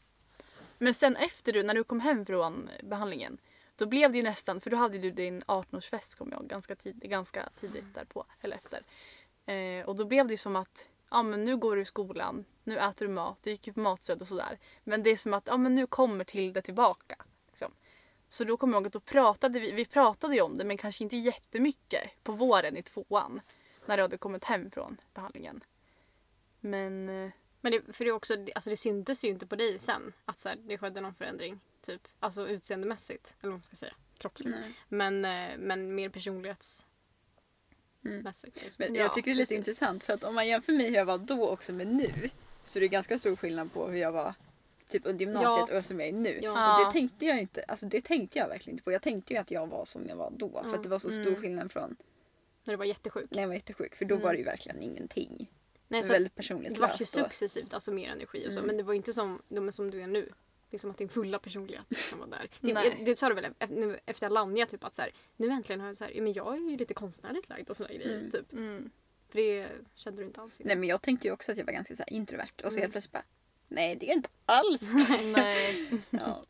[0.79, 3.39] Men sen efter du, när du kom hem från behandlingen.
[3.77, 6.77] Då blev det ju nästan, för då hade du din 18-årsfest kommer jag ihåg, ganska,
[6.77, 8.83] tid, ganska tidigt därpå, eller efter.
[9.47, 12.45] Eh, och då blev det ju som att, ja men nu går du i skolan,
[12.65, 14.59] nu äter du mat, du gick ju på matstöd och sådär.
[14.85, 17.17] Men det är som att, ja men nu kommer till det tillbaka.
[17.47, 17.73] Liksom.
[18.29, 20.77] Så då kommer jag ihåg att då pratade vi, vi pratade ju om det men
[20.77, 23.41] kanske inte jättemycket på våren i tvåan.
[23.87, 25.65] När du hade kommit hem från behandlingen.
[26.61, 27.31] Men eh,
[27.61, 30.39] Men det, för det, är också, alltså det syntes ju inte på dig sen att
[30.39, 31.61] så här, det skedde någon förändring.
[31.81, 32.09] Typ.
[32.21, 33.37] Alltså utseendemässigt.
[33.41, 33.95] Eller vad man ska säga.
[34.19, 34.59] Kroppsligt.
[34.89, 36.89] Men, eh, men mer personlighetsmässigt.
[38.05, 38.23] Mm.
[38.79, 39.69] Men Ja, jag tycker det är lite precis.
[39.69, 42.13] intressant för att om man jämför mig hur jag var då också med nu
[42.65, 44.35] så är det ganska stor skillnad på hur jag var
[44.91, 45.79] typ under gymnasiet Ja.
[45.79, 46.39] och som jag är nu.
[46.43, 46.79] Ja.
[46.81, 48.93] Och det tänkte jag inte, alltså det tänkte jag verkligen inte på.
[48.93, 50.75] Jag tänkte ju att jag var som jag var då för Ja.
[50.77, 51.41] att det var så stor Mm.
[51.41, 51.97] skillnad från
[52.65, 53.31] När du var jättesjuk.
[53.31, 54.25] när jag var jättesjuk för då Mm.
[54.25, 55.51] var det ju verkligen ingenting.
[55.89, 58.59] Nej, Det var väldigt personligt det var ju successivt, alltså mer energi och så.
[58.59, 58.67] Mm.
[58.67, 60.33] Men det var inte som, de är som du är nu.
[60.75, 62.49] Liksom att din fulla personlighet liksom var där.
[62.61, 63.03] Det, Nej.
[63.07, 65.87] det sa du väl efter, nu- efter Alanya typ att så här, nu äntligen har
[65.87, 68.19] jag så här, men jag är ju lite konstnärligt lagd och sådana grejer.
[68.19, 68.31] Mm.
[68.31, 68.53] Typ.
[68.53, 68.91] mm.
[69.29, 70.67] För det kände du inte alls innan.
[70.69, 72.79] Nej men jag tänkte ju också att jag var ganska så här introvert och så
[72.79, 72.81] Mm.
[72.81, 73.25] helt plötsligt bara
[73.69, 74.81] Nej det är inte alls.
[75.25, 75.91] Nej.
[76.11, 76.45] ja.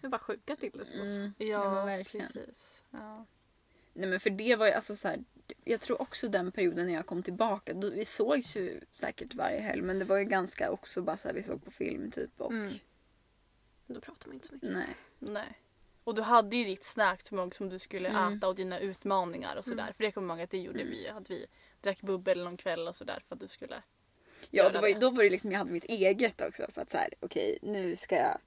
[0.00, 0.94] Det är bara sjuka till det.
[1.16, 1.32] Mm.
[1.38, 2.26] Ja, verkligen.
[2.26, 2.82] precis.
[2.90, 3.26] Ja.
[3.92, 5.24] Nej men för det var ju alltså så här,
[5.64, 9.60] jag tror också den perioden när jag kom tillbaka, då, vi sågs ju säkert varje
[9.60, 12.30] helg men det var ju ganska också bara så här, vi såg på film typ
[12.40, 12.72] och Mm.
[13.94, 14.70] Då pratar man inte så mycket.
[14.70, 14.86] nej.
[15.18, 15.58] Nej.
[16.04, 18.38] Och du hade ju ditt snacksmugg som du skulle Mm.
[18.38, 19.92] äta och dina utmaningar och sådär.
[19.96, 21.08] För det kommer jag ihåg att det gjorde vi.
[21.08, 21.46] Att vi
[21.80, 23.82] drack bubbel någon kväll och sådär för att du skulle...
[24.50, 25.00] Ja, det var, ju- det.
[25.00, 27.96] då var det liksom, jag hade mitt eget också för att så här, okej nu
[27.96, 28.38] ska jag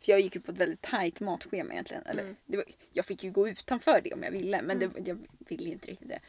[0.00, 2.06] för jag gick ju på ett väldigt tajt matschema egentligen.
[2.06, 2.36] Eller, Mm.
[2.46, 5.64] det var, jag fick ju gå utanför det om jag ville men det, jag ville
[5.64, 6.20] ju inte riktigt det.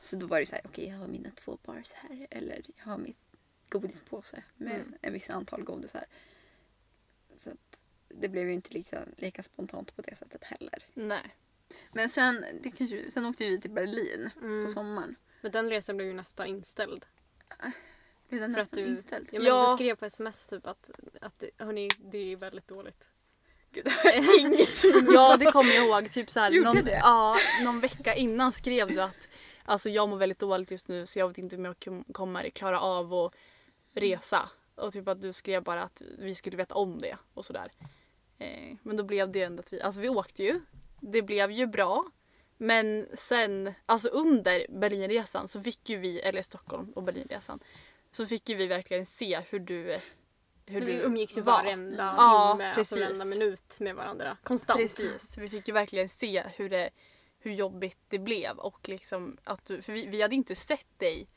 [0.00, 2.84] Så då var det så här, okej jag har mina två bars här eller jag
[2.84, 3.16] har mitt
[3.68, 4.94] godispåse med Mm.
[5.02, 6.04] en viss antal godisar.
[7.36, 7.82] Så att
[8.20, 10.86] det blev ju inte lika, lika spontant på det sättet heller.
[10.94, 11.34] Nej.
[11.92, 14.66] Men sen, det kanske, sen åkte vi till Berlin Mm.
[14.66, 15.16] på sommaren.
[15.40, 17.06] Men den resan blev ju nästan inställd.
[18.28, 19.28] Blev den nästan du, inställd?
[19.32, 19.66] Ja, men Ja.
[19.70, 20.90] Du skrev på sms typ att,
[21.20, 23.10] att hörni, det är väldigt dåligt.
[23.70, 23.86] Gud,
[24.40, 24.84] inget
[25.14, 26.10] Ja det kommer jag ihåg.
[26.12, 29.28] Typ så här, någon, ja, någon vecka innan skrev du att
[29.64, 32.50] alltså, jag mår väldigt dåligt just nu så jag vet inte om jag kom- kommer
[32.50, 33.34] klara av att
[33.94, 34.50] resa.
[34.74, 37.72] Och typ att du skrev bara att vi skulle veta om det och sådär.
[38.38, 40.60] Eh, men då blev det ju ändå att vi, alltså vi åkte ju.
[41.00, 42.04] Det blev ju bra.
[42.56, 47.60] Men sen, alltså under Berlinresan så fick ju vi, eller Stockholm och Berlinresan,
[48.12, 49.98] så fick ju vi verkligen se hur du
[50.66, 51.52] hur vi du umgicks ju var.
[51.52, 53.00] varenda Ja, timme, alltså precis.
[53.00, 54.36] varenda minut med varandra.
[54.42, 54.80] Konstant.
[54.80, 56.90] Precis, vi fick ju verkligen se hur, det,
[57.38, 58.58] hur jobbigt det blev.
[58.58, 61.28] Och liksom att du, för vi, vi hade inte sett dig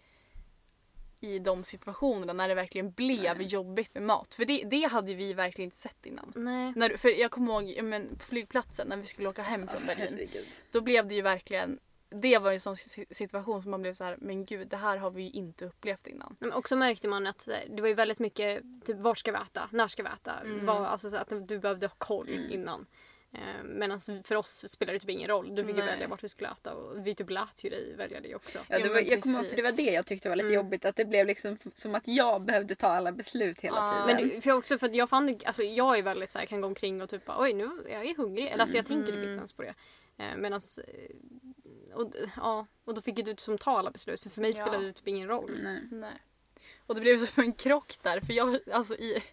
[1.19, 3.45] i de situationerna när det verkligen blev Nej.
[3.47, 4.33] jobbigt med mat.
[4.35, 6.33] För det, det hade vi verkligen inte sett innan.
[6.35, 6.73] Nej.
[6.75, 10.07] När, för jag kommer ihåg men, på flygplatsen när vi skulle åka hem från Berlin.
[10.11, 10.47] Herregud.
[10.71, 13.93] Då blev det ju verkligen, det var ju en sån si- situation som man blev
[13.93, 16.35] så här, men gud det här har vi ju inte upplevt innan.
[16.39, 19.69] Men också märkte man att det var ju väldigt mycket typ vart ska vi äta,
[19.71, 20.33] när ska vi äta?
[20.45, 20.65] Mm.
[20.65, 22.51] Var, alltså, så att du behövde ha koll Mm.
[22.51, 22.85] innan.
[23.33, 25.55] Eh, Medan för oss spelade det typ ingen roll.
[25.55, 25.91] Du fick ju Nej.
[25.91, 28.59] välja vart vi skulle äta och vi typ lät ju dig välja det också.
[28.69, 30.55] Ja, det var, jag kommer ihåg, för det var det jag tyckte var lite Mm.
[30.55, 30.85] jobbigt.
[30.85, 34.05] Att det blev liksom som att jag behövde ta alla beslut hela Ja.
[34.07, 34.29] tiden.
[34.31, 36.45] Men för jag också för att jag fann det- alltså jag är väldigt så här,
[36.45, 38.47] kan gå omkring och typ bara, oj nu jag är hungrig.
[38.47, 39.27] Eller alltså jag tänker typ Mm.
[39.29, 39.73] inte ens på det.
[40.17, 40.61] Eh, Medan
[41.93, 44.65] och, ja, och då fick ju du som ta alla beslut för för mig Ja.
[44.65, 45.59] spelade det typ ingen roll.
[45.63, 45.81] Nej.
[45.91, 46.13] Nej.
[46.87, 49.23] Och det blev som en krock där för jag, alltså i,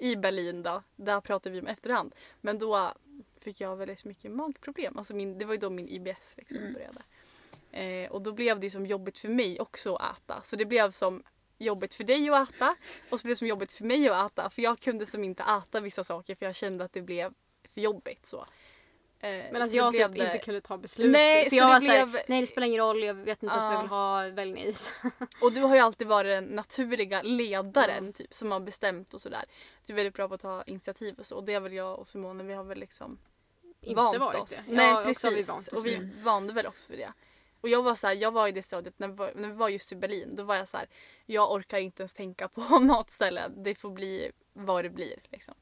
[0.00, 2.14] i Berlin då, där pratade vi om efterhand.
[2.40, 2.92] Men då
[3.44, 4.98] fick jag väldigt mycket magproblem.
[4.98, 6.72] Alltså min, det var ju då min IBS liksom Mm.
[6.72, 7.02] började.
[7.72, 10.42] Eh, och då blev det som jobbigt för mig också att äta.
[10.44, 11.22] Så det blev som
[11.58, 12.76] jobbigt för dig att äta
[13.10, 14.50] och så blev det som jobbigt för mig att äta.
[14.50, 17.32] För jag kunde som inte äta vissa saker för jag kände att det blev
[17.68, 18.46] för jobbigt så.
[19.20, 21.10] Eh, Men alltså så jag typ det- inte kunde ta beslut.
[21.10, 23.42] Nej, så så jag det var såhär, blev- nej det spelar ingen roll, jag vet
[23.42, 23.82] inte ens vad jag Ja.
[23.82, 24.92] vill ha, välj en is.
[25.42, 29.44] Och du har ju alltid varit den naturliga ledaren typ som har bestämt och sådär.
[29.86, 31.98] Du är väldigt bra på att ta initiativ och så och det är väl jag
[31.98, 33.18] och Simone, vi har väl liksom
[33.84, 34.50] Inte vant varit oss.
[34.50, 34.62] det.
[34.68, 35.32] Nej Ja, precis.
[35.32, 37.12] vi vant oss och vi vande väl oss för det.
[37.60, 39.92] Och jag var så här, jag var i det stadiet när när vi var just
[39.92, 40.34] i Berlin.
[40.34, 40.88] Då var jag så här,
[41.26, 43.62] jag orkar inte ens tänka på matställen.
[43.62, 45.16] Det får bli vad det blir.
[45.30, 45.54] Liksom.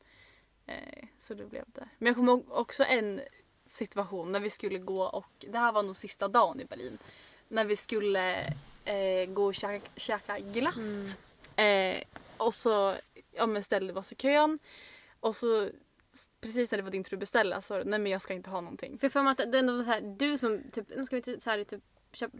[0.66, 1.88] Eh, så det blev det.
[1.98, 3.20] Men jag kommer ihåg också en
[3.66, 6.98] situation när vi skulle gå och, det här var nog sista dagen i Berlin.
[7.48, 8.40] När vi skulle
[8.84, 11.16] eh, gå och käka, käka glass.
[11.56, 12.02] Eh,
[12.36, 12.94] och så
[13.32, 14.58] ja, men ställde vi oss i kön.
[15.20, 15.68] Och så
[16.40, 18.60] precis när det var din tur att beställa så nej men jag ska inte ha
[18.60, 18.98] någonting.
[18.98, 21.40] För jag att det ändå var så här, du som typ, "Men ska vi inte
[21.40, 21.80] så här, typ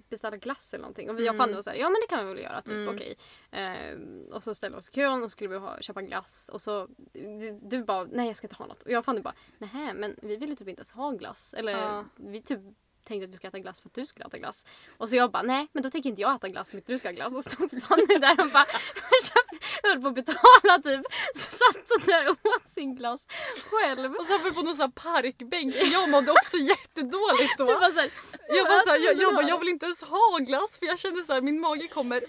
[0.09, 1.11] beställa glass eller någonting?
[1.11, 2.73] Och jag fann det var så här, ja men det kan vi väl göra, typ
[2.75, 2.95] Mm.
[2.95, 3.15] okej.
[3.51, 6.61] Ehm, och så ställde vi oss i kön och skulle vi ha, köpa glass och
[6.61, 8.83] så du, du bara, nej jag ska inte ha något.
[8.83, 11.55] Och jag fann det bara, nej men vi ville typ inte ens ha glass.
[11.55, 12.05] Eller Ja.
[12.17, 12.61] vi typ
[13.05, 14.67] tänkte att vi ska äta glass för att du skulle äta glass.
[14.99, 16.99] Och så jag bara, nej men då tänker inte jag äta glass för att du
[16.99, 17.35] ska ha glass.
[17.35, 18.65] Och stod Fanny där och bara,
[19.29, 21.01] köpte, höll på att betala typ.
[21.35, 23.27] Så satt hon där och åt sin glass
[23.71, 24.15] själv.
[24.15, 27.65] Och så var vi på någon sån här parkbänk jag mådde också jättedåligt då.
[27.65, 28.11] Det var så här,
[28.49, 30.99] Jag, var så här, jag, jag, bara, jag vill inte ens ha glass för jag
[30.99, 32.21] kände så här, min mage kommer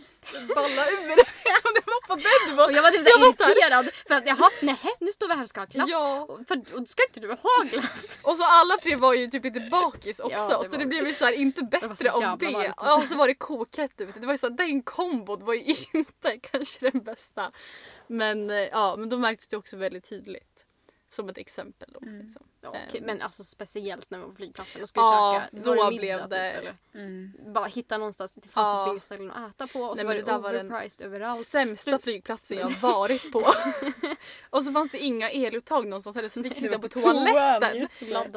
[0.55, 1.15] balla ur.
[1.15, 2.59] Liksom, det var på den.
[2.59, 5.27] Och jag var typ Så så jag så irriterad för att jaha, nej nu står
[5.27, 5.89] vi här och ska ha glass.
[5.89, 6.21] Ja.
[6.21, 8.19] Och, för, och ska inte du ha glass?
[8.21, 11.07] Och så alla tre var ju typ lite bakis också Ja, så var det blev
[11.07, 12.51] ju så här, inte bättre av det.
[12.51, 12.75] varmt.
[12.77, 14.19] Ja, och så var det kokhett ute.
[14.19, 17.51] Det var ju så här, den kombon var ju inte kanske den bästa.
[18.07, 20.65] Men eh, ja, men då märktes det också väldigt tydligt.
[21.09, 22.07] Som ett exempel då.
[22.07, 22.25] Mm.
[22.25, 22.43] Liksom.
[22.63, 25.63] Ja, Ehm, men alltså speciellt när vi var på flygplatsen och skulle Ja, käka.
[25.63, 26.75] då var det blev middag, det- Typ, eller?
[27.05, 27.33] Mm.
[27.53, 28.85] Bara hitta någonstans, det fanns Ja.
[28.85, 31.05] typ inga ställen att äta på och så Nej, var det, det där var overpriced
[31.07, 31.39] överallt.
[31.47, 33.39] Sämsta Slut- flygplatsen jag varit på.
[34.49, 37.87] och så fanns det inga eluttag någonstans heller så vi fick sitta på toaletten.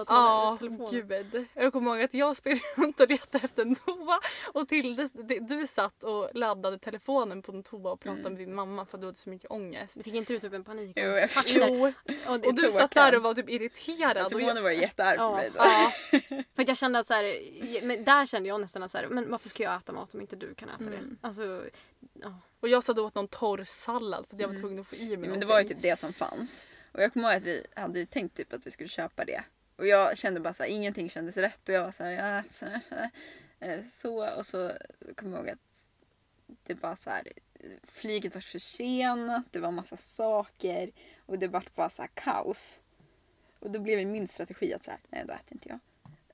[0.07, 0.91] Ja, telefonen.
[0.91, 1.47] gud.
[1.55, 4.21] Jag kommer ihåg att jag sprang runt och letade efter en toa
[4.53, 5.09] och Tilde,
[5.41, 8.33] du satt och laddade telefonen på en toa och pratade Mm.
[8.33, 9.95] med din mamma för att du hade så mycket ångest.
[10.05, 10.93] Fick inte du typ en panik?
[10.97, 11.63] Jo, jag Fuck fick-.
[11.69, 11.93] Jo,
[12.27, 14.33] och det, och du satt där och var typ irriterad irriterad.
[14.33, 15.37] jag- Simone var ju jättearg på Ja.
[15.37, 15.57] mig då.
[15.59, 15.93] Ja,
[16.55, 19.09] För att jag kände att så här, men där kände jag nästan att så här,
[19.09, 21.19] men varför ska jag äta mat om inte du kan äta Mm.
[21.21, 21.27] det?
[21.29, 21.65] Alltså,
[22.13, 22.35] ja.
[22.61, 24.97] och jag satt och åt någon torr sallad för att jag var tvungen att få
[24.97, 25.31] i mig Mm.
[25.31, 26.67] Men det var ju typ det som fanns.
[26.93, 29.43] Och jag kommer ihåg att vi hade ju tänkt typ att vi skulle köpa det.
[29.77, 32.43] Och jag kände bara så här, ingenting kändes rätt och jag var så här, ja,
[32.51, 32.67] så,
[33.61, 34.73] eh, så och så
[35.17, 35.59] kommer jag ihåg att
[36.67, 37.23] det bara så här,
[37.83, 40.91] flyget var försenat, det var massa saker
[41.27, 42.81] och det var bara så här kaos.
[43.59, 45.79] Och då blev min strategi att så här, nej då äter inte jag.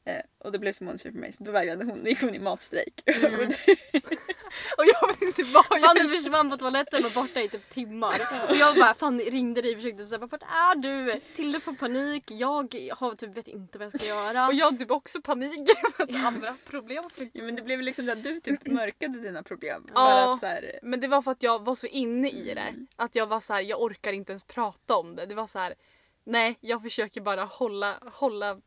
[0.04, 2.34] Eh, och då blev Simone sur på mig så då vägrade hon, då gick hon
[2.34, 3.02] i matstrejk.
[3.06, 3.40] Mm.
[3.40, 3.78] Och det-
[4.78, 7.70] Och jag vet inte vad jag Fanny försvann på toaletten och var borta i typ
[7.70, 8.14] timmar.
[8.48, 11.20] Och jag bara fan ringde dig och försökte säga vart är du?
[11.36, 12.48] Tilde får panik, jag
[12.96, 14.46] har typ vet inte vad jag ska göra.
[14.46, 15.68] Och jag hade typ också panik
[16.26, 19.84] andra problem ja, men det blev liksom att du typ mörkade dina problem.
[19.86, 20.34] För Ja.
[20.34, 22.74] att så här, Men det var för att jag var så inne i det.
[22.96, 25.26] Att jag var så här, jag orkar inte ens prata om det.
[25.26, 25.74] Det var så här,
[26.24, 28.60] nej jag försöker bara hålla, hålla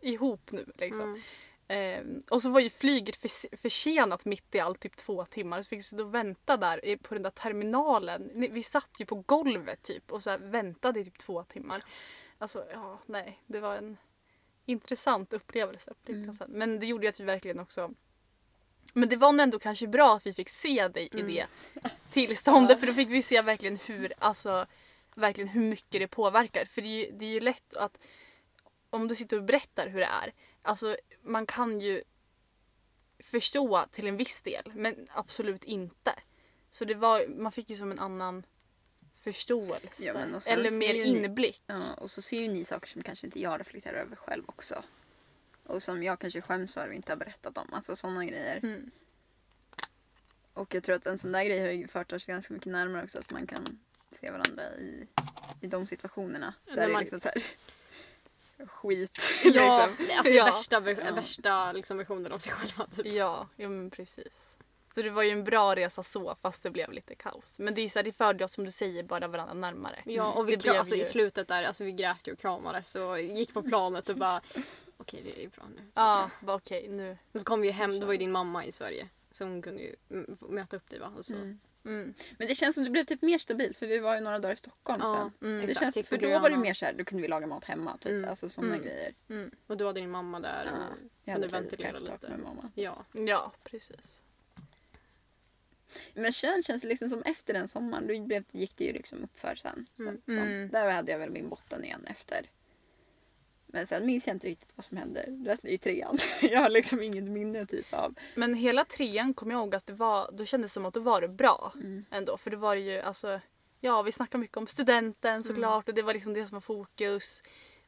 [0.00, 1.04] ihop nu liksom.
[1.04, 1.20] Mm.
[1.68, 5.62] Ehm, och så var ju flyget för, försenat mitt i allt, typ två timmar.
[5.62, 8.30] Så fick vi sitta och vänta där på den där terminalen.
[8.34, 11.84] Vi satt ju på golvet typ och så väntade i typ två timmar.
[12.38, 13.42] Alltså ja, nej.
[13.46, 13.96] Det var en
[14.66, 16.50] intressant upplevelse flygplatsen.
[16.50, 17.94] Men det gjorde ju att vi verkligen också
[18.94, 21.46] men det var nog ändå kanske bra att vi fick se dig i det
[22.10, 24.66] tillståndet för då fick vi se verkligen hur, alltså,
[25.14, 26.64] verkligen hur mycket det påverkar.
[26.64, 27.98] För det är, ju, det är ju lätt att
[28.90, 30.32] om du sitter och berättar hur det är,
[30.62, 32.02] alltså man kan ju
[33.18, 36.14] förstå till en viss del men absolut inte.
[36.70, 38.46] Så det var, man fick ju som en annan
[39.16, 40.04] förståelse.
[40.04, 40.14] Ja,
[40.46, 41.62] eller mer ni- inblick.
[41.66, 44.84] Ja, och så ser ju ni saker som kanske inte jag reflekterar över själv också.
[45.64, 47.72] Och som jag kanske skäms för och inte har berättat om.
[47.72, 48.60] Alltså sådana grejer.
[48.62, 48.90] Mm.
[50.52, 53.04] Och jag tror att en sån där grej har ju fört oss ganska mycket närmare
[53.04, 53.18] också.
[53.18, 53.78] Att man kan
[54.14, 55.06] se varandra i,
[55.60, 56.54] i de situationerna.
[56.64, 57.42] Där När det är man- liksom så här
[58.66, 59.30] skit.
[59.44, 60.16] Ja, liksom.
[60.18, 60.44] alltså Ja.
[60.44, 60.74] värsta,
[61.06, 61.14] Ja.
[61.14, 62.86] värsta liksom versionen av sig själva.
[62.86, 63.06] Typ.
[63.06, 64.58] Ja, ja men precis.
[64.94, 67.58] Så det var ju en bra resa så fast det blev lite kaos.
[67.58, 70.02] Men det, är så här, det förde oss som du säger bara varandra närmare.
[70.04, 72.38] Ja, och vi Det kram, alltså, ju- i slutet där, alltså vi grät ju och
[72.38, 74.40] kramades och gick på planet och bara
[74.96, 75.82] okej det är bra nu.
[75.94, 77.18] Ja, bara okej nu.
[77.32, 79.08] Och så kom vi hem, då var ju din mamma i Sverige.
[79.30, 81.12] Så hon kunde ju mm, möta upp dig va?
[81.16, 81.34] Och så.
[81.34, 81.58] Mm.
[81.84, 82.14] Mm.
[82.38, 84.52] Men det känns som det blev typ mer stabilt för vi var ju några dagar
[84.52, 85.48] i Stockholm Ja, sen.
[85.50, 87.64] mm, det känns, för då var det mer så här, då kunde vi laga mat
[87.64, 87.96] hemma.
[87.96, 88.10] Typ.
[88.12, 88.30] Mm.
[88.30, 88.86] Alltså sådana Mm.
[88.86, 89.14] grejer.
[89.30, 89.50] Mm.
[89.66, 90.64] Och du hade din mamma där.
[90.66, 92.28] Ja, Och, Jag Kunde ett ventilera lite.
[92.28, 92.70] med mamma.
[92.74, 93.04] ja.
[93.12, 94.22] Ja, precis.
[96.14, 99.24] Men sen känns det liksom som efter den sommaren, då blev, gick det ju liksom
[99.24, 99.86] uppför sen.
[99.98, 100.16] Mm.
[100.28, 100.68] Mm.
[100.70, 102.50] Där hade jag väl min botten igen efter.
[103.74, 106.18] Men sen minns jag inte riktigt vad som hände resten i trean.
[106.42, 108.14] Jag har liksom inget minne typ av.
[108.34, 111.00] Men hela trean kom jag ihåg att det var, då kändes det som att då
[111.00, 112.04] var det bra Mm.
[112.10, 112.36] ändå.
[112.36, 113.40] För då var det ju alltså,
[113.80, 117.42] ja vi snackade mycket om studenten såklart och det var liksom det som var fokus.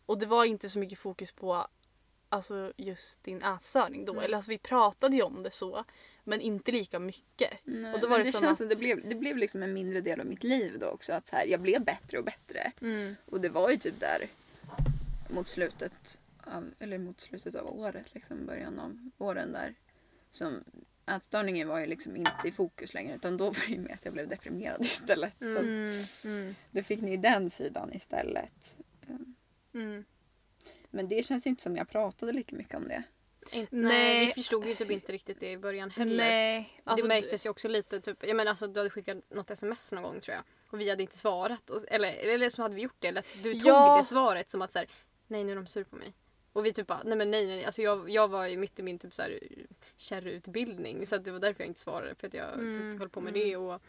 [0.07, 1.67] Och det var inte så mycket fokus på
[2.29, 4.13] alltså just din ätstörning då.
[4.13, 4.25] Mm.
[4.25, 5.85] Eller alltså vi pratade ju om det så.
[6.25, 7.51] Men inte lika mycket.
[7.65, 9.63] Nej, Och då var det det som känns att- som det blev, det blev liksom
[9.63, 11.13] en mindre del av mitt liv då också.
[11.13, 12.73] Att så här, jag blev bättre och bättre.
[13.27, 14.29] Och det var ju typ där
[15.35, 19.75] mot slutet av, eller mot slutet av året, liksom början av åren där.
[20.31, 20.65] Som
[21.07, 24.05] ätstörningen var ju liksom inte i fokus längre utan då var det ju mer att
[24.05, 25.35] jag blev deprimerad istället.
[25.39, 28.77] Så Mm, mm, då fick ni den sidan istället.
[29.75, 30.05] mm.
[30.91, 33.03] Men det känns inte som jag pratade lika mycket om det.
[33.53, 33.67] Nej.
[33.71, 34.27] nej.
[34.27, 36.17] vi förstod ju typ inte riktigt det i början heller.
[36.17, 36.81] Nej.
[36.85, 39.93] Alltså, det märktes ju också lite typ, jag menar alltså du hade skickat något sms
[39.93, 40.45] någon gång tror jag.
[40.71, 41.71] Och vi hade inte svarat.
[41.71, 43.09] Och, eller, eller så hade vi gjort det.
[43.09, 43.99] Eller att du tog Ja.
[43.99, 44.89] det svaret som att så här,
[45.27, 46.15] nej nu är de sur på mig.
[46.53, 47.65] Och vi typ bara, nej men nej nej.
[47.65, 49.39] Alltså jag, jag var ju mitt i min typ så här
[49.97, 51.07] kärrutbildning.
[51.07, 52.15] Så att det var därför jag inte svarade.
[52.15, 53.57] För att jag Mm, typ höll på med det.
[53.57, 53.81] Och,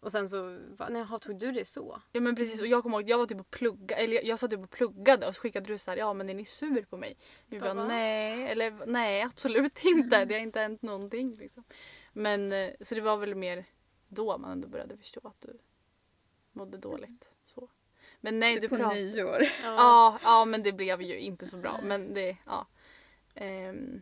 [0.00, 2.02] och sen så, bara, nej jaha, tog du det så?
[2.12, 4.24] Ja men precis och jag kommer ihåg att jag var typ och plugga, eller jag,
[4.24, 6.44] jag satt typ och pluggade och så skickade du så här, ja men är ni
[6.44, 7.16] sur på mig?
[7.46, 11.64] Vi Bara, nej, eller nej absolut inte, det har inte hänt någonting liksom.
[12.12, 13.64] Men eh, så det var väl mer
[14.08, 15.58] då man ändå började förstå att du
[16.52, 17.30] mådde dåligt.
[17.44, 17.68] Så.
[18.20, 19.00] Men nej typ du på pratade...
[19.00, 19.42] nyår.
[19.62, 22.66] Ja, ja men det blev ju inte så bra men det, ja.
[23.34, 24.00] Ehm,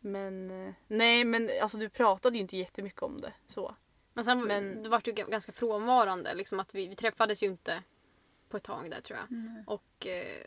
[0.00, 3.74] men eh, nej men alltså du pratade ju inte jättemycket om det så.
[4.12, 6.34] Men sen Men- det var ju ganska frånvarande.
[6.34, 7.82] Liksom att vi, vi träffades ju inte
[8.48, 9.28] på ett tag där tror jag.
[9.66, 10.42] Och eh,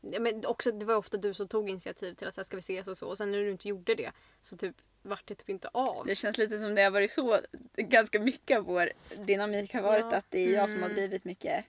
[0.00, 2.60] ja, men också, det var ofta du som tog initiativ till att här, ska vi
[2.60, 3.08] ses och så.
[3.08, 6.06] Och sen när du inte gjorde det så typ vart det typ inte av.
[6.06, 7.40] Det känns lite som det har varit så
[7.76, 8.92] ganska mycket av vår
[9.26, 10.16] dynamik har varit Ja.
[10.16, 10.96] att det är jag som har Mm.
[10.96, 11.64] drivit mycket.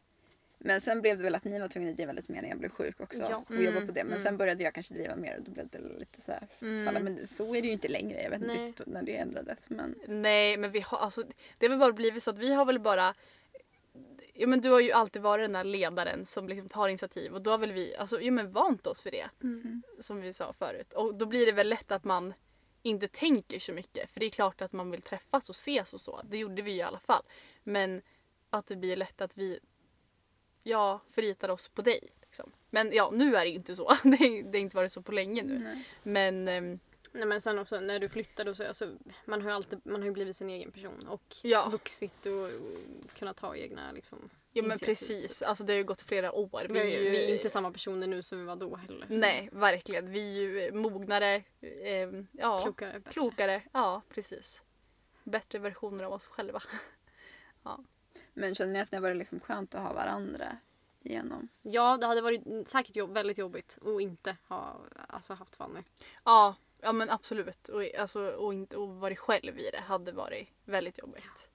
[0.60, 2.60] Men sen blev det väl att ni var tvungna att driva lite mer när jag
[2.60, 3.20] blev sjuk också.
[3.20, 3.44] Ja.
[3.50, 4.04] Och jobba på det.
[4.04, 4.20] Men mm.
[4.20, 7.04] sen började jag kanske driva mer och då blev det lite så här Mm.
[7.04, 8.24] Men så är det ju inte längre.
[8.24, 8.68] Jag vet inte Nej.
[8.68, 9.70] riktigt när det ändrades.
[9.70, 11.24] Men Nej men vi har, alltså,
[11.58, 13.14] det har väl bara blivit så att vi har väl bara
[14.34, 17.42] ja, men du har ju alltid varit den där ledaren som liksom tar initiativ och
[17.42, 19.30] då har väl vi alltså, ja, men vant oss för det.
[19.44, 19.84] Mm.
[20.00, 20.94] Som vi sa förut.
[20.94, 22.34] Och då blir det väl lätt att man
[22.82, 24.12] inte tänker så mycket.
[24.12, 26.22] För det är klart att man vill träffas och ses och så.
[26.24, 27.24] Det gjorde vi ju i alla fall.
[27.64, 28.02] Men
[28.50, 29.60] att det blir lätt att vi
[30.68, 32.10] ja, förlitar oss på dig.
[32.22, 32.52] Liksom.
[32.70, 33.90] Men ja, nu är det inte så.
[34.04, 35.60] Det har inte varit så på länge nu.
[35.60, 35.84] Nej.
[36.04, 36.80] Men ehm,
[37.12, 38.92] Nej men sen också när du flyttade och så, alltså,
[39.26, 41.70] man har ju alltid, man har ju blivit sin egen person och Ja.
[41.70, 45.40] vuxit och, och kunnat ta egna liksom ja men precis.
[45.40, 45.48] typ.
[45.48, 46.68] Alltså det har ju gått flera år.
[46.70, 49.06] Vi är, ju, vi är inte samma personer nu som vi var då heller.
[49.10, 50.12] Nej, verkligen.
[50.12, 51.44] Vi är ju mognare.
[51.84, 53.12] ehm, ja, Klokare, bättre.
[53.12, 53.62] klokare.
[53.72, 54.64] Ja, precis.
[55.24, 56.64] Bättre versioner av oss själva.
[58.38, 60.58] Men känner ni att det har varit liksom skönt att ha varandra
[61.02, 61.48] igenom?
[61.62, 65.80] Ja, det hade varit säkert jobb, väldigt jobbigt att inte ha alltså, haft Fanny.
[66.24, 67.70] Ja, ja men absolut.
[67.70, 71.50] Och, alltså, och inte och varit själv i det hade varit väldigt jobbigt.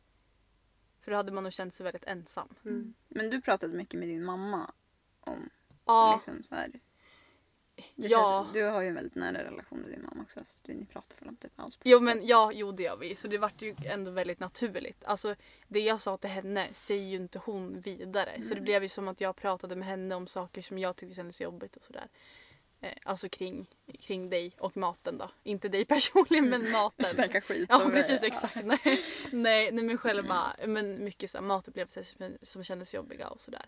[1.01, 2.49] För då hade man nog känt sig väldigt ensam.
[2.65, 2.95] Mm.
[3.09, 4.73] Men du pratade mycket med din mamma
[5.21, 5.51] om
[5.85, 6.81] Ja, liksom så här.
[7.75, 8.43] Det Ja.
[8.45, 10.41] Känns, du har ju en väldigt nära relation med din mamma också.
[10.45, 11.79] Så ni pratar väl om typ allt.
[11.85, 13.17] jo, men, ja, jo det gör vi.
[13.17, 15.05] Så det vart ju ändå väldigt naturligt.
[15.05, 15.35] Alltså
[15.69, 18.31] det jag sa till henne säger ju inte hon vidare.
[18.43, 18.65] Så det Mm.
[18.65, 21.77] blev ju som att jag pratade med henne om saker som jag tyckte kändes jobbigt
[21.77, 22.09] och sådär.
[22.81, 23.67] Eh, alltså kring,
[24.01, 25.31] kring dig och maten då.
[25.43, 27.07] Inte dig personligen men maten.
[27.07, 28.27] Snacka skit Ja precis det.
[28.27, 28.65] exakt.
[28.65, 29.01] Nej,
[29.33, 33.67] nej, nej men själva men mycket så här, matupplevelser som, som kändes jobbiga och sådär.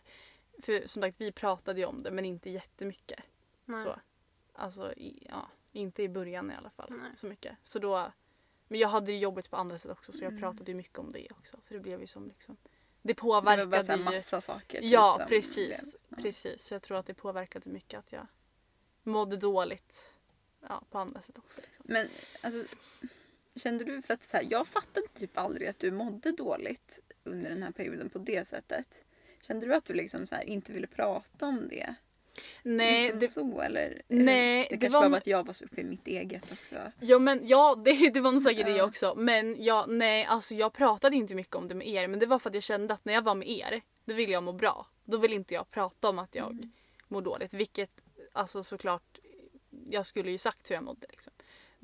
[0.62, 3.20] För som sagt vi pratade ju om det men inte jättemycket.
[3.64, 3.82] Nej.
[3.84, 4.00] Så.
[4.52, 7.10] Alltså i, ja, inte i början i alla fall Nej.
[7.16, 7.56] så mycket.
[7.62, 8.12] Så då,
[8.68, 10.40] men jag hade ju jobbet på andra sätt också så jag Mm.
[10.40, 11.56] pratade ju mycket om det också.
[11.62, 12.56] Så det blev ju som liksom
[13.02, 14.04] Det Det var påverkade bara ju.
[14.04, 14.80] massa saker.
[14.80, 15.96] typ, Ja som precis.
[16.08, 16.16] ja.
[16.16, 16.64] Precis.
[16.66, 18.26] Så jag tror att det påverkade mycket att jag
[19.02, 20.12] mådde dåligt
[20.68, 21.60] ja, på andra sätt också.
[21.60, 21.84] Liksom.
[21.88, 22.08] Men
[22.40, 22.76] alltså,
[23.56, 27.50] kände du, för att så här, jag fattade typ aldrig att du mådde dåligt under
[27.50, 29.04] den här perioden på det sättet.
[29.40, 31.94] Kände du att du liksom så här, inte ville prata om det?
[32.62, 34.02] Nej, liksom det, så eller?
[34.08, 36.52] Nej, det, det kanske var bara var att jag var så uppe i mitt eget
[36.52, 36.74] också.
[37.00, 39.14] Ja men ja det, det var nog säkert det också.
[39.16, 42.38] Men ja, nej alltså jag pratade inte mycket om det med er men det var
[42.38, 44.86] för att jag kände att när jag var med er då ville jag må bra.
[45.04, 46.72] Då ville inte jag prata om att jag Mm.
[47.08, 47.54] mår dåligt.
[47.54, 47.90] Vilket
[48.32, 49.18] alltså såklart
[49.90, 51.32] jag skulle ju sagt hur jag mådde liksom.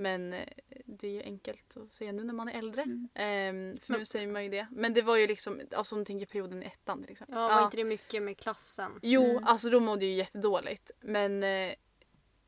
[0.01, 0.49] Men eh,
[0.87, 2.83] det är ju enkelt att säga nu när man är äldre.
[2.83, 3.09] Mm.
[3.15, 4.67] Ehm, för nu Men- säger man ju det.
[4.71, 7.37] Men det var ju liksom, alltså om du tänker perioden i ettan till exempel.
[7.39, 8.93] Ja, var inte det mycket med klassen?
[9.03, 9.45] Jo, Mm.
[9.45, 10.91] alltså då mådde jag ju jättedåligt.
[11.01, 11.73] Men eh,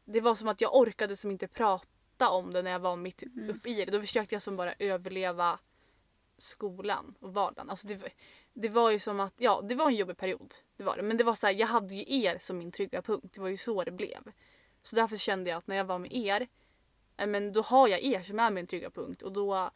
[0.04, 3.22] det var som att jag orkade som inte prata om det när jag var mitt
[3.22, 3.50] Mm.
[3.50, 3.92] uppe i det.
[3.92, 5.58] Då försökte jag som bara överleva
[6.38, 7.70] skolan och vardagen.
[7.70, 8.10] Alltså det, var-
[8.52, 10.54] det var ju som att, ja det var en jobbig period.
[10.76, 11.02] Det var det.
[11.02, 13.32] Men det var så här, jag hade ju er som min trygga punkt.
[13.34, 14.32] Det var ju så det blev.
[14.82, 16.48] Så därför kände jag att när jag var med er,
[17.16, 19.22] men då har jag er som är min trygga punkt.
[19.22, 19.70] Och då,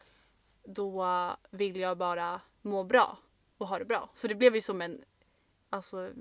[0.63, 1.05] då
[1.49, 3.17] vill jag bara må bra
[3.57, 4.09] och ha det bra.
[4.13, 5.03] Så det blev ju som en,
[5.69, 6.11] alltså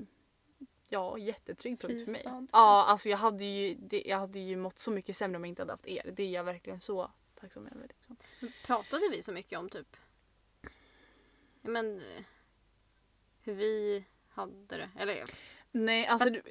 [0.88, 2.22] ja, jättetrygg punkt för mig.
[2.52, 5.48] Ja, alltså jag hade, ju, det, jag hade ju mått så mycket sämre om jag
[5.48, 6.10] inte hade haft er.
[6.12, 7.10] Det är jag verkligen så
[7.40, 7.88] tacksam över.
[7.88, 8.16] Liksom.
[8.66, 9.96] Pratade vi så mycket om typ
[11.66, 12.24] men, eh,
[13.42, 14.90] hur vi hade det?
[14.98, 15.24] Eller
[15.72, 16.42] Nej, alltså du,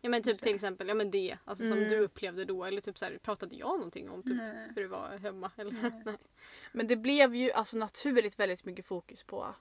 [0.00, 1.88] ja, men typ till exempel ja, men det alltså, som Mm.
[1.90, 2.64] du upplevde då.
[2.64, 4.68] Eller typ så här, pratade jag någonting om typ, Nej.
[4.76, 5.50] hur det var hemma?
[5.56, 5.72] Eller?
[6.04, 6.16] Nej.
[6.72, 9.54] men det blev ju alltså naturligt väldigt mycket fokus på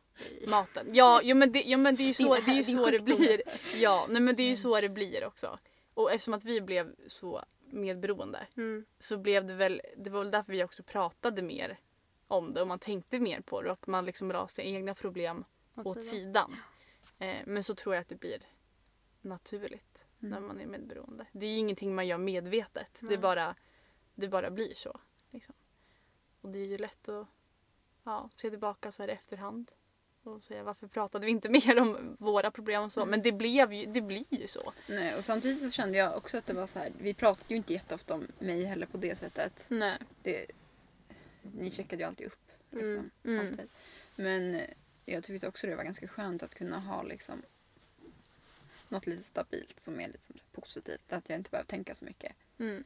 [0.51, 0.87] maten.
[0.93, 2.89] Ja, jo, men det, ja men det är ju så, Din- det, är ju så
[2.89, 3.41] det blir.
[3.75, 5.59] Ja, nej, men det är ju så det blir också.
[5.93, 8.85] Och eftersom att vi blev så medberoende Mm.
[8.99, 11.79] så blev det väl, det var väl därför vi också pratade mer
[12.27, 15.45] om det och man tänkte mer på det och man liksom la sina egna problem
[15.75, 16.09] Åt åt sidan.
[16.09, 16.55] sidan.
[17.19, 18.41] Eh, men så tror jag att det blir
[19.21, 19.86] naturligt
[20.21, 20.31] Mm.
[20.31, 21.25] när man är medberoende.
[21.31, 22.97] Det är ju ingenting man gör medvetet.
[22.99, 23.17] Det, Nej.
[23.17, 23.55] bara,
[24.15, 24.99] det bara blir så.
[25.31, 25.55] Liksom.
[26.41, 27.27] Och det är ju lätt att
[28.03, 29.71] ja, se tillbaka så här i efterhand
[30.23, 33.05] och säga varför pratade vi inte mer om våra problem och så.
[33.05, 34.73] Men det, blev ju, det blir ju så.
[34.89, 36.91] Nej, och samtidigt så kände jag också att det var så här.
[36.99, 39.67] Vi pratade ju inte jätteofta om mig heller på det sättet.
[39.69, 39.97] Nej.
[40.23, 40.45] Det,
[41.41, 42.51] ni checkade ju alltid upp.
[42.71, 43.47] Liksom, Mm, mm.
[43.47, 43.69] Alltid.
[44.15, 44.61] Men
[45.05, 47.41] jag tyckte också det var ganska skönt att kunna ha liksom
[48.89, 51.13] något lite stabilt som är liksom positivt.
[51.13, 52.33] Att jag inte behöver tänka så mycket.
[52.59, 52.83] Mm.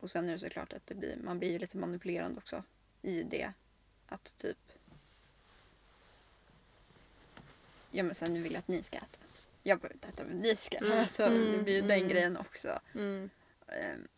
[0.00, 2.62] Och sen är det såklart att det blir, man blir ju lite manipulerande också
[3.02, 3.52] i det.
[4.06, 4.58] Att typ...
[7.90, 9.18] Ja men sen nu vill jag att ni ska äta.
[9.62, 10.92] Jag behöver inte äta men ni ska Mm.
[10.92, 11.08] äta.
[11.08, 12.08] Så Mm, det blir ju den mm.
[12.08, 12.80] grejen också.
[12.94, 13.30] Mm.
[13.68, 14.08] Ehm,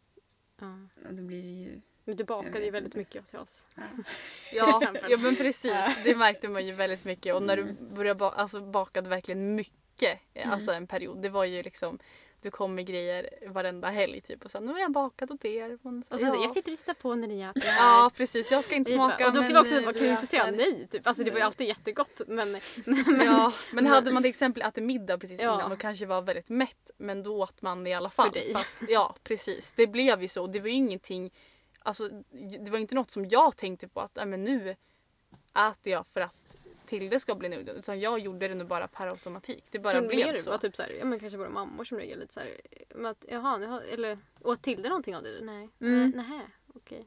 [0.60, 0.78] Ja.
[1.08, 1.80] och då blir det ju...
[2.04, 3.66] Men du bakade ju väldigt mycket till oss.
[3.74, 3.82] Ja.
[4.52, 5.72] Ja, ja men precis.
[6.04, 7.34] Det märkte man ju väldigt mycket.
[7.34, 7.94] Och när du Mm.
[7.94, 10.52] började ba- alltså, bakade verkligen mycket mycket.
[10.52, 11.22] Alltså en period.
[11.22, 11.98] Det var ju liksom
[12.40, 15.78] du kom med grejer varenda helg typ och sen nu har jag bakat åt er.
[15.82, 16.42] Man, Och så, ja.
[16.42, 17.62] Jag sitter och tittar på när ni äter.
[17.78, 20.26] Ja precis, jag ska inte smaka och då kan vi också, man kan ju inte
[20.26, 20.88] säga nej.
[20.90, 21.06] Typ.
[21.06, 22.20] Alltså, det var ju alltid jättegott.
[22.26, 22.52] Men,
[22.84, 25.54] men, Ja, men hade man till exempel ätit middag precis Ja.
[25.54, 28.30] innan och kanske var väldigt mätt men då åt man i alla fall.
[28.32, 28.54] dig.
[28.54, 30.46] att, ja precis, det blev ju så.
[30.46, 31.32] Det var ju ingenting,
[31.78, 32.08] alltså
[32.64, 34.70] det var inte något som jag tänkte på att äh, men nu
[35.70, 36.45] äter jag för att
[36.86, 37.68] Tilde ska bli nöjd.
[37.68, 39.64] Utan jag gjorde det nog bara per automatik.
[39.70, 40.50] Det bara tror blev mer så.
[40.50, 42.50] var typ så här, ja men kanske våra mammor som reagerade lite så här,
[42.94, 45.38] med att jaha, jaha eller åt till det någonting av det?
[45.42, 45.68] Nej.
[45.80, 46.12] Mm.
[46.16, 46.40] Nej,
[46.74, 47.06] okej.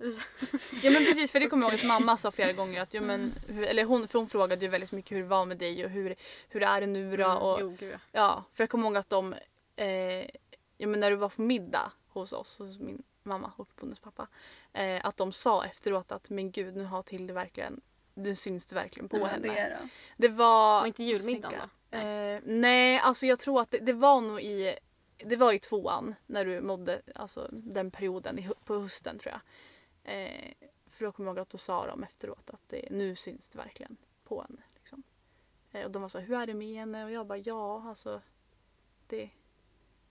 [0.82, 3.00] Ja men precis för det kommer jag ihåg att mamma sa flera gånger att ja,
[3.00, 3.32] men, Mm.
[3.56, 5.90] hur, eller hon, för hon frågade ju väldigt mycket hur det var med dig och
[5.90, 6.14] hur,
[6.48, 7.26] hur är det nu då?
[7.32, 8.44] Och, Jo, gud ja.
[8.52, 9.34] För jag kommer ihåg att de,
[9.76, 10.26] eh,
[10.76, 14.28] ja men när du var på middag hos oss, hos min mamma och Bonnes pappa,
[14.72, 17.80] eh, att de sa efteråt att men gud nu har Tilde verkligen,
[18.18, 19.48] nu syns det verkligen på Vad henne.
[19.48, 19.88] det då?
[20.16, 20.80] Det var...
[20.80, 21.60] Var inte julmiddagen
[21.90, 21.98] då?
[21.98, 24.76] Eh, nej, alltså jag tror att det, det var nog i
[25.24, 29.40] det var i tvåan när du mådde, alltså den perioden på hösten tror jag.
[30.14, 30.52] Eh,
[30.90, 33.58] för då kommer jag ihåg att då sa de efteråt att det, nu syns det
[33.58, 34.62] verkligen på henne.
[34.74, 35.02] Liksom.
[35.72, 37.04] Eh, och de var så här, hur är det med henne?
[37.04, 38.20] Och jag bara, ja alltså
[39.06, 39.30] det,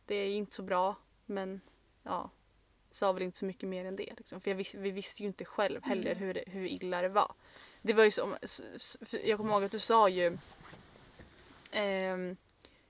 [0.05, 0.95] det är inte så bra
[1.25, 1.61] men
[2.03, 2.29] ja,
[2.91, 4.13] sa väl inte så mycket mer än det.
[4.17, 4.41] Liksom.
[4.41, 7.33] För jag vis, vi visste ju inte själv heller hur, det- hur illa det var.
[7.87, 8.35] Det var ju som,
[9.23, 10.37] jag kommer ihåg att du sa ju
[11.71, 12.37] ehm,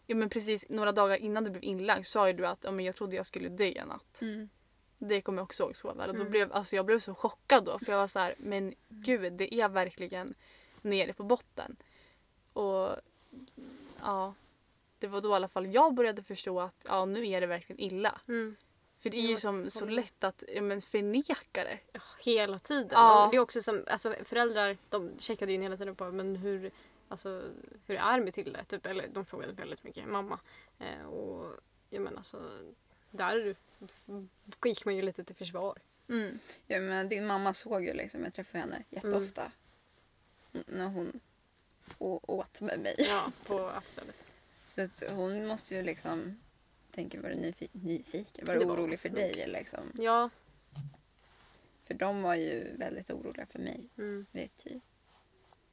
[0.07, 2.85] Jo men precis några dagar innan du blev inlagd sa ju du att ja, men
[2.85, 4.21] jag trodde jag skulle dö en natt.
[4.21, 4.49] Mm.
[4.97, 6.09] Det kommer jag också ihåg så väl.
[6.09, 6.31] Och då Mm.
[6.31, 9.53] blev, alltså, jag blev så chockad då för jag var så här, men gud det
[9.55, 10.33] är verkligen
[10.81, 11.75] nere på botten.
[12.53, 12.89] Och
[14.01, 14.33] ja,
[14.99, 17.79] det var då i alla fall jag började förstå att ja, nu är det verkligen
[17.79, 18.21] illa.
[18.27, 18.55] Mm.
[18.99, 21.79] För det är ju som så lätt att ja, men förneka det.
[22.19, 22.89] Hela tiden.
[22.91, 23.25] Ja.
[23.25, 26.35] Och det är också som, alltså föräldrar de checkade ju in hela tiden på men
[26.35, 26.71] hur,
[27.07, 27.29] alltså,
[27.85, 28.63] hur det är med Tilde.
[28.63, 30.39] Typ, eller de frågade väldigt mycket mamma.
[30.79, 31.53] Eh, och
[31.89, 32.41] jag menar alltså,
[33.11, 33.55] där
[34.65, 35.77] gick man ju lite till försvar.
[36.09, 36.39] Mm.
[36.67, 39.51] Ja, men din mamma såg ju liksom, jag träffade henne jätteofta.
[40.53, 41.19] N- När hon
[41.97, 42.95] åt med mig.
[42.97, 44.27] Ja, på attstället.
[44.65, 46.39] Så att hon måste ju liksom
[46.97, 48.45] tänka, var du nyfi- nyfiken?
[48.47, 49.47] Var Det du var orolig för dig?
[49.47, 49.91] Liksom?
[49.93, 50.29] Ja.
[51.85, 54.25] För de var ju väldigt oroliga för mig, Mm.
[54.31, 54.79] vet ju.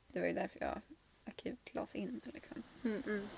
[0.09, 0.81] Det var ju därför jag
[1.25, 2.21] akut lades in.
[2.35, 2.63] Liksom.
[2.85, 3.29] Mm.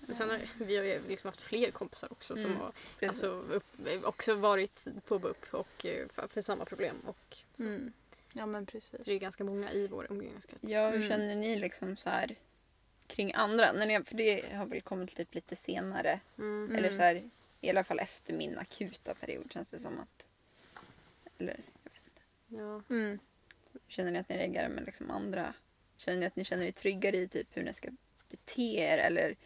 [0.00, 2.72] Men sen har vi har ju liksom haft fler kompisar också som Mm, har
[3.08, 3.64] alltså, upp,
[4.04, 6.96] också varit på BUP och eh, för, för samma problem.
[7.06, 7.62] Och, så.
[7.62, 7.92] Mm.
[8.32, 8.90] Ja men precis.
[8.90, 10.62] så det är ganska många i vår umgängeskrets.
[10.72, 11.08] Ja, hur Mm.
[11.08, 12.36] känner ni liksom så här
[13.08, 13.72] kring andra?
[13.72, 16.20] När ni, för det har väl kommit typ lite senare.
[16.38, 16.74] Mm.
[16.74, 17.30] Eller så här,
[17.60, 20.26] i alla fall efter min akuta period känns det som att...
[21.38, 22.20] Eller jag vet inte.
[22.48, 22.94] Ja.
[22.96, 23.18] Mm.
[23.88, 25.54] Känner ni att ni reagerar med liksom andra?
[25.96, 27.88] Känner ni att ni känner er tryggare i typ hur ni ska
[28.30, 28.98] bete er?
[28.98, 29.36] Eller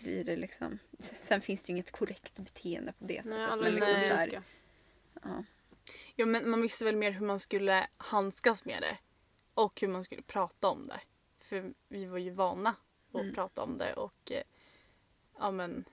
[0.00, 0.78] blir det liksom...
[0.98, 3.38] Sen finns det ju inget korrekt beteende på det sättet.
[3.38, 4.10] Nej, men liksom nej.
[4.10, 4.42] så här,
[5.22, 5.44] ja.
[6.14, 8.98] Ja men man visste väl mer hur man skulle handskas med det.
[9.54, 11.00] Och hur man skulle prata om det.
[11.48, 12.76] För vi var ju vana
[13.12, 13.34] att Mm.
[13.34, 14.42] prata om det och eh,
[15.38, 15.84] ja men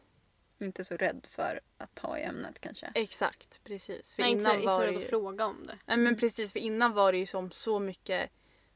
[0.59, 2.91] Inte så rädd för att ta i ämnet kanske.
[2.95, 4.15] exakt precis.
[4.15, 5.79] För Nej, inte så, innan inte så var rädd det att ju, fråga om det.
[5.85, 8.31] nej, men precis för innan var det ju som så mycket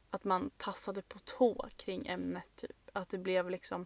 [0.09, 2.89] att man tassade på tå kring ämnet typ.
[2.93, 3.85] Att det blev liksom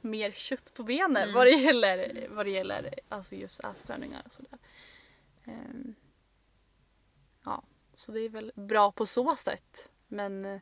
[0.00, 1.34] mer kött på benen Mm.
[1.34, 4.58] vad det gäller, vad det gäller alltså just ätstörningar och sådär.
[5.44, 5.94] Ehm,
[7.44, 7.62] ja,
[7.94, 9.88] så det är väl bra på så sätt.
[10.08, 10.60] Men eh,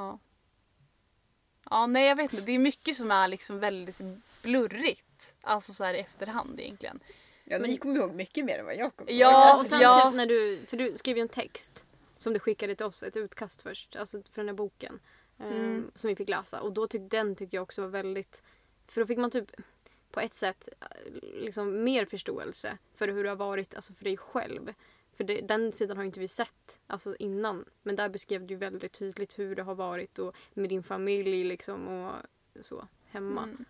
[0.00, 0.18] ja.
[1.70, 2.44] Ja, nej jag vet inte.
[2.44, 4.00] Det är mycket som är liksom väldigt
[4.42, 5.34] blurrigt.
[5.40, 7.00] Alltså så här i efterhand egentligen.
[7.44, 9.34] Ja, ni kommer ihåg mycket mer än vad jag kommer Ja, ihåg.
[9.34, 10.04] och Alltså, sen ja.
[10.10, 11.86] typ när du, för du skrev ju en text
[12.18, 15.00] som du skickade till oss, ett utkast först, alltså för den här boken.
[15.38, 15.90] eh, Mm.
[15.94, 18.42] Som vi fick läsa och då tyck, den tyckte jag också var väldigt,
[18.86, 19.50] för då fick man typ
[20.10, 20.86] på ett sätt eh,
[21.22, 24.74] liksom mer förståelse för hur det har varit alltså för dig själv.
[25.18, 27.64] För det, den sidan har ju inte vi sett alltså innan.
[27.82, 31.88] Men där beskrev du väldigt tydligt hur det har varit och med din familj liksom
[31.88, 32.12] och
[32.60, 33.42] så hemma.
[33.42, 33.64] Mm.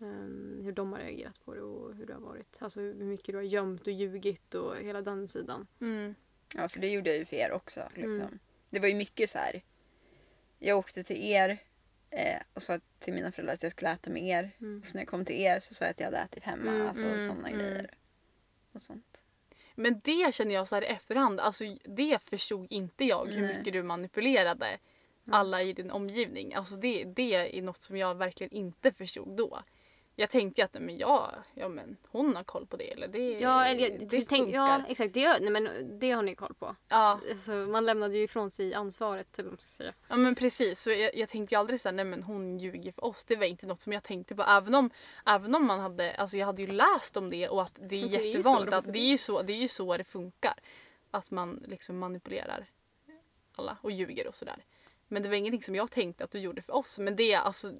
[0.00, 2.58] Ehm, hur de har reagerat på det och hur det har varit.
[2.60, 5.66] Alltså hur mycket du har gömt och ljugit och hela den sidan.
[5.80, 6.14] Mm.
[6.54, 7.80] Ja, för det gjorde jag ju för er också.
[7.94, 8.20] Liksom.
[8.20, 8.38] Mm.
[8.70, 9.64] Det var ju mycket så här.
[10.58, 11.58] Jag åkte till er
[12.10, 14.50] eh, och sa till mina föräldrar att jag skulle äta med er.
[14.60, 14.80] Mm.
[14.80, 16.70] Och så när jag kom till er så sa jag att jag hade ätit hemma.
[16.70, 17.58] Mm, alltså mm, sådana mm.
[17.58, 17.94] grejer.
[18.72, 19.24] Och sånt.
[19.78, 23.56] Men det känner jag så här i efterhand, alltså det förstod inte jag hur Nej.
[23.56, 24.78] mycket du manipulerade
[25.30, 26.54] alla i din omgivning.
[26.54, 29.62] Alltså det, det är något som jag verkligen inte förstod då.
[30.20, 32.92] Jag tänkte ju att men ja, ja, men hon har koll på det.
[32.92, 34.58] Eller det, Ja, eller, jag, det tänk, funkar.
[34.58, 35.14] ja exakt.
[35.14, 36.76] Det, nej, men det har ni koll på.
[36.88, 37.20] ja.
[37.30, 39.38] Alltså, man lämnade ju ifrån sig ansvaret.
[39.38, 39.94] Eller man ska säga.
[40.08, 43.04] Ja men precis, så jag, jag tänkte ju aldrig såhär, nej men hon ljuger för
[43.04, 43.24] oss.
[43.24, 44.42] Det var inte något som jag tänkte på.
[44.42, 44.90] Även om,
[45.26, 48.08] även om man hade, alltså jag hade ju läst om det och att det är
[48.08, 50.54] Det är jättevanligt att det är, ju så, det är ju så det funkar.
[51.10, 52.66] Att man liksom manipulerar
[53.54, 54.64] alla och ljuger och sådär.
[55.08, 56.98] Men det var ingenting som jag tänkte att du gjorde för oss.
[56.98, 57.72] Men det, alltså,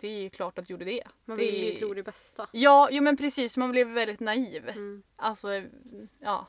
[0.00, 1.02] det är ju klart att du gjorde det.
[1.24, 2.48] Man det vill ju tro det bästa.
[2.52, 3.56] Ja, jo men precis.
[3.56, 4.68] Man blev väldigt naiv.
[4.68, 5.02] Mm.
[5.16, 5.48] Alltså,
[6.18, 6.46] ja.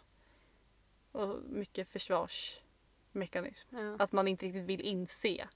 [1.12, 3.68] Och mycket försvarsmekanism.
[3.78, 3.96] Ja.
[4.00, 5.48] Att man inte riktigt vill inse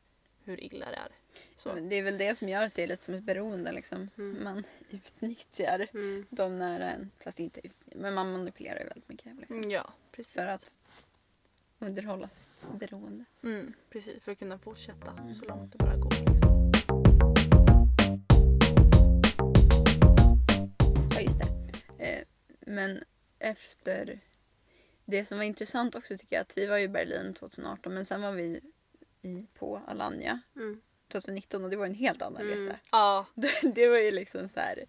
[0.43, 1.11] hur illa det är.
[1.55, 1.73] Så.
[1.73, 3.71] Men Det är väl det som gör att det är lite som ett beroende.
[3.71, 4.09] Liksom.
[4.17, 4.43] Mm.
[4.43, 6.25] Man utnyttjar Mm.
[6.29, 7.11] de nära en.
[7.23, 7.61] Fast inte.
[7.85, 9.35] Men man manipulerar ju väldigt mycket.
[9.35, 10.33] Liksom, Mm, Ja, precis.
[10.33, 10.71] för att
[11.79, 13.25] underhålla sitt beroende.
[13.43, 16.30] Mm, precis, för att kunna fortsätta så långt det bara går.
[22.71, 23.03] Men
[23.39, 24.19] efter...
[25.05, 28.21] Det som var intressant också tycker jag att vi var i Berlin 2018 men sen
[28.21, 28.61] var vi
[29.21, 30.81] i, på Alanya Mm.
[31.11, 32.57] 2019 och det var en helt annan Mm.
[32.67, 32.79] resa.
[32.91, 34.85] Ja, Det, det var ju liksom så här...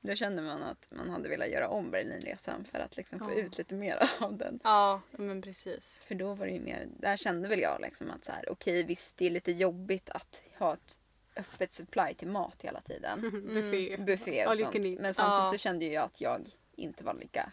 [0.00, 3.34] Då kände man att man hade velat göra om Berlinresan för att liksom få Ja.
[3.34, 4.60] ut lite mer av den.
[4.64, 6.00] ja, men precis.
[6.04, 8.82] För då var det ju mer, där kände väl jag liksom att så här, okej
[8.82, 10.98] visst det är lite jobbigt att ha ett
[11.36, 13.20] öppet supply till mat hela tiden.
[13.54, 13.96] Buffé.
[13.96, 14.74] Buffé och All sånt.
[14.74, 15.50] Men samtidigt Ja.
[15.52, 17.52] så kände jag att jag inte var lika...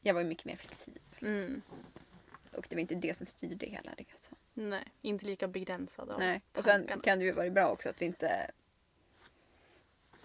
[0.00, 1.02] Jag var ju mycket mer flexibel.
[1.22, 1.62] Mm.
[2.52, 4.38] Och det var inte det som styrde hela resan.
[4.54, 6.42] Nej, inte lika begränsad av Nej.
[6.56, 7.02] Och sen tankarna.
[7.02, 8.50] kan det ju vara bra också att vi inte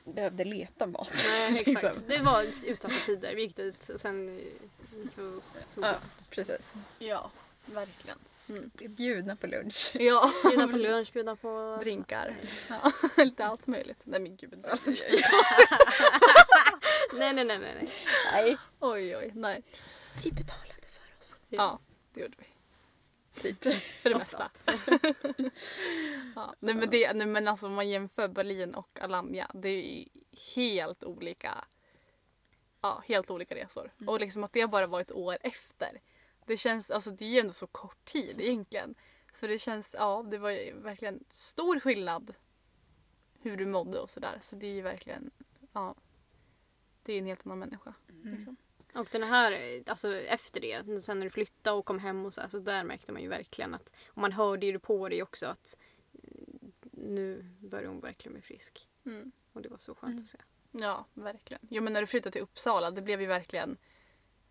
[0.03, 1.13] behövde leta mat.
[1.27, 1.73] Nej, Liksom.
[1.75, 2.07] exakt.
[2.07, 3.35] Det var utsatta tider.
[3.35, 5.99] Vi gick dit och sen gick vi och Ja, solade.
[6.31, 6.73] precis.
[6.99, 7.31] Ja,
[7.65, 8.17] verkligen.
[8.79, 9.91] Är bjudna på lunch.
[9.99, 11.77] Ja, Bjuda på lunch, bjuda på...
[11.81, 12.35] Drinkar.
[12.69, 12.91] Ja,
[13.23, 14.01] lite allt möjligt.
[14.03, 14.65] Nej men gud.
[17.13, 17.75] Nej, nej, nej, nej.
[17.75, 17.89] nej.
[18.33, 18.57] Nej.
[18.79, 19.63] Oj, oj, nej.
[20.23, 21.39] Vi betalade för oss.
[21.49, 21.79] Ja,
[22.13, 22.45] det gjorde vi.
[23.41, 23.63] Typ.
[24.01, 24.43] För det mesta.
[26.35, 26.55] ja.
[26.59, 29.51] nej, men det, nej men alltså om man jämför Berlin och Alanya.
[29.53, 30.05] Det är ju
[30.55, 31.65] helt olika.
[32.81, 33.91] Ja, helt olika resor.
[34.07, 36.01] Och liksom att det bara var ett år efter.
[36.45, 38.95] Det känns, alltså det är ju ändå så kort tid egentligen.
[39.33, 42.33] Så det känns, ja det var ju verkligen stor skillnad.
[43.41, 44.39] Hur du mådde och sådär.
[44.41, 45.31] Så det är ju verkligen,
[45.73, 45.95] ja.
[47.03, 47.93] Det är ju en helt annan människa.
[48.23, 48.55] Liksom.
[48.95, 52.41] Och den här, alltså efter det, sen när du flyttade och kom hem och så,
[52.49, 55.45] så där märkte man ju verkligen att, och man hörde ju det på dig också
[55.45, 55.77] att
[56.27, 58.89] mm, nu börjar hon verkligen bli frisk.
[59.05, 59.31] Mm.
[59.53, 60.37] Och det var så skönt att se.
[60.71, 61.61] Ja, verkligen.
[61.69, 63.77] Jo men när du flyttade till Uppsala, det blev ju verkligen...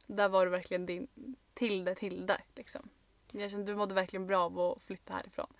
[0.06, 1.08] Där var du verkligen din
[1.54, 2.88] Tilde Tilde liksom.
[3.32, 5.52] Jag kände, du mådde verkligen bra av att flytta härifrån.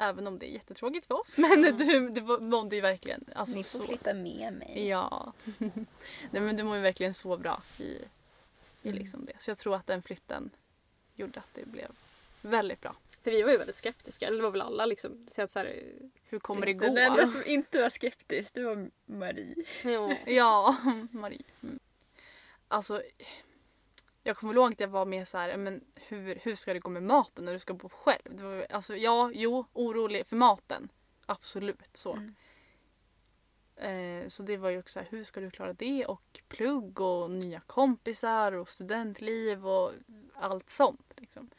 [0.00, 1.34] Även om det är jättetråkigt för oss.
[1.38, 3.84] Men du, du var- mådde ju verkligen alltså, Ni får så...
[3.84, 4.86] flytta med mig.
[4.88, 5.32] Ja.
[6.30, 7.98] Nej men du mår ju verkligen så bra i, i
[8.82, 8.96] Mm.
[8.98, 9.32] liksom det.
[9.38, 10.50] Så jag tror att den flytten
[11.14, 11.90] gjorde att det blev
[12.42, 12.94] väldigt bra.
[13.22, 15.26] För vi var ju väldigt skeptiska, eller det var väl alla liksom.
[15.30, 15.82] Så att så här,
[16.28, 16.84] Hur kommer det gå?
[16.84, 19.54] Den enda som inte var skeptisk det var Marie.
[19.84, 20.14] ja.
[20.26, 20.76] Ja,
[21.10, 21.42] Marie.
[21.62, 21.78] Mm.
[22.68, 23.02] Alltså,
[24.22, 26.90] jag kommer ihåg att jag var mer så här, men hur, hur ska det gå
[26.90, 28.36] med maten när du ska bo själv?
[28.36, 30.88] Det var, alltså, ja, jo, orolig för maten.
[31.26, 32.12] Absolut så.
[32.12, 32.34] Mm.
[33.76, 36.06] Eh, så det var ju också så här, hur ska du klara det?
[36.06, 39.92] Och plugg och nya kompisar och studentliv och
[40.34, 41.12] allt sånt.
[41.16, 41.50] Liksom.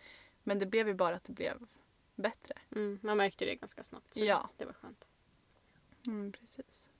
[0.43, 1.67] Men det blev ju bara att det blev
[2.15, 2.53] bättre.
[2.75, 4.13] Mm, man märkte det ganska snabbt.
[4.13, 4.49] Så Ja.
[4.57, 5.07] Det var skönt.
[6.07, 6.90] Mm, precis.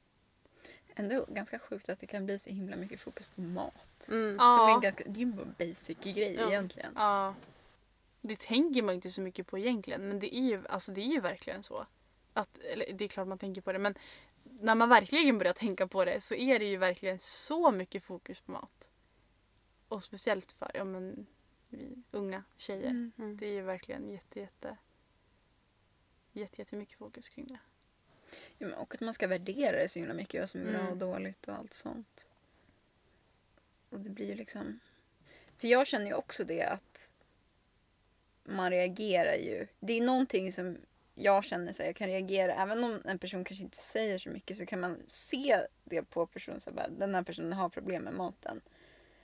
[0.95, 4.07] Ändå ganska sjukt att det kan bli så himla mycket fokus på mat.
[4.09, 4.37] Mm.
[4.37, 4.75] Som är Ja.
[4.75, 6.47] en ganska, det är ju bara basic grej Ja.
[6.47, 6.93] egentligen.
[6.95, 7.35] Ja.
[8.21, 11.05] Det tänker man inte så mycket på egentligen men det är ju, alltså det är
[11.11, 11.85] ju verkligen så.
[12.33, 13.95] Att, eller det är klart man tänker på det men
[14.43, 18.41] när man verkligen börjar tänka på det så är det ju verkligen så mycket fokus
[18.41, 18.87] på mat.
[19.87, 21.25] Och speciellt för ja, men,
[21.69, 22.89] vi unga tjejer.
[22.89, 23.11] Mm.
[23.17, 23.37] Mm.
[23.37, 24.77] Det är ju verkligen jätte, jätte,
[26.31, 27.59] jätte, jättemycket fokus kring det.
[28.57, 30.39] Ja, men och att man ska värdera det så himla mycket.
[30.41, 30.91] Vad som är bra Mm.
[30.91, 32.27] och dåligt och allt sånt.
[33.89, 34.79] Och det blir ju liksom...
[35.57, 37.11] För jag känner ju också det att
[38.43, 39.67] man reagerar ju.
[39.79, 40.77] Det är någonting som
[41.15, 42.53] jag känner så här, jag kan reagera.
[42.53, 46.25] Även om en person kanske inte säger så mycket så kan man se det på
[46.27, 46.59] personen.
[46.61, 48.61] Så här, bara, den här personen har problem med maten.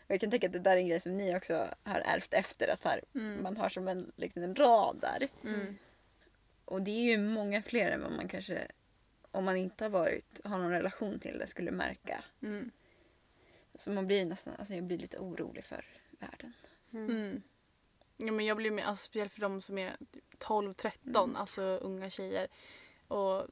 [0.07, 2.33] Och jag kan tänka att det där är en grej som ni också har ärvt
[2.33, 2.67] efter.
[2.67, 3.43] Att här, Mm.
[3.43, 5.27] man har som en, liksom en rad där.
[5.43, 5.77] Mm.
[6.65, 8.67] Och det är ju många fler än vad man kanske,
[9.37, 12.23] om man inte har varit, har någon relation till det, skulle märka.
[12.41, 12.71] Mm.
[13.75, 15.85] Så man blir nästan, alltså jag blir lite orolig för
[16.19, 16.53] världen.
[16.91, 17.41] Mm.
[18.17, 19.97] Ja, men jag blir med, alltså, speciellt för de som är
[20.39, 21.35] 12-13, Mm.
[21.35, 22.47] alltså unga tjejer.
[23.07, 23.47] Och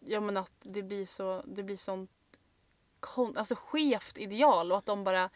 [0.00, 2.10] ja, men att det blir så, det blir sånt
[3.00, 5.30] kon, alltså skevt ideal och att de bara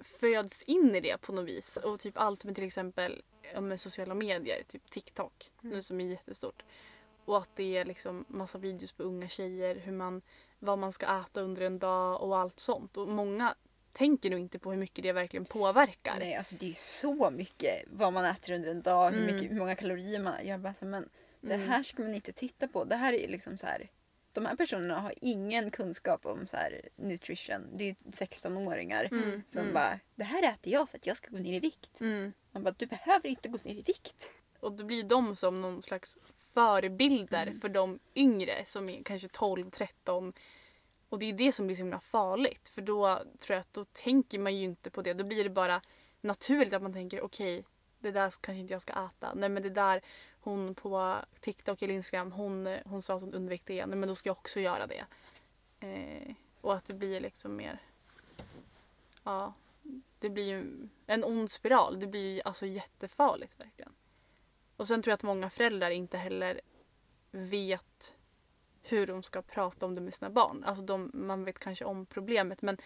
[0.00, 1.76] föds in i det på något vis.
[1.76, 3.22] Och typ allt med till exempel
[3.60, 6.62] med sociala medier, typ TikTok nu som är jättestort.
[7.30, 10.22] Och att det är liksom massa videos på unga tjejer, hur man,
[10.58, 12.96] vad man ska äta under en dag och allt sånt.
[12.96, 13.54] Och många
[13.92, 16.16] tänker nog inte på hur mycket det verkligen påverkar.
[16.18, 19.34] Nej, alltså det är så mycket vad man äter under en dag, hur, Mm.
[19.34, 20.46] mycket, hur många kalorier man...
[20.46, 21.08] Jag bara så, men
[21.40, 21.68] det Mm.
[21.68, 22.84] här ska man inte titta på.
[22.84, 23.88] Det här är liksom så här...
[24.32, 27.66] De här personerna har ingen kunskap om så här nutrition.
[27.76, 29.74] Det är 16-åringar Mm, som mm.
[29.74, 32.00] bara det här äter jag för att jag ska gå ner i vikt.
[32.00, 32.32] Mm.
[32.52, 34.30] Man bara du behöver inte gå ner i vikt.
[34.60, 36.18] Och då blir de som någon slags
[36.54, 37.60] förebilder Mm.
[37.60, 40.32] för de yngre som är kanske 12, 13.
[41.08, 42.68] Och det är det som blir så himla farligt.
[42.68, 45.14] För då tror jag att då tänker man ju inte på det.
[45.14, 45.80] Då blir det bara
[46.20, 47.64] naturligt att man tänker okej,
[47.98, 49.34] det där kanske inte jag ska äta.
[49.34, 50.00] Nej men det där
[50.40, 53.86] hon på TikTok eller Instagram, hon, hon sa att hon undvek det.
[53.86, 55.04] Nej men då ska jag också göra det.
[55.86, 57.78] Eh, och att det blir liksom mer...
[59.24, 59.54] Ja,
[60.18, 62.00] det blir ju en ond spiral.
[62.00, 63.92] Det blir ju alltså jättefarligt verkligen.
[64.80, 66.60] Och sen tror jag att många föräldrar inte heller
[67.30, 68.14] vet
[68.82, 70.64] hur de ska prata om det med sina barn.
[70.64, 72.76] Alltså de, man vet kanske om problemet men,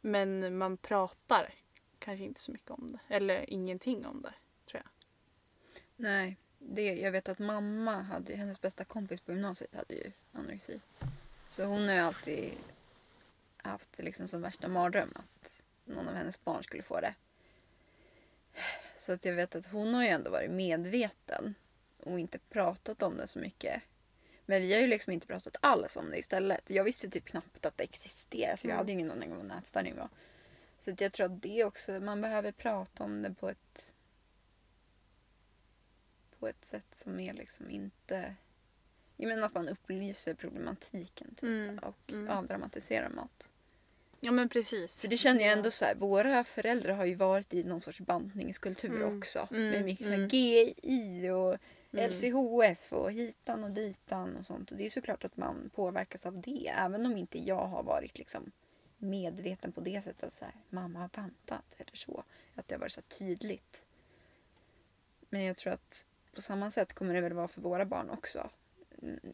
[0.00, 1.54] men man pratar
[1.98, 3.14] kanske inte så mycket om det.
[3.14, 4.34] Eller ingenting om det.
[4.70, 4.90] tror jag.
[5.96, 10.80] Nej, det, jag vet att mamma hade, hennes bästa kompis på gymnasiet hade ju anorexi.
[11.48, 12.52] Så hon har ju alltid
[13.56, 17.14] haft liksom som värsta mardröm att någon av hennes barn skulle få det.
[19.02, 21.54] Så att jag vet att hon har ju ändå varit medveten
[21.98, 23.82] och inte pratat om det så mycket.
[24.46, 26.70] Men vi har ju liksom inte pratat alls om det istället.
[26.70, 29.46] Jag visste typ knappt att det existerade så jag hade ju ingen aning om vad
[29.46, 30.08] nätstörning var.
[30.78, 33.94] Så att jag tror att det också, man behöver prata om det på ett
[36.38, 38.34] på ett sätt som är liksom inte...
[39.16, 42.28] Jag menar att man upplyser problematiken typ, Mm, och mm.
[42.28, 43.50] avdramatiserar mat.
[44.24, 45.00] Ja men precis.
[45.00, 48.00] För det känner jag ändå så här, våra föräldrar har ju varit i någon sorts
[48.00, 49.48] bantningskultur Mm, också.
[49.50, 50.28] mm, med mycket mm.
[50.28, 51.56] GI och
[51.94, 52.10] Mm.
[52.10, 54.70] LCHF och hitan och ditan och sånt.
[54.70, 56.68] Och det är såklart att man påverkas av det.
[56.68, 58.52] Även om inte jag har varit liksom
[58.98, 62.24] medveten på det sättet att så här, mamma har bantat eller så.
[62.54, 63.84] Att det har varit så tydligt.
[65.28, 68.50] Men jag tror att på samma sätt kommer det väl vara för våra barn också.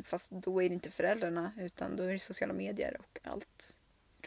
[0.05, 3.77] Fast då är det inte föräldrarna utan då är det sociala medier och allt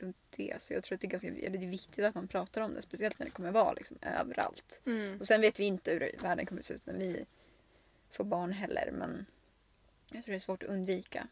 [0.02, 0.62] runt det.
[0.62, 2.74] Så jag tror att det är, ganska, eller det är viktigt att man pratar om
[2.74, 2.82] det.
[2.82, 4.82] Speciellt när det kommer vara liksom överallt.
[4.86, 5.20] Mm.
[5.20, 7.26] Och sen vet vi inte hur världen kommer se ut när vi
[8.12, 8.92] får barn heller.
[8.92, 9.26] Men
[10.12, 11.28] jag tror det är svårt att undvika.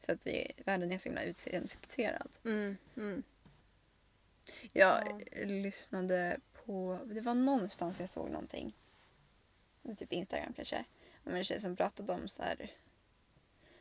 [0.00, 2.28] För att vi, världen är så himla utseendefixerad.
[2.44, 2.76] Mm.
[2.96, 3.22] Mm.
[4.72, 5.44] Jag Ja.
[5.46, 8.76] lyssnade på, det var någonstans jag såg någonting.
[9.98, 10.84] Typ Instagram kanske.
[11.24, 12.70] Om en tjej som pratade om så här.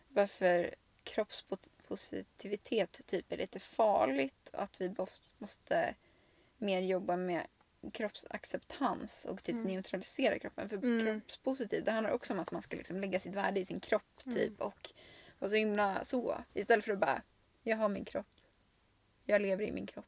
[0.08, 0.76] Varför
[1.92, 4.50] kroppspositivitet typ är lite farligt.
[4.54, 5.96] Att vi måste, måste
[6.58, 7.48] mer jobba med
[7.94, 9.68] kroppsacceptans och typ Mm.
[9.68, 10.70] neutralisera kroppen.
[10.70, 11.06] För Mm.
[11.06, 14.22] kroppspositiv, det handlar också om att man ska liksom lägga sitt värde i sin kropp
[14.26, 14.38] Mm.
[14.38, 14.62] typ.
[14.62, 14.92] Och
[15.40, 16.44] vara så himla så.
[16.54, 17.22] Istället för att bara,
[17.64, 18.28] jag har min kropp.
[19.26, 20.06] Jag lever i min kropp.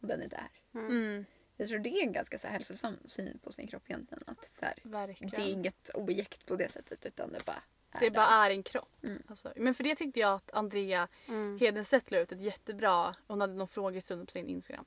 [0.00, 0.50] Och den är där.
[0.74, 1.24] Mm.
[1.56, 4.22] Jag tror det är en ganska så här hälsosam syn på sin kropp egentligen.
[4.26, 4.74] Att så här,
[5.20, 7.62] det är inget objekt på det sättet utan det bara
[8.00, 8.96] Det bara är en kropp.
[9.02, 9.22] Mm.
[9.28, 11.58] Alltså, men för det tyckte jag att Andrea Mm.
[11.58, 14.84] Hedenstedt la ut ett jättebra, hon hade någon frågestund på sin Instagram.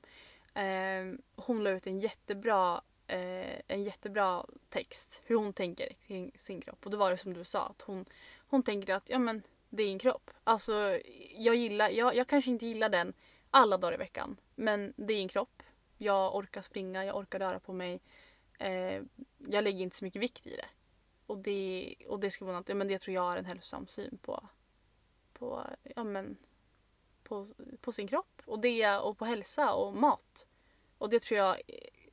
[0.54, 6.60] Eh, hon la ut en jättebra, eh, en jättebra text hur hon tänker kring sin
[6.60, 6.84] kropp.
[6.84, 8.04] Och då var det som du sa, att hon,
[8.48, 10.30] hon tänker att ja, men, det är en kropp.
[10.44, 10.98] Alltså,
[11.36, 13.12] jag, gillar, jag, jag kanske inte gillar den
[13.50, 15.62] alla dagar i veckan, men det är en kropp.
[15.98, 18.00] Jag orkar springa, jag orkar röra på mig.
[18.58, 19.02] Eh,
[19.48, 20.66] jag lägger inte så mycket vikt i det.
[21.30, 23.86] Och det, och det skulle vara något, ja, men det tror jag är en hälsosam
[23.86, 24.48] syn på,
[25.32, 25.66] på,
[25.96, 26.36] ja, men,
[27.22, 27.46] på,
[27.80, 28.42] på sin kropp.
[28.44, 30.46] Och, det, och på hälsa och mat.
[30.98, 31.60] Och det tror jag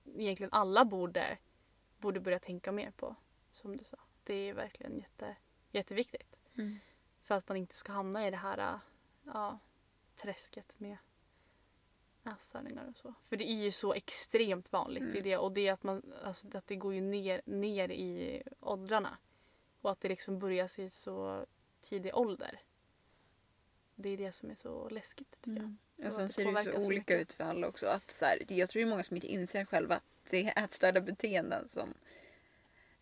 [0.05, 1.37] egentligen alla borde,
[1.97, 3.15] borde börja tänka mer på.
[3.51, 3.97] Som du sa.
[4.23, 5.35] Det är verkligen jätte,
[5.71, 6.35] jätteviktigt.
[6.55, 6.79] Mm.
[7.21, 8.79] För att man inte ska hamna i det här
[9.23, 9.59] ja,
[10.15, 10.97] träsket med
[12.31, 13.13] ätstörningar och så.
[13.29, 15.15] För det är ju så extremt vanligt Mm.
[15.15, 15.37] i det.
[15.37, 19.17] Och det är att, man, alltså, att det går ju ner, ner i åldrarna.
[19.81, 21.45] Och att det liksom börjar i så
[21.81, 22.59] tidig ålder.
[23.95, 25.57] Det är det som är så läskigt tycker jag.
[25.59, 25.77] Mm.
[25.97, 27.21] Och Och sen det ser det ju så så olika mycket.
[27.21, 27.87] ut för alla också.
[27.87, 30.63] Att så här, jag tror det är många som inte inser själva att det är
[30.63, 31.93] ätstörda beteenden som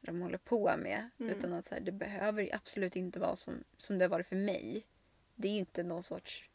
[0.01, 1.09] de håller på med.
[1.19, 1.37] Mm.
[1.37, 4.35] Utan att så här, det behöver absolut inte vara som, som det har varit för
[4.35, 4.85] mig.
[5.35, 6.49] Det är inte någon sorts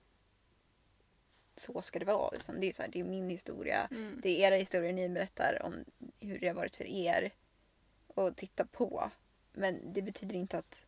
[1.61, 2.37] så ska det vara.
[2.37, 3.89] Utan det är, så här, det är min historia.
[3.91, 4.21] Mm.
[4.23, 5.85] Det är era historier ni berättar om
[6.21, 7.31] hur det har varit för er.
[8.07, 9.11] Och titta på.
[9.53, 10.87] Men det betyder inte att,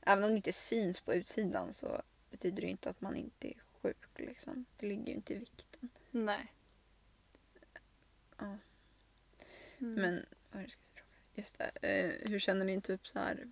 [0.00, 3.62] även om det inte syns på utsidan så betyder det inte att man inte är
[3.82, 3.96] sjuk.
[4.16, 4.64] Liksom.
[4.76, 5.88] Det ligger ju inte i vikten.
[6.10, 6.52] Nej.
[8.38, 8.58] Ja.
[9.78, 9.94] Mm.
[9.94, 11.02] Men, vad jag ska fråga?
[11.34, 11.70] Just det.
[11.82, 13.50] Eh, hur känner ni typ så här?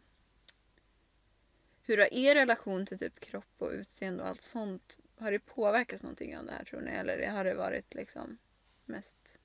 [1.82, 6.02] Hur har er relation till typ kropp och utseende och allt sånt, har det påverkats
[6.02, 6.90] någonting av det här tror ni?
[6.90, 8.38] Eller har det varit liksom
[8.84, 9.40] mest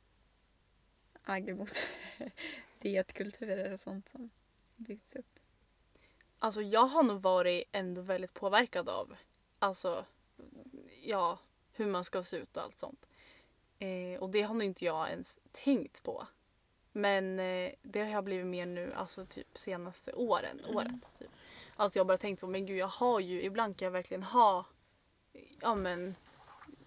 [1.24, 1.90] agg mot
[2.80, 4.30] dietkulturer och sånt som
[4.76, 5.40] byggts upp?
[6.40, 9.16] Alltså jag har nog varit ändå väldigt påverkad av
[9.60, 10.06] alltså,
[11.04, 11.40] ja,
[11.72, 13.06] hur man ska se ut och allt sånt.
[13.80, 16.28] Eh, och det har nog inte jag ens tänkt på.
[16.92, 21.08] Men eh, det har jag blivit mer nu, alltså typ senaste åren, året.
[21.20, 21.30] Typ.
[21.76, 24.66] Att jag bara tänkt på, men gud jag har ju, ibland kan jag verkligen ha,
[25.62, 26.16] ja men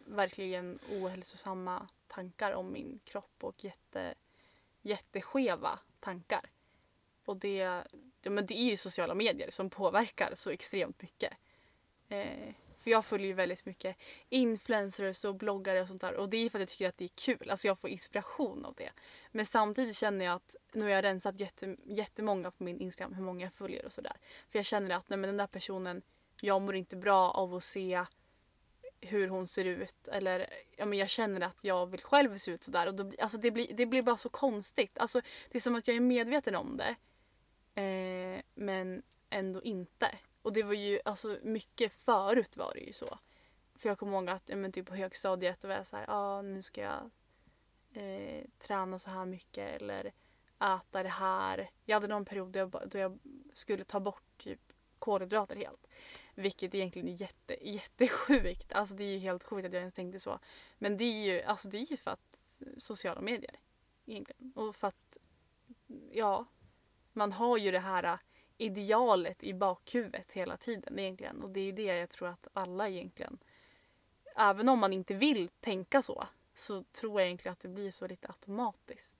[0.05, 4.15] verkligen ohälsosamma tankar om min kropp och jätte,
[4.83, 6.51] jätteskeva tankar.
[7.25, 7.57] Och det,
[8.23, 11.33] ja, men det är ju sociala medier som påverkar så extremt mycket.
[12.09, 13.97] Eh, för jag följer ju väldigt mycket
[14.29, 16.15] influencers och bloggare och sånt där.
[16.15, 17.51] Och det är för att jag tycker att det är kul.
[17.51, 18.91] Alltså jag får inspiration av det.
[19.31, 23.23] Men samtidigt känner jag att nu har jag rensat jätte, jättemånga på min Instagram, hur
[23.23, 24.17] många jag följer och sådär.
[24.51, 26.03] För jag känner att nej, men den där personen,
[26.41, 28.05] jag mår inte bra av att se
[29.03, 30.09] hur hon ser ut.
[30.09, 30.47] Eller
[30.77, 32.87] ja, men jag känner att jag vill själv se ut sådär.
[32.87, 34.99] Och då, alltså det, blir, det blir bara så konstigt.
[34.99, 36.97] Alltså, det är som att jag är medveten om det.
[37.83, 40.19] Eh, men ändå inte.
[40.43, 43.19] Och det var ju alltså mycket förut var det ju så.
[43.75, 46.43] För jag kommer ihåg att ja, men typ på högstadiet var jag såhär, ja ah,
[46.43, 47.11] nu ska jag
[47.93, 50.13] eh, träna så här mycket eller
[50.61, 51.71] äta det här.
[51.85, 53.19] Jag hade någon period då jag, då jag
[53.53, 54.72] skulle ta bort typ
[55.03, 55.87] kolhydrater helt.
[56.35, 58.73] Vilket egentligen är jätte, jättesjukt.
[58.73, 60.39] Alltså det är ju helt sjukt att jag ens tänkte så.
[60.79, 62.39] Men det är ju, alltså det är ju för att
[62.77, 63.57] sociala medier
[64.07, 64.53] egentligen.
[64.55, 65.19] Och för att,
[66.13, 66.47] ja,
[67.13, 68.19] man har ju det här
[68.59, 71.43] idealet i bakhuvudet hela tiden egentligen.
[71.43, 73.39] Och det är ju det jag tror att alla egentligen,
[74.37, 78.07] även om man inte vill tänka så, så tror jag egentligen att det blir så
[78.07, 79.17] lite automatiskt.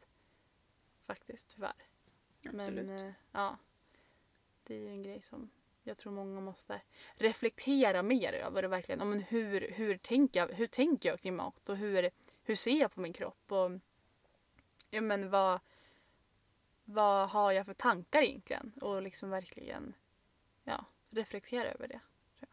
[1.07, 1.73] Faktiskt, tyvärr.
[2.45, 2.87] Absolut.
[2.87, 3.57] Men eh, ja,
[4.65, 5.51] det är ju en grej som
[5.83, 6.81] jag tror många måste
[7.15, 8.65] reflektera mer över.
[8.65, 12.11] Och verkligen, ja, men hur, hur, tänker jag, hur tänker jag kring mat och hur,
[12.43, 13.53] hur ser jag på min kropp?
[13.53, 13.71] Och,
[14.91, 15.61] ja, men vad,
[16.85, 18.73] vad har jag för tankar egentligen?
[18.81, 19.95] Och liksom verkligen
[20.65, 22.01] ja, reflektera över det.
[22.41, 22.49] jag.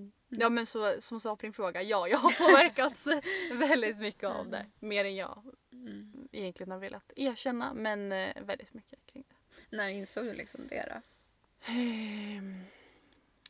[0.00, 0.12] Mm.
[0.28, 3.06] Ja men så, som svar på din fråga, ja jag har påverkats
[3.52, 4.66] väldigt mycket av det.
[4.80, 6.28] Mer än jag Mm.
[6.32, 9.33] egentligen har velat erkänna men eh, väldigt mycket kring det.
[9.74, 11.00] När insåg du liksom det då?
[11.72, 12.64] Ehm,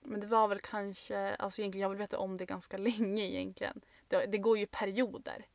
[0.03, 3.81] Men det var väl kanske, alltså egentligen jag vill veta om det ganska länge egentligen.
[4.09, 5.47] Det, det går ju perioder.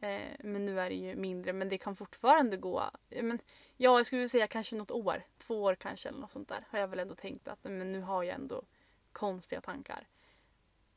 [0.00, 3.38] Eh, men nu är det ju mindre men det kan fortfarande gå, men,
[3.76, 6.64] ja jag skulle säga kanske något år, två år kanske eller något sånt där.
[6.68, 8.62] Har jag väl ändå tänkt att men nu har jag ändå
[9.12, 10.08] konstiga tankar.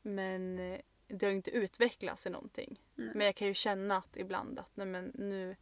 [0.02, 2.80] Men eh, det har ju inte utvecklats i någonting.
[2.94, 3.10] Nej.
[3.14, 5.56] Men jag kan ju känna att ibland att nej men nu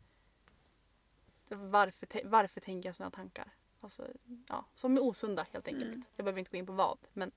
[1.48, 3.50] varför, varför tänker jag sådana tankar?
[3.80, 4.06] Alltså,
[4.48, 5.86] ja, som är osunda helt enkelt.
[5.94, 6.02] Mm.
[6.16, 6.98] Jag behöver inte gå in på vad.
[7.12, 7.30] Men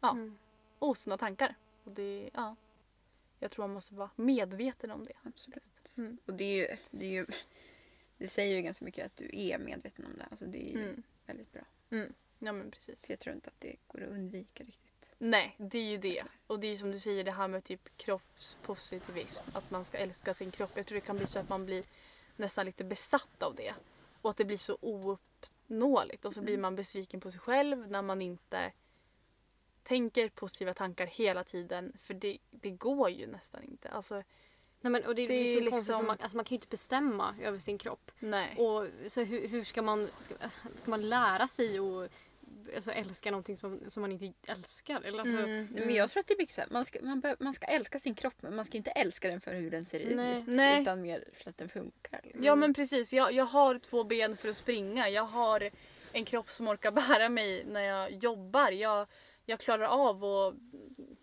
[0.00, 0.38] ja, Mm.
[0.78, 1.54] osunda tankar.
[1.84, 2.56] Och det, ja,
[3.38, 5.12] jag tror man måste vara medveten om det.
[5.22, 5.92] Absolut.
[5.96, 6.18] Mm.
[6.26, 7.26] Och det är ju, det är ju,
[8.18, 10.26] det säger ju ganska mycket att du är medveten om det.
[10.30, 11.02] Alltså det är ju Mm.
[11.26, 11.62] väldigt bra.
[12.38, 13.06] Ja men precis.
[13.06, 15.14] Så jag tror inte att det går att undvika riktigt.
[15.18, 16.22] Nej, det är ju det.
[16.46, 19.42] Och det är ju som du säger det här med typ kroppspositivism.
[19.52, 20.70] Att man ska älska sin kropp.
[20.74, 21.84] Jag tror det kan bli så att man blir
[22.36, 23.74] nästan lite besatt av det.
[24.22, 26.24] Och att det blir så ouppnåeligt.
[26.24, 28.72] Och så blir man besviken på sig själv när man inte
[29.82, 31.92] tänker positiva tankar hela tiden.
[32.00, 33.88] För det, det går ju nästan inte.
[33.88, 34.22] Alltså,
[34.80, 36.56] Nej, men, och det, Det blir är så konstigt liksom- man, alltså, man kan ju
[36.56, 38.10] inte bestämma över sin kropp.
[38.18, 38.56] nej.
[38.58, 40.34] Och så hur, hur ska man ska,
[40.82, 42.10] ska man lära sig att
[42.74, 45.00] alltså, älska någonting som, som man inte älskar?
[45.02, 47.20] Eller, alltså, Mm, Men jag tror att det är mycket så här, man ska, man,
[47.20, 49.84] bör, man ska älska sin kropp men man ska inte älska den för hur den
[49.84, 50.38] ser Nej.
[50.38, 50.44] ut.
[50.46, 50.82] Nej.
[50.82, 52.20] Utan mer för att den funkar.
[52.24, 52.42] liksom.
[52.44, 53.12] Ja men precis.
[53.12, 55.08] Jag, jag har två ben för att springa.
[55.08, 55.70] Jag har
[56.12, 58.70] en kropp som orkar bära mig när jag jobbar.
[58.70, 59.06] Jag,
[59.44, 60.54] jag klarar av att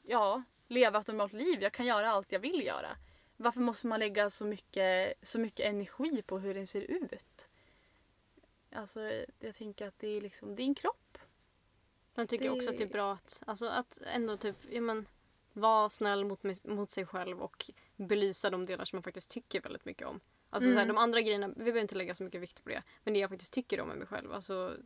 [0.07, 1.61] ja, leva ett normalt liv.
[1.63, 2.97] Jag kan göra allt jag vill göra.
[3.37, 7.47] Varför måste man lägga så mycket, så mycket energi på hur den ser ut?
[8.75, 11.02] Alltså jag tänker att det är liksom din kropp.
[12.15, 15.05] Jag tycker Det- också att det är bra att, alltså, att ändå typ, ja, men,
[15.53, 19.85] vara snäll mot, mot sig själv och belysa de delar som man faktiskt tycker väldigt
[19.85, 20.19] mycket om.
[20.49, 20.95] Alltså, så här, Mm.
[20.95, 22.83] de andra grejerna, vi behöver inte lägga så mycket vikt på det.
[23.03, 24.31] Men det jag faktiskt tycker om med mig själv.
[24.33, 24.77] Alltså,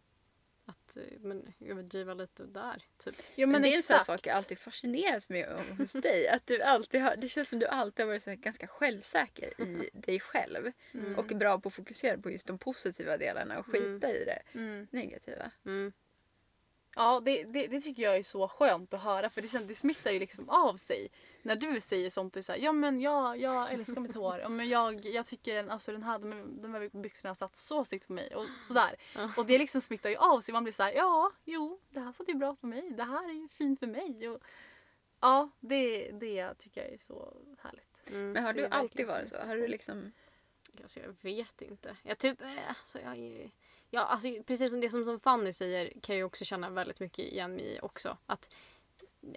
[0.66, 2.84] att eh, men, överdriva lite där.
[2.98, 3.16] Typ.
[3.36, 4.06] Jo Men, men det är en sån här exakt.
[4.22, 6.28] sak jag alltid fascinerats med om hos dig.
[6.28, 9.62] Att du alltid har, det känns som du alltid har varit så här ganska självsäker
[9.62, 10.72] i dig själv.
[11.18, 14.42] Och är bra på att fokusera på just de positiva delarna och skita i det
[14.60, 14.88] Mm.
[14.92, 15.52] negativa.
[15.66, 15.94] Mm.
[16.98, 19.76] Ja, det, det, det tycker jag är så skönt att höra för det, känns, det
[19.76, 21.12] smittar ju liksom av sig.
[21.42, 24.40] När du säger sånt, du säger ja men jag, jag älskar mitt hår.
[24.40, 27.84] Ja, men jag, jag tycker den, alltså, den här, de, de här byxorna satt så
[27.84, 28.36] snyggt på mig.
[28.36, 28.96] Och sådär.
[29.38, 30.54] Och det liksom smittar ju av sig.
[30.54, 32.90] Man blir så här, ja, jo, det här satt ju bra på mig.
[32.90, 34.30] Det här är ju fint för mig.
[34.30, 34.42] Och,
[35.22, 38.10] ja, det, det tycker jag är så härligt.
[38.10, 38.32] Mm.
[38.32, 39.36] Men har du alltid varit så?
[39.46, 40.12] Har du liksom...
[40.82, 41.98] Alltså, jag vet inte.
[42.04, 43.50] Jag typ, eh, alltså, jag, är ju-
[43.90, 47.26] ja, alltså, precis som det som, som Fanny säger kan jag också känna väldigt mycket
[47.26, 48.18] igen mig i också.
[48.26, 48.54] Att,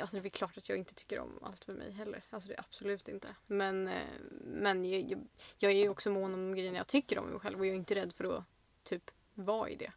[0.00, 2.22] alltså, det är klart att jag inte tycker om allt för mig heller.
[2.30, 3.36] Alltså, det är absolut inte.
[3.46, 4.02] Men, eh,
[4.44, 5.20] men jag, jag,
[5.58, 7.76] jag är ju också mån om grejerna jag tycker om mig själv och jag är
[7.76, 8.44] inte rädd för att
[8.82, 9.92] typ vara i det.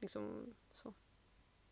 [0.00, 0.94] Liksom så.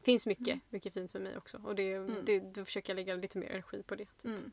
[0.03, 1.61] finns mycket, mycket fint för mig också.
[1.65, 2.25] Och det, Mm.
[2.25, 4.05] det, då försöker jag lägga lite mer energi på det.
[4.05, 4.25] Typ.
[4.25, 4.53] Mm.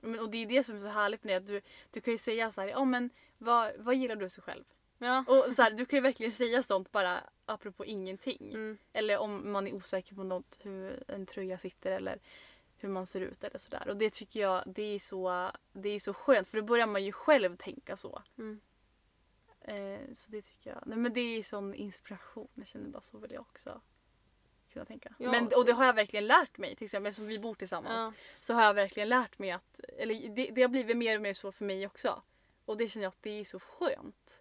[0.00, 1.36] Men, och det är det som är så härligt med det.
[1.36, 1.60] Att du,
[1.90, 4.64] du kan ju säga så här, ja men vad, vad gillar du dig själv?
[5.02, 5.24] Ja.
[5.28, 8.48] Och så här, du kan ju verkligen säga sånt bara apropå ingenting.
[8.48, 8.78] Mm.
[8.92, 12.18] Eller om man är osäker på något, hur en tröja sitter eller
[12.76, 13.88] hur man ser ut eller sådär.
[13.88, 17.04] Och det tycker jag det är, så, det är så skönt för då börjar man
[17.04, 18.22] ju själv tänka så.
[18.38, 18.60] Mm.
[19.60, 20.82] Eh, så det tycker jag.
[20.86, 22.48] Nej, men det är sån inspiration.
[22.54, 23.80] Jag känner bara så vill jag också
[24.72, 25.14] kunna tänka.
[25.18, 25.30] Ja.
[25.30, 26.76] Men, och det har jag verkligen lärt mig.
[26.76, 27.96] Till exempel eftersom vi bor tillsammans.
[27.96, 28.12] Ja.
[28.40, 31.34] Så har jag verkligen lärt mig att, eller det, det har blivit mer och mer
[31.34, 32.22] så för mig också.
[32.64, 34.40] Och det känner jag att det är så skönt.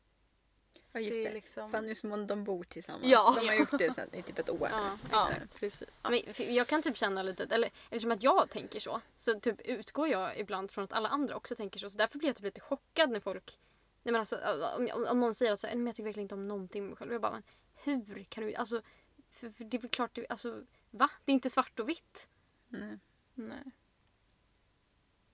[0.91, 1.33] Ja just det det.
[1.33, 1.69] liksom...
[1.69, 3.05] Fanny och Simon de bor tillsammans.
[3.05, 3.35] Ja.
[3.39, 4.69] De har gjort det sen i typ ett år.
[4.71, 4.97] Ja.
[5.11, 5.55] Ja, Exakt.
[5.55, 5.99] precis.
[6.03, 9.61] Men för jag kan typ känna lite, eller eftersom att jag tänker så, så typ
[9.61, 11.89] utgår jag ibland från att alla andra också tänker så.
[11.89, 13.59] Så därför blir jag typ lite chockad när folk,
[14.03, 14.37] nej men alltså
[14.77, 16.83] om, om, någon säger att så, här, "Nej, men jag tycker verkligen inte om någonting
[16.83, 17.11] med mig själv.
[17.11, 17.43] Jag bara, men
[17.83, 18.81] hur kan du, alltså,
[19.29, 21.09] för, för det är väl klart, det, alltså va?
[21.25, 22.29] Det är inte svart och vitt.
[22.67, 22.99] Nej.
[23.33, 23.71] Nej.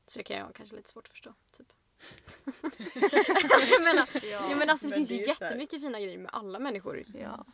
[0.07, 1.34] Så det kan jag kanske lite svårt att förstå.
[1.52, 1.73] Typ.
[3.53, 4.49] alltså, jag menar, Ja.
[4.49, 7.03] ja, men alltså, det men finns det ju jättemycket fina grejer med alla människor.
[7.22, 7.45] Ja.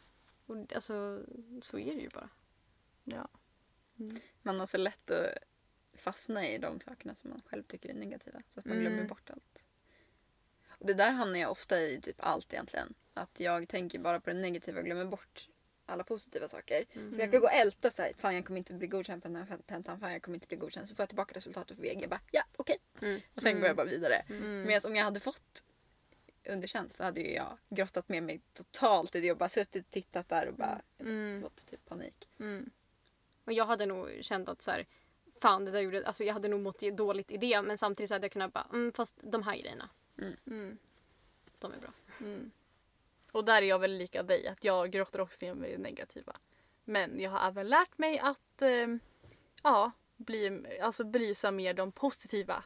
[0.45, 1.23] Och, alltså,
[1.61, 2.29] så är det ju bara.
[3.03, 3.27] ja.
[4.41, 5.27] Man har så lätt att
[5.93, 8.41] fastna i de sakerna som man själv tycker är negativa.
[8.49, 9.07] Så att man glömmer Mm.
[9.07, 9.65] bort allt.
[10.69, 12.93] Och det där hamnar jag ofta i typ allt egentligen.
[13.13, 15.49] Att jag tänker bara på det negativa och glömmer bort
[15.91, 16.85] alla positiva saker.
[16.93, 17.15] Mm.
[17.15, 19.27] Så jag kan gå och älta så här, fan jag kommer inte bli godkänd på
[19.27, 20.89] den här tentan, fan jag kommer inte bli godkänd.
[20.89, 22.01] Så får jag tillbaka resultatet för VG.
[22.01, 22.77] Jag bara, ja okej.
[23.01, 23.21] Mm.
[23.35, 24.15] Och sen går jag bara vidare.
[24.29, 24.61] Mm.
[24.63, 25.63] Medan om jag hade fått
[26.45, 29.91] underkänt så hade ju jag grottat med mig totalt i det och bara suttit och
[29.91, 31.41] tittat där och bara Mm.
[31.41, 32.29] fått typ panik.
[32.39, 32.69] Mm.
[33.45, 34.85] Och jag hade nog känt att så här,
[35.41, 38.15] fan det där gjorde, alltså jag hade nog mått dåligt i det men samtidigt så
[38.15, 39.89] hade jag kunnat bara, mm, fast de här grejerna,
[40.45, 40.77] Mm.
[41.59, 41.93] de är bra.
[42.19, 42.51] Mm.
[43.31, 45.81] Och där är jag väl lika dig, att jag grottar också ner mig i det
[45.81, 46.35] negativa.
[46.83, 48.87] Men jag har även lärt mig att eh,
[49.63, 52.63] ja, bli, alltså belysa mer de positiva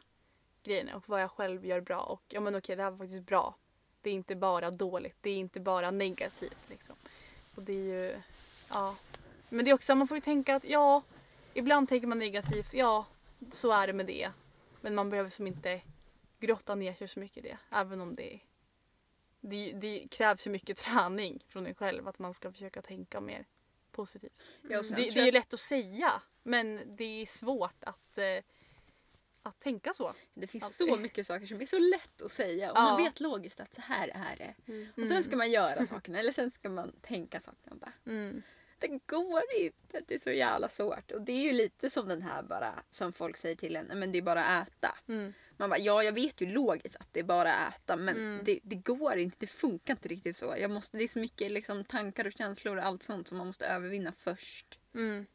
[0.62, 2.00] grejerna och vad jag själv gör bra.
[2.00, 3.54] Och ja men okej, det här var faktiskt bra.
[4.02, 6.68] Det är inte bara dåligt, det är inte bara negativt.
[6.68, 6.96] Liksom.
[7.54, 8.20] Och det är ju,
[8.72, 8.96] ja.
[9.48, 11.02] Men det är också, man får ju tänka att ja,
[11.54, 13.06] ibland tänker man negativt, ja,
[13.52, 14.30] så är det med det.
[14.80, 15.80] Men man behöver som inte
[16.40, 18.40] grotta ner sig så mycket i det, även om det
[19.48, 23.46] det, det krävs ju mycket träning från en själv att man ska försöka tänka mer
[23.92, 24.32] positivt.
[24.62, 28.24] Sen Det, det är ju lätt att säga men det är svårt att, eh,
[29.42, 30.12] att tänka så.
[30.34, 30.94] Det finns Alltid.
[30.94, 32.82] så mycket saker som är så lätt att säga och Ja.
[32.82, 34.54] man vet logiskt att så här är det.
[35.02, 38.42] Och sen ska man göra sakerna eller sen ska man tänka sakerna bara Mm.
[38.78, 41.10] Det går inte, det är så jävla svårt.
[41.10, 43.96] Och det är ju lite som den här bara som folk säger till en, "Nej,
[43.96, 44.94] men det är bara att äta.
[45.08, 45.32] Mm.
[45.56, 48.44] Man bara, ja jag vet ju logiskt att det är bara att äta men Mm.
[48.44, 50.54] det, det går inte, det funkar inte riktigt så.
[50.58, 53.46] Jag måste, det är så mycket liksom, tankar och känslor och allt sånt som man
[53.46, 54.78] måste övervinna först.
[54.94, 55.26] Mm.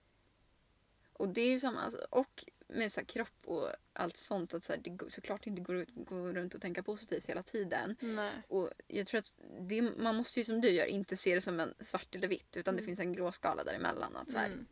[1.13, 4.53] Och det är ju samma, alltså, och med så kropp och allt sånt.
[4.53, 7.95] Att så här, det såklart inte går, går runt och tänka positivt hela tiden.
[7.99, 8.31] Nej.
[8.48, 11.60] Och jag tror att det, man måste ju som du gör inte se det som
[11.60, 12.57] en svart eller vitt.
[12.57, 14.15] Utan det finns en gråskala däremellan.
[14.15, 14.65] Att så här, Mm.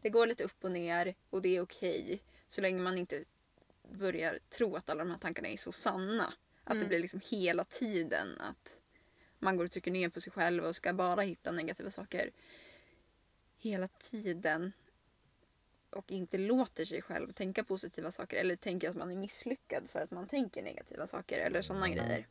[0.00, 2.22] Det går lite upp och ner och det är okej.
[2.46, 3.24] så länge man inte
[3.90, 6.32] börjar tro att alla de här tankarna är så sanna.
[6.64, 8.76] Att det blir liksom hela tiden att
[9.38, 12.30] man går och trycker ner på sig själv och ska bara hitta negativa saker.
[13.56, 14.72] Hela tiden.
[15.98, 20.00] Och inte låter sig själv tänka positiva saker eller tänker att man är misslyckad för
[20.00, 22.26] att man tänker negativa saker eller sådana grejer.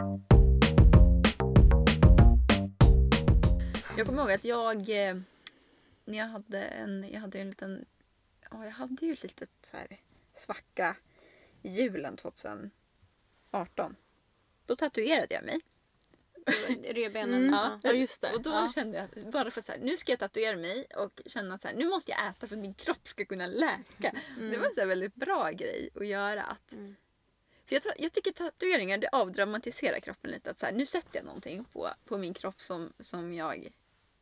[3.98, 5.18] Jag kommer ihåg att jag, eh,
[6.06, 7.85] när jag hade en, jag hade en liten,
[8.52, 9.88] ja jag hade ju ett litet så här
[10.35, 10.95] svacka
[11.61, 13.95] i julen 2018.
[14.65, 15.61] Då tatuerade jag mig.
[16.83, 17.41] Revbenen.
[17.41, 17.53] Mm.
[17.53, 17.79] Ja.
[17.83, 18.33] Ja just det.
[18.33, 18.71] Och då ja.
[18.75, 21.61] kände jag bara för att så här, nu ska jag tatuera mig och känna att
[21.61, 24.11] så här, nu måste jag äta för att min kropp ska kunna läka.
[24.39, 26.43] Det var en så här väldigt bra grej att göra.
[26.43, 26.95] Att, Mm.
[27.65, 30.51] för jag, tror, jag tycker tatueringar det avdramatiserar kroppen lite.
[30.51, 33.69] Att så här, nu sätter jag någonting på, på min kropp som, som jag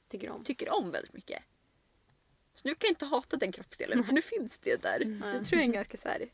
[0.07, 0.43] Tycker om.
[0.43, 1.43] tycker om väldigt mycket.
[2.53, 4.99] Så nu kan jag inte hata den kroppsdelen för nu finns det där.
[4.99, 6.30] Det tror jag är en ganska så här...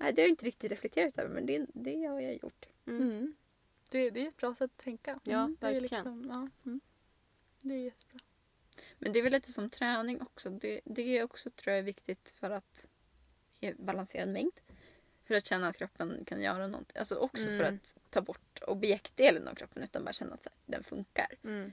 [0.00, 2.66] Nej, det har jag inte riktigt reflekterat över men det, det har jag gjort.
[2.86, 3.34] Mm.
[3.88, 5.20] Det, det är ett bra sätt att tänka.
[5.24, 6.04] Ja, Mm, det är verkligen.
[6.04, 6.48] Liksom, ja.
[6.66, 6.80] mm.
[7.62, 8.20] Det är jättebra.
[8.98, 10.50] Men det är väl lite som träning också.
[10.50, 12.88] Det, det är också tror jag viktigt för att
[13.60, 14.60] ge balanserad mängd.
[15.24, 16.98] För att känna att kroppen kan göra någonting.
[16.98, 17.74] Alltså också för Mm.
[17.74, 21.34] att ta bort objektdelen av kroppen utan bara känna att så här, den funkar.
[21.44, 21.72] Mm.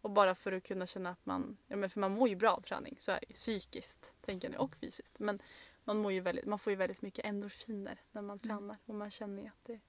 [0.00, 2.50] Och bara för att kunna känna att man, ja men för man mår ju bra
[2.52, 3.34] av träning, så är det ju.
[3.34, 5.18] Psykiskt, tänker jag, och fysiskt.
[5.18, 5.42] Men
[5.84, 8.76] man, mår ju väldigt, man får ju väldigt mycket endorfiner när man tränar.
[8.86, 9.80] Och man känner ju att det,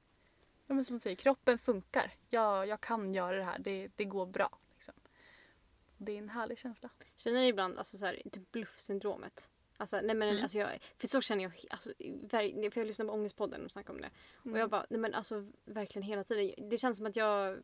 [0.70, 2.12] ja men som du säger, kroppen funkar.
[2.30, 4.58] Jag, jag kan göra det här, det, det går bra.
[4.76, 4.94] Liksom.
[5.98, 6.90] Det är en härlig känsla.
[7.16, 9.50] Känner ni ibland alltså, så här, typ bluffsyndromet?
[9.78, 10.42] Alltså, nej men, Mm.
[10.44, 11.52] alltså, jag, för så känner jag.
[11.70, 11.90] Alltså,
[12.30, 14.10] för jag lyssnade på Ångestpodden och snackade om det.
[14.52, 16.70] Och jag bara, nej men alltså verkligen hela tiden.
[16.70, 17.60] Det känns som att jag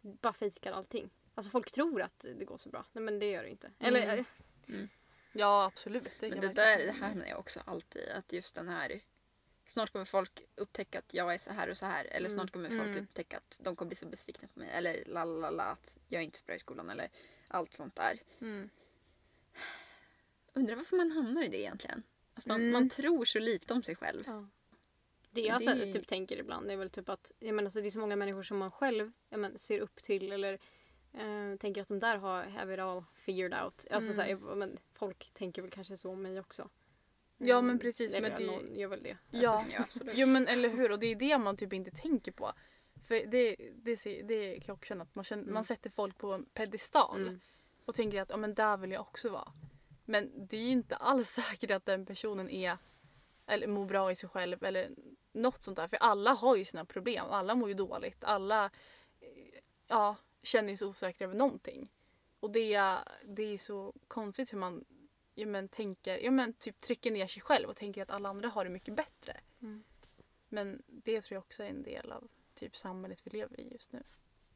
[0.00, 1.10] bara fejkar allting.
[1.34, 2.84] Alltså folk tror att det går så bra.
[2.92, 3.70] Nej men det gör det inte.
[3.78, 4.24] Eller,
[4.68, 4.82] Mm.
[4.82, 4.88] eh,
[5.32, 6.10] Ja absolut.
[6.20, 8.08] Det Men det där det här menar jag också alltid.
[8.08, 9.00] Att just den här...
[9.66, 12.04] Snart kommer folk upptäcka att jag är så här och så här.
[12.04, 13.02] Eller snart kommer folk Mm.
[13.02, 14.68] upptäcka att de kommer bli så besvikna på mig.
[14.72, 16.90] Eller la la la, att jag är inte så bra i skolan.
[16.90, 17.08] Eller
[17.48, 18.22] allt sånt där.
[18.40, 18.70] Mm.
[20.52, 22.02] Undrar varför man hamnar i det egentligen.
[22.34, 22.72] Att man, Mm.
[22.72, 24.24] man tror så lite om sig själv.
[24.26, 24.46] ja.
[25.30, 27.88] Det jag Det- så, typ tänker ibland är väl typ att jag menar, alltså, det
[27.88, 30.58] är så många människor som man själv menar, ser upp till eller
[31.12, 33.86] eh, tänker att de där har have it all figured out.
[33.90, 36.68] Alltså, så här, jag, men, folk tänker väl kanske så om mig också.
[37.38, 39.16] Ja, Mm, men precis, Eller men det- någon gör väl det.
[39.30, 39.50] Ja.
[39.52, 40.14] Alltså, Ja, absolut.
[40.16, 42.52] Jo men eller hur och det är det man typ inte tänker på.
[43.08, 47.40] För det, det, det känna att man, känner, man sätter folk på en pedestal Mm.
[47.84, 49.52] och tänker att ja, men där vill jag också vara.
[50.04, 52.78] Men det är ju inte alls säkert att den personen är
[53.46, 54.90] eller mår bra i sig själv eller
[55.32, 55.88] något sånt där.
[55.88, 57.26] För alla har ju sina problem.
[57.30, 58.24] Alla mår ju dåligt.
[58.24, 58.64] Alla
[59.20, 61.92] eh, ja, känner sig osäkra över någonting.
[62.40, 62.80] Och det,
[63.24, 64.84] det är så konstigt hur man
[65.36, 68.48] ja, men, tänker, ja, men, typ trycker ner sig själv och tänker att alla andra
[68.48, 69.40] har det mycket bättre.
[69.62, 69.84] Mm.
[70.48, 73.92] Men det tror jag också är en del av typ samhället vi lever i just
[73.92, 74.02] nu.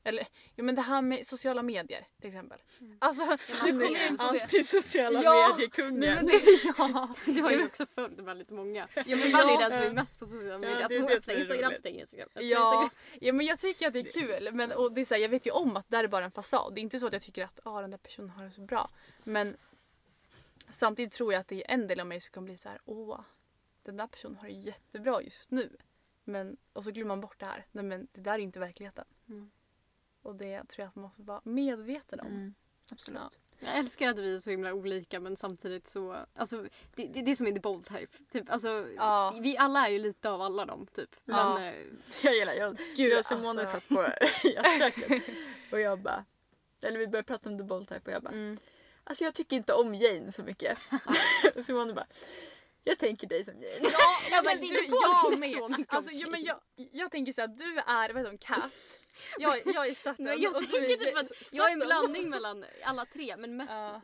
[0.04, 0.26] Eller
[0.56, 2.58] jo men det här med sociala medier till exempel.
[2.98, 3.36] Alltså nu
[3.72, 4.42] kommer jag in på det.
[4.42, 6.00] Alltid sociala Ja, mediekungen.
[6.00, 6.40] Nej, men det,
[6.78, 7.14] ja.
[7.26, 8.88] Du har ju också följt väldigt många.
[8.94, 10.76] Ja, men men Fanny är den som är mest på sociala medier.
[10.76, 12.28] är alltså, hon det öppnar Instagram, stänger Instagram.
[12.34, 12.90] Ja,
[13.20, 14.52] ja men jag tycker att det är kul.
[14.52, 16.24] Men, och det är så här, jag vet ju om att det här är bara
[16.24, 16.74] en fasad.
[16.74, 18.60] Det är inte så att jag tycker att ah, den där personen har det så
[18.60, 18.90] bra.
[19.24, 19.56] Men
[20.70, 22.78] samtidigt tror jag att det är en del av mig som kan bli så här,
[22.84, 23.20] åh,
[23.82, 25.76] den där personen har det jättebra just nu.
[26.24, 27.66] Men, och så glömmer man bort det här.
[27.72, 29.04] Nej men det där är inte verkligheten.
[29.28, 29.50] Mm.
[30.22, 32.26] Och det tror jag att man måste vara medveten om.
[32.26, 32.54] Mm,
[32.90, 33.20] absolut.
[33.22, 33.30] Ja.
[33.66, 36.16] Jag älskar att vi är så himla olika men samtidigt så...
[36.34, 36.62] Alltså,
[36.94, 38.18] det, det, det är som i The Bold Type.
[38.30, 39.38] Typ, alltså, Ja.
[39.40, 40.86] Vi alla är ju lite av alla dem.
[40.92, 41.16] Typ.
[41.24, 41.62] Men, Ja.
[41.64, 41.74] eh,
[42.22, 42.76] Jag gillar jag.
[42.96, 43.80] Gud, jag och Simone alltså.
[43.80, 44.02] satt på
[44.48, 45.22] jaktköket
[45.72, 46.24] och jag bara...
[46.82, 48.34] Eller vi började prata om The Bold Type och jag bara...
[48.34, 48.58] Mm.
[49.10, 50.78] Alltså jag tycker inte om Jane så mycket.
[51.64, 52.06] Simone bara...
[52.84, 53.74] Jag tänker dig som Jane.
[53.82, 53.90] Ja,
[54.30, 55.84] men men det- du, jag med.
[55.88, 58.70] Alltså, jo, men jag, jag tänker så här, du är, vad heter hon, Kat.
[59.38, 63.04] Jag, jag är Saturn men jag tänker typ att jag är en blandning mellan alla
[63.04, 64.00] tre men mest Ja.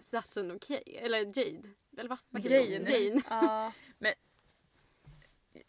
[0.00, 0.82] Saturn och Kay.
[0.86, 1.68] Eller Jade.
[1.98, 2.18] Eller va?
[2.28, 2.70] Vad heter hon?
[2.72, 2.98] Jane.
[2.98, 3.22] Jane.
[3.28, 3.72] Ja,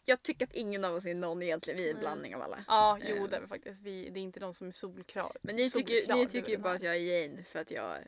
[0.04, 1.78] Jag tycker att ingen av oss är någon egentligen.
[1.78, 2.64] Vi är en blandning av alla.
[2.68, 3.28] ja, jo Eh.
[3.28, 3.82] det är vi faktiskt.
[3.82, 5.36] Vi, det är inte någon som är solklar.
[5.42, 7.98] Men ni tycker, solklar, ni tycker bara att jag är Jane för att jag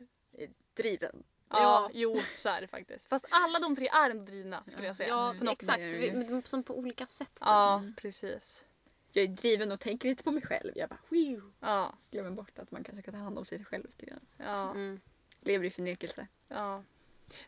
[0.73, 1.23] driven.
[1.49, 1.89] Ja, Ja.
[1.93, 3.05] jo så är det faktiskt.
[3.09, 5.09] Fast alla de tre är ändå drivna skulle jag säga.
[5.09, 5.39] Ja, Mm.
[5.39, 5.81] På något exakt.
[5.81, 7.27] Vi, som på olika sätt.
[7.35, 7.41] Typ.
[7.41, 8.63] Ja, precis.
[9.11, 10.71] Jag är driven och tänker inte på mig själv.
[10.75, 10.99] Jag bara...
[11.09, 11.41] Whew.
[11.59, 14.25] Ja, Glömmer bort att man kanske kan ta hand om sig själv lite grann.
[14.37, 15.01] ja, Mm.
[15.41, 16.27] Lever i förnekelse.
[16.47, 16.83] ja.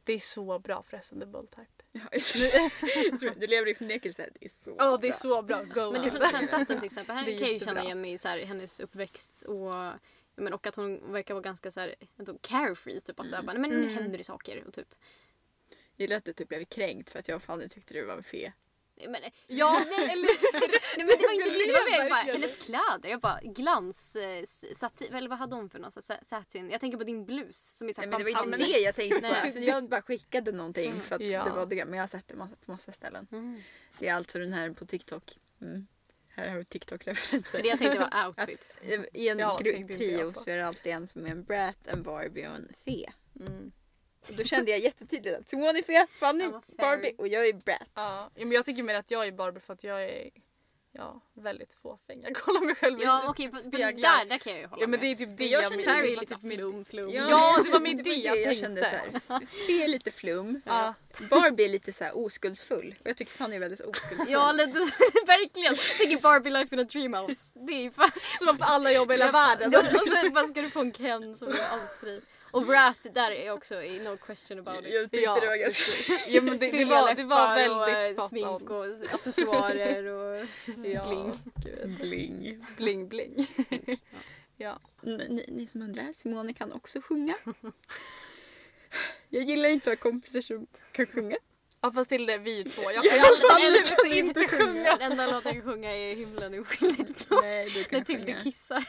[0.03, 1.83] Det är så bra förresten, The Bold Type.
[1.91, 2.23] Ja, jag
[3.19, 3.39] tror det.
[3.39, 4.29] Du lever i förnekelse.
[4.39, 5.17] Det är så Ja, det är bra.
[5.17, 5.63] så bra.
[5.63, 7.15] Go Men det är som sen Saturn till exempel.
[7.15, 9.73] Här kan jag ju känna igen mig i så här, hennes uppväxt och
[10.37, 11.95] men, och att hon verkar vara ganska så här,
[12.41, 12.99] carefree.
[13.01, 13.83] Typ, att så här, bara, men Mm.
[13.87, 14.63] det händer i saker.
[14.67, 14.95] Och typ.
[15.69, 18.21] Jag gillar att du typ blev kränkt för att jag och Fanny tyckte du var
[18.21, 18.53] fe.
[19.07, 20.25] Men, Ja, nej, nej,
[20.97, 21.65] men det var inte det.
[21.65, 23.09] Det var mer bara hennes kläder.
[23.09, 24.43] Jag bara glans, eh,
[24.75, 25.79] satin, eller vad hade hon för
[26.13, 26.69] här satin?
[26.69, 28.79] Jag tänker på din blus som är så Nej, här men det var inte det
[28.79, 29.27] jag tänkte på.
[29.27, 31.03] Alltså, jag bara skickade någonting Mm.
[31.03, 31.43] för att Ja.
[31.43, 31.85] det var det.
[31.85, 32.35] Men jag har sett det
[32.65, 33.27] på massa ställen.
[33.31, 33.61] Mm.
[33.99, 35.37] Det är alltså den här på TikTok.
[35.61, 35.87] Mm.
[36.37, 37.61] Här har vi TikTok-referenser.
[37.61, 38.77] Det jag tänkte var outfits.
[38.77, 42.03] Att I en Ja, trio så är det alltid en som är en brat, en
[42.03, 43.11] Barbie och en fe.
[43.39, 43.71] Mm.
[44.29, 46.61] Och då kände jag jättetydligt att Simone är fe, Fanny fairy.
[46.77, 47.87] Barbie och jag är brat.
[47.93, 50.29] Ja, men jag tycker mer att jag är Barbie för att jag är
[50.91, 52.21] ja, väldigt fåfäng.
[52.23, 54.17] Jag kollar mig själv Ja i okej, på- speglar.
[54.17, 56.03] där, där kan jag ju hålla Ja men det är typ det jag jag känner
[56.03, 57.09] är lite typ flum flum.
[57.09, 59.39] Ja, det var med det jag jag kände så här.
[59.45, 60.61] Fe är lite flum.
[60.65, 60.93] Ja.
[61.29, 62.95] Barbie är lite så här oskuldsfull.
[63.01, 64.31] Och jag tycker Fanny är väldigt oskuldsfull.
[64.31, 64.71] Ja, lite
[65.27, 65.75] verkligen.
[65.97, 67.59] Tänker Barbie Life in a Dreamhouse.
[67.59, 68.11] Det är ju fan...
[68.39, 69.71] Som haft alla jobb i hela världen.
[69.71, 72.21] Ja, Och sen bara ska du få en Ken som är allt fri.
[72.51, 74.93] Och Brat, där är också i no question about it.
[74.93, 76.13] Jag tyckte Ja, det var ganska...
[76.27, 78.67] Ja men det, det, var, det var väldigt och, spot smink on.
[78.71, 80.45] och accessoarer och
[80.85, 81.39] Ja, bling.
[81.55, 81.97] gud.
[81.99, 82.65] Bling.
[82.77, 83.47] Bling bling.
[84.57, 84.79] ja.
[85.01, 87.33] Ni, ni, ni som undrar, Simone kan också sjunga.
[89.29, 91.37] Jag gillar inte att ha kompisar som kan sjunga.
[91.81, 92.81] ja fast till det vi två.
[92.81, 94.95] Jag Ja, kan ju jag absolut kan inte sjunga.
[94.95, 97.39] Den enda låten jag kan sjunga är Himlen är oskyldigt blå.
[97.41, 98.39] Nej, du När kan Tilde sjunga.
[98.39, 98.85] kissar.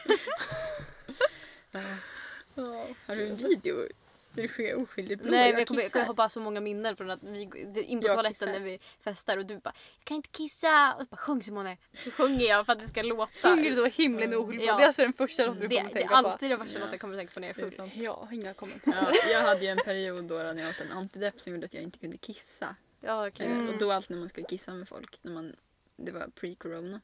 [2.61, 2.87] Ja.
[3.07, 3.87] Har du en video
[4.33, 5.31] där du sjunger oskyldigt blå?
[5.31, 5.99] Nej men jag kommer, jag kissar.
[5.99, 8.51] kommer ha bara så många minnen från att vi det- in på Jag toaletten kissar.
[8.51, 10.93] när vi festar och du bara Jag kan inte kissa!
[10.95, 11.77] Och jag bara sjung Simone.
[12.03, 13.31] Så sjunger jag för att det ska låta.
[13.49, 14.77] Sjunger du då himlen är oskyldig Ja.
[14.77, 16.29] Det är alltså den första låten du det, kommer det tänka är på?
[16.29, 16.85] alltid den första Ja.
[16.85, 18.03] låten jag kommer att tänka på när jag är Det är full.
[18.03, 19.13] Ja, inga kommentarer.
[19.25, 21.73] Ja, jag hade ju en period då när jag åt en antidepp som gjorde att
[21.73, 22.75] jag inte kunde kissa.
[23.01, 23.27] Ja.
[23.27, 23.69] Eh, Mm.
[23.69, 25.55] Och då allt när man skulle kissa med folk, när man,
[25.95, 27.01] det var pre-corona,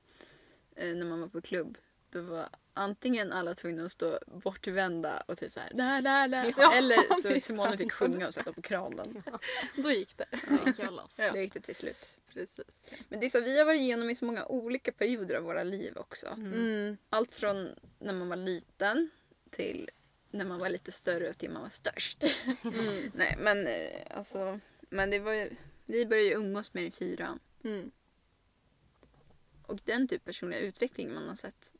[0.75, 1.77] eh, när man var på klubb,
[2.09, 2.45] då var
[2.75, 7.41] antingen alla tvungna att stå bortvända och typ såhär la la la Ja, eller så
[7.47, 9.23] Simone fick sjunga och sätta på kranen.
[9.75, 10.25] Då gick det.
[10.31, 11.19] Det gick jag loss.
[11.19, 11.31] Ja.
[11.31, 12.09] Det gick det till slut.
[12.33, 12.87] Precis.
[13.09, 15.63] Men det är så, vi har varit igenom i så många olika perioder av våra
[15.63, 16.27] liv också.
[16.27, 16.97] Mm.
[17.09, 17.69] Allt från
[17.99, 19.09] när man var liten
[19.49, 19.89] till
[20.31, 22.23] när man var lite större och till man var störst.
[22.63, 23.11] Mm.
[23.15, 27.39] Nej men eh, alltså, men det var ju, vi började ju umgås med i fyran.
[27.63, 27.91] Mm.
[29.61, 31.73] Och den typ personliga utveckling man har sett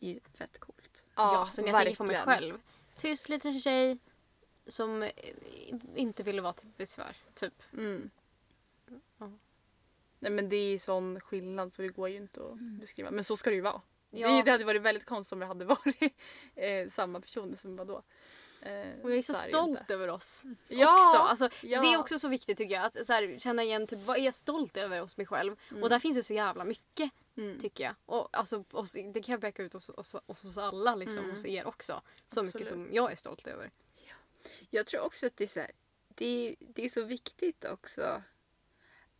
[0.00, 1.04] är ju fett coolt.
[1.14, 2.60] Ja, så när jag tänker på mig själv.
[2.96, 3.98] Tyst liten tjej
[4.66, 5.10] som eh,
[5.94, 7.16] inte ville vara till besvär.
[7.34, 7.62] Typ.
[7.72, 8.10] Mm.
[9.18, 9.30] Ja.
[10.18, 13.10] Nej men det är sån skillnad så det går ju inte att beskriva.
[13.10, 13.80] Men så ska det ju vara.
[14.10, 14.28] Ja.
[14.28, 16.02] Det, det hade varit väldigt konstigt om vi hade varit
[16.54, 18.02] eh, samma personer som var då.
[18.62, 19.94] Eh, Och jag är så ju stolt inte.
[19.94, 20.44] över oss.
[20.68, 21.18] Ja, också.
[21.18, 21.80] Alltså, ja.
[21.80, 22.84] Det är också så viktigt tycker jag.
[22.84, 25.56] Att så här, känna igen typ, vad är jag stolt över hos mig själv.
[25.82, 27.58] Och där finns det så jävla mycket Mm.
[27.58, 27.94] tycker jag.
[28.06, 29.90] Och alltså, hos, det kan jag peka ut hos,
[30.26, 32.02] oss alla, liksom, hos er också.
[32.26, 32.84] Så mycket Absolut.
[32.84, 33.70] som jag är stolt över.
[34.70, 35.70] Jag tror också att det är så här,
[36.08, 38.22] det, det är så viktigt också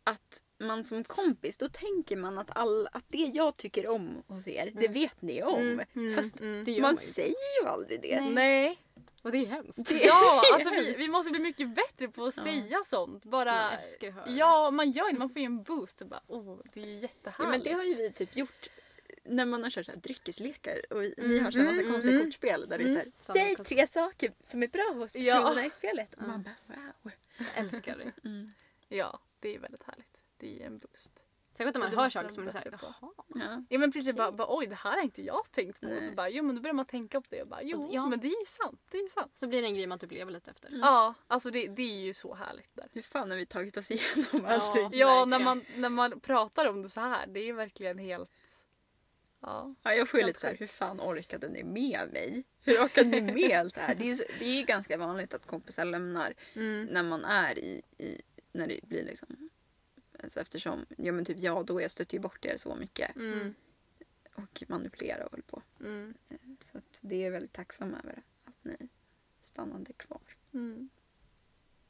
[0.04, 4.48] att man som kompis, då tänker man att, all, att det jag tycker om hos
[4.48, 5.60] er, det vet ni om.
[5.60, 6.64] Mm, mm, Fast mm.
[6.64, 7.12] Det gör man man ju.
[7.12, 8.20] säger ju aldrig det.
[8.20, 8.32] Nej.
[8.32, 8.82] Nej.
[9.28, 9.92] Och det är hemskt.
[10.02, 13.24] Ja, alltså vi, vi måste bli mycket bättre på att säga sånt.
[13.24, 15.18] Bara, Jag ja, man gör det.
[15.18, 16.00] Man får ju en boost.
[16.00, 17.50] Och bara, oh, det är ju Ja, jättehärligt.
[17.50, 18.68] men det har ju vi typ gjort
[19.24, 21.92] när man har kört så här dryckeslekar och vi, vi har så här massa mm,
[21.92, 22.26] konstiga mm.
[22.26, 25.42] kortspel där det är så här, Samma säg tre saker som är bra hos Ja.
[25.42, 26.14] personerna i spelet.
[26.14, 27.12] Och man bara wow.
[27.38, 28.12] Jag älskar det.
[28.96, 30.16] Ja, det är väldigt härligt.
[30.36, 31.12] Det är en boost.
[31.66, 32.94] Att när man hör saker man som är såhär, bättre på.
[33.00, 33.12] jaha.
[33.34, 33.64] Ja.
[33.68, 35.86] Ja men precis, bara, bara, oj det här har inte jag tänkt på.
[35.86, 38.06] Och så bara, jo men då börjar man tänka på det och bara, jo Ja.
[38.06, 38.80] men det är ju sant.
[38.90, 39.32] Det är ju sant.
[39.34, 40.70] Så blir det en grej man typ lever lite efter.
[40.82, 42.88] Ja, alltså det, det är ju så härligt där.
[42.92, 44.90] Hur fan har vi tagit oss igenom allting?
[44.92, 48.30] Ja, när man, när man pratar om det så här, det är verkligen helt...
[49.40, 49.74] Ja.
[49.82, 52.44] Ja, jag får ju lite så här, hur fan orkade ni med mig?
[52.64, 53.94] Hur orkade ni med allt det här?
[53.94, 56.84] Det är ju så, det är ju ganska vanligt att kompisar lämnar Mm.
[56.86, 58.22] när man är i, i
[58.52, 59.50] när det blir liksom
[60.22, 63.54] alltså eftersom, ja men typ jag då, jag stötte ju bort er så mycket Mm.
[64.34, 65.62] och manipulerade och höll på.
[65.80, 66.14] Mm.
[66.60, 68.88] Så att det är jag väldigt tacksam över att ni
[69.40, 70.20] stannade kvar.
[70.52, 70.88] Mm.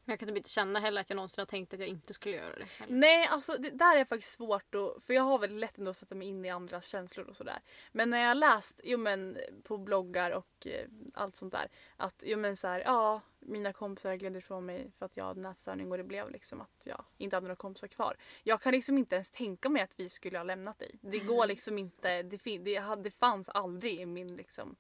[0.09, 2.15] Men jag kan typ inte känna heller att jag någonsin har tänkt att jag inte
[2.15, 2.65] skulle göra det.
[2.65, 2.95] Heller.
[2.95, 5.97] Nej, alltså det där är faktiskt svårt att, för jag har väldigt lätt ändå att
[5.97, 7.59] sätta mig in i andras känslor och sådär.
[7.93, 12.39] Men när jag läst, jo men på bloggar och eh, allt sånt där, att jo
[12.39, 15.99] men så här, ja, mina kompisar gled ifrån mig för att jag hade nätstörning och
[15.99, 18.17] det blev liksom att jag inte hade några kompisar kvar.
[18.43, 20.99] Jag kan liksom inte ens tänka mig att vi skulle ha lämnat dig.
[21.01, 24.77] Det går liksom inte, det, det, det fanns aldrig i min liksom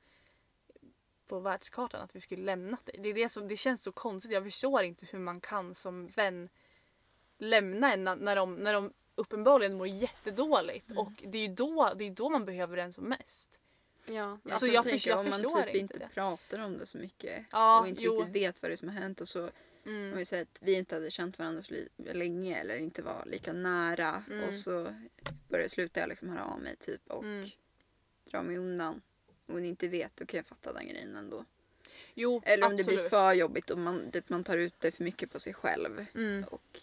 [1.28, 2.94] på världskartan att vi skulle lämnat dig.
[3.02, 4.32] Det, är det, som, det känns så konstigt.
[4.32, 6.48] Jag förstår inte hur man kan som vän
[7.38, 10.90] lämna en när- de, när de uppenbarligen mår jättedåligt.
[10.96, 13.58] Och det är ju då, det är då man behöver den som mest.
[14.06, 14.38] Ja.
[14.58, 16.08] Så jag tänker förstår- jag om man typ inte det.
[16.14, 18.12] pratar om det så mycket Ja, och inte jo.
[18.20, 19.50] riktigt vet vad det är som har hänt och så
[19.86, 20.12] Mm.
[20.12, 23.52] om vi säger att vi inte hade känt varandra så länge eller inte var lika
[23.52, 24.48] nära Mm.
[24.48, 24.94] och så
[25.48, 27.48] började sluta jag liksom höra av mig typ och Mm.
[28.30, 29.02] dra mig undan
[29.48, 31.44] och ni inte vet då kan jag fatta den grejen ändå.
[32.14, 33.00] Jo, Eller om det absolut.
[33.00, 36.06] blir för jobbigt och man, det, man tar ut det för mycket på sig själv.
[36.14, 36.44] Mm.
[36.44, 36.80] Och,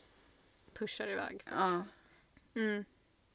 [0.74, 1.42] Pushar iväg.
[1.52, 1.86] ja,
[2.56, 2.86] Mm.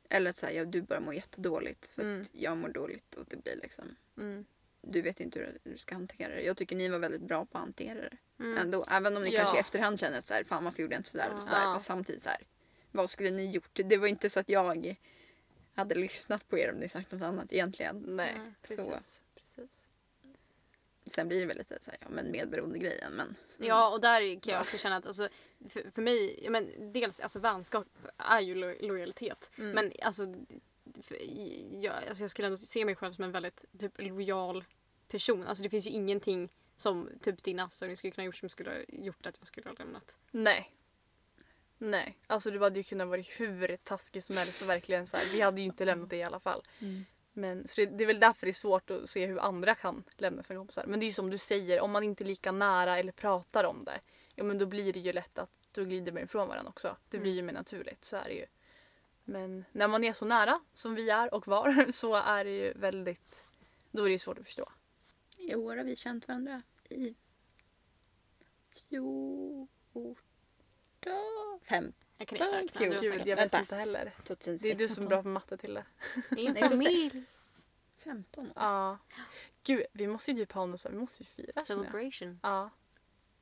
[0.08, 2.20] eller att säga ja, du bara mår jättedåligt för Mm.
[2.20, 4.44] att jag mår dåligt och det blir liksom Mm.
[4.80, 6.42] du vet inte hur du ska hantera det.
[6.42, 8.16] Jag tycker ni var väldigt bra på att hantera det.
[8.38, 8.58] Mm.
[8.58, 8.84] Ändå.
[8.90, 9.38] Även om ni Ja.
[9.38, 11.28] kanske i efterhand känner så här, fan varför gjorde jag inte sådär?
[11.30, 11.36] Ja.
[11.38, 11.60] och sådär.
[11.62, 11.74] Ja.
[11.74, 12.38] Fast samtidigt så här,
[12.90, 13.70] vad skulle ni gjort?
[13.84, 14.98] Det var inte så att jag
[15.80, 17.96] hade lyssnat på er om ni sagt något annat egentligen.
[18.08, 19.22] Nej, Mm, precis.
[19.34, 19.86] precis.
[21.06, 23.36] Sen blir det väl lite så här, ja men medberoende grejen men.
[23.58, 25.28] Ja, och där kan jag också känna att alltså,
[25.68, 27.86] för, för mig, ja, men dels alltså vänskap
[28.16, 29.50] är ju lo lojalitet.
[29.58, 29.70] Mm.
[29.70, 30.34] Men alltså,
[31.02, 31.16] för,
[31.84, 34.64] jag, alltså, jag skulle ändå se mig själv som en väldigt typ lojal
[35.08, 35.46] person.
[35.46, 38.78] Alltså det finns ju ingenting som typ din anställning skulle kunna gjort som skulle ha
[38.88, 40.18] gjort att jag skulle ha lämnat.
[40.30, 40.72] Nej.
[41.82, 45.26] Nej, alltså du hade ju kunnat vara hur taskig som helst och verkligen så här,
[45.32, 46.62] vi hade ju inte lämnat det i alla fall.
[47.32, 50.04] Men, så det, det är väl därför det är svårt att se hur andra kan
[50.16, 50.84] lämna sina kompisar.
[50.86, 53.64] Men det är ju som du säger, om man inte är lika nära eller pratar
[53.64, 54.00] om det,
[54.34, 56.96] ja men då blir det ju lätt att då glider man ifrån varandra också.
[57.08, 58.46] Det blir ju mer naturligt, så är det ju.
[59.24, 62.72] Men när man är så nära som vi är och var så är det ju
[62.72, 63.44] väldigt,
[63.90, 64.72] då är det ju svårt att förstå.
[65.36, 67.14] I år har vi känt varandra i
[68.88, 69.68] 14...
[71.62, 71.92] Fem.
[72.18, 72.80] Jag kan inte räkna.
[73.00, 73.58] Gud, jag vet Vänta.
[73.60, 74.12] inte heller.
[74.26, 74.62] 2006.
[74.62, 75.84] Det är du som är bra på matte jag
[76.58, 77.24] får familj.
[77.92, 78.52] 15 år.
[78.56, 78.98] Ja.
[79.62, 81.62] Gud, vi måste ju typ ha något så, vi måste ju fira.
[81.62, 82.40] Celebration.
[82.42, 82.70] Ja.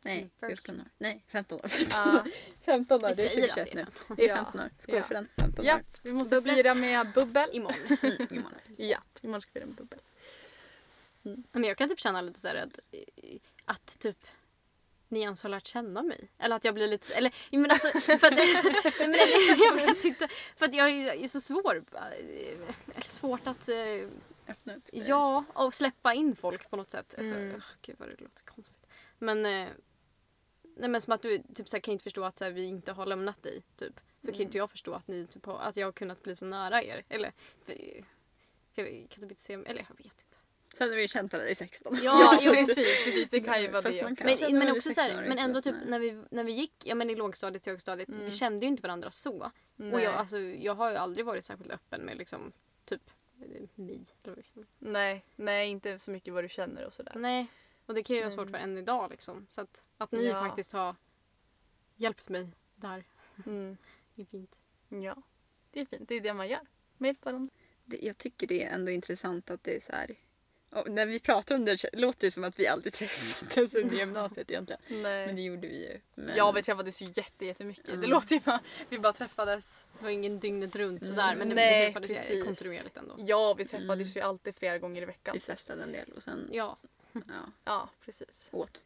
[0.03, 0.57] Nej, Anniversary.
[0.57, 0.87] 14 år.
[0.99, 1.71] Nej, 15 år.
[1.91, 2.25] Ja.
[2.65, 3.85] 15 år, Vi det är säger att 2021 det är nu.
[3.85, 4.17] 15.
[4.17, 4.35] Det är Ja.
[4.37, 4.71] 15 år.
[4.79, 5.03] Skål Ja.
[5.03, 5.29] för den.
[5.37, 5.83] 15 ja, år.
[6.03, 6.57] vi måste Bubblet.
[6.57, 7.49] fira med bubbel.
[7.53, 7.79] Imorgon.
[8.03, 8.59] Mm, imorgon.
[8.77, 9.99] Ja, imorgon ska vi fira med bubbel.
[11.53, 12.79] Men jag kan typ känna lite så här att,
[13.65, 14.27] att typ
[15.09, 16.29] ni ens har lärt känna mig.
[16.39, 17.15] Eller att jag blir lite...
[17.15, 18.63] Eller, menar alltså, för att, nej,
[18.99, 19.15] men,
[19.59, 20.29] jag vet inte.
[20.57, 21.85] För att jag är ju så svår.
[21.93, 23.69] eh, Svårt att...
[23.69, 24.09] eh,
[24.49, 24.83] Öppna upp.
[24.93, 27.15] Ja, och släppa in folk på något sätt.
[27.19, 27.55] Alltså, Mm.
[27.55, 28.87] ugh, gud vad det låter konstigt.
[29.19, 29.69] Men, eh,
[30.77, 32.65] nej, men som att du typ, så här, kan inte förstå att så här, vi
[32.65, 33.63] inte har lämnat dig.
[33.77, 34.01] Typ.
[34.25, 36.45] Så kan inte jag förstå att, ni, typ, har, att jag har kunnat bli så
[36.47, 37.05] nära er.
[37.09, 37.33] Eller,
[37.65, 37.75] för
[38.75, 39.53] jag kan typ inte se...
[39.55, 40.28] Eller jag vet inte.
[40.79, 41.99] Sen har vi känt varandra i 16 år.
[42.03, 42.53] Ja, jo.
[42.53, 43.31] precis, precis.
[43.31, 44.25] Det kan ju vara det också.
[44.25, 46.87] Men, men också så här, 16 år men ändå typ när vi, när vi gick
[46.87, 48.25] ja, men i lågstadiet och högstadiet, Mm.
[48.25, 49.37] vi kände ju inte varandra så.
[49.43, 50.03] Och Nej.
[50.05, 52.53] jag, alltså, jag har ju aldrig varit särskilt öppen med liksom,
[52.85, 54.67] typ är.
[54.79, 57.13] nej, nej, inte så mycket vad du känner och sådär.
[57.17, 57.47] Nej,
[57.87, 59.47] och det kan ju vara svårt för än idag liksom.
[59.51, 60.45] Så att, att ni Ja.
[60.47, 60.97] faktiskt har
[61.97, 63.05] hjälpt mig där,
[63.47, 63.77] Mm.
[64.15, 64.55] det är fint.
[64.89, 65.23] Ja,
[65.71, 66.09] det är fint.
[66.09, 66.61] Det är det man gör.
[66.97, 67.55] Med varandra.
[67.85, 70.15] Det, jag tycker det är ändå intressant att det är så här.
[70.71, 74.51] Och när vi pratar om det låter det som att vi aldrig träffats under gymnasiet
[74.51, 74.81] egentligen.
[74.89, 75.45] Men det Nej.
[75.45, 76.01] gjorde vi ju.
[76.15, 76.37] Men...
[76.37, 77.89] Ja, vi träffades ju jätte, jättemycket.
[77.89, 78.01] Mm.
[78.01, 78.61] Det låter ju bara...
[78.89, 79.85] Vi bara träffades.
[79.99, 81.17] Det var ingen dygnet runt Mm.
[81.17, 82.45] sådär men Nej, vi träffades precis.
[82.45, 83.15] kontinuerligt ändå.
[83.19, 85.35] Ja, vi träffades ju alltid flera gånger i veckan.
[85.35, 86.77] Vi festade en del och sen Ja,
[87.29, 87.35] ja,
[87.65, 88.49] Ja, precis.
[88.53, 88.81] åt.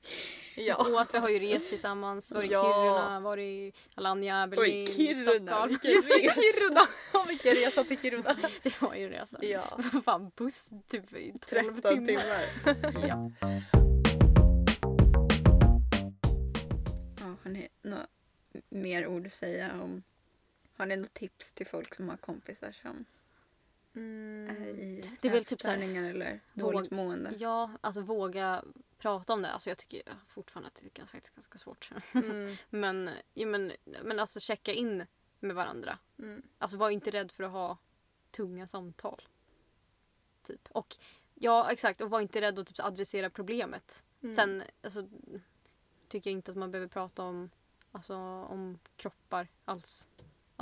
[0.57, 1.01] Ja.
[1.01, 2.63] att vi har ju rest tillsammans, varit i Ja.
[2.63, 5.69] Kiruna, varit i Alanya, Berlin, Stockholm.
[5.69, 6.35] vilken Just det.
[6.35, 6.81] Kiruna!
[7.29, 8.37] Vilken resa till Kiruna.
[8.63, 9.39] Det var ju en resa.
[9.45, 9.79] Ja.
[10.05, 12.07] Fan buss typ i 12 13 timmar.
[12.07, 13.09] timmar.
[13.09, 13.31] ja.
[13.41, 13.61] ja.
[17.45, 18.07] Har ni några
[18.69, 20.03] mer ord att säga om...
[20.77, 23.05] Har ni något tips till folk som har kompisar som
[23.95, 27.35] är i Det är väl typ så här, eller våg- dåligt mående?
[27.39, 28.65] Ja, alltså våga
[28.99, 29.51] prata om det.
[29.51, 31.91] Alltså jag tycker fortfarande att det är ganska, faktiskt ganska svårt.
[32.13, 32.57] Mm.
[32.71, 35.07] men, ja, men, men alltså checka in
[35.41, 35.99] med varandra.
[36.19, 36.43] Mm.
[36.59, 37.79] Alltså var inte rädd för att ha
[38.31, 39.29] tunga samtal.
[40.43, 40.69] Typ.
[40.71, 40.97] Och
[41.35, 42.01] ja, exakt.
[42.01, 44.05] Och var inte rädd att typ, adressera problemet.
[44.23, 44.35] Mm.
[44.35, 45.09] Sen alltså,
[46.09, 47.51] tycker jag inte att man behöver prata om,
[47.93, 50.09] alltså, om kroppar alls.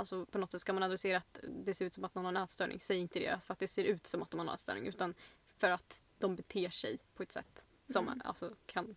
[0.01, 2.31] Alltså på något sätt ska man adressera att det ser ut som att någon har
[2.31, 2.79] en ätstörning.
[2.81, 5.15] Säg inte det för att det ser ut som att de har en ätstörning utan
[5.57, 8.21] för att de beter sig på ett sätt som Mm.
[8.25, 8.95] alltså, kan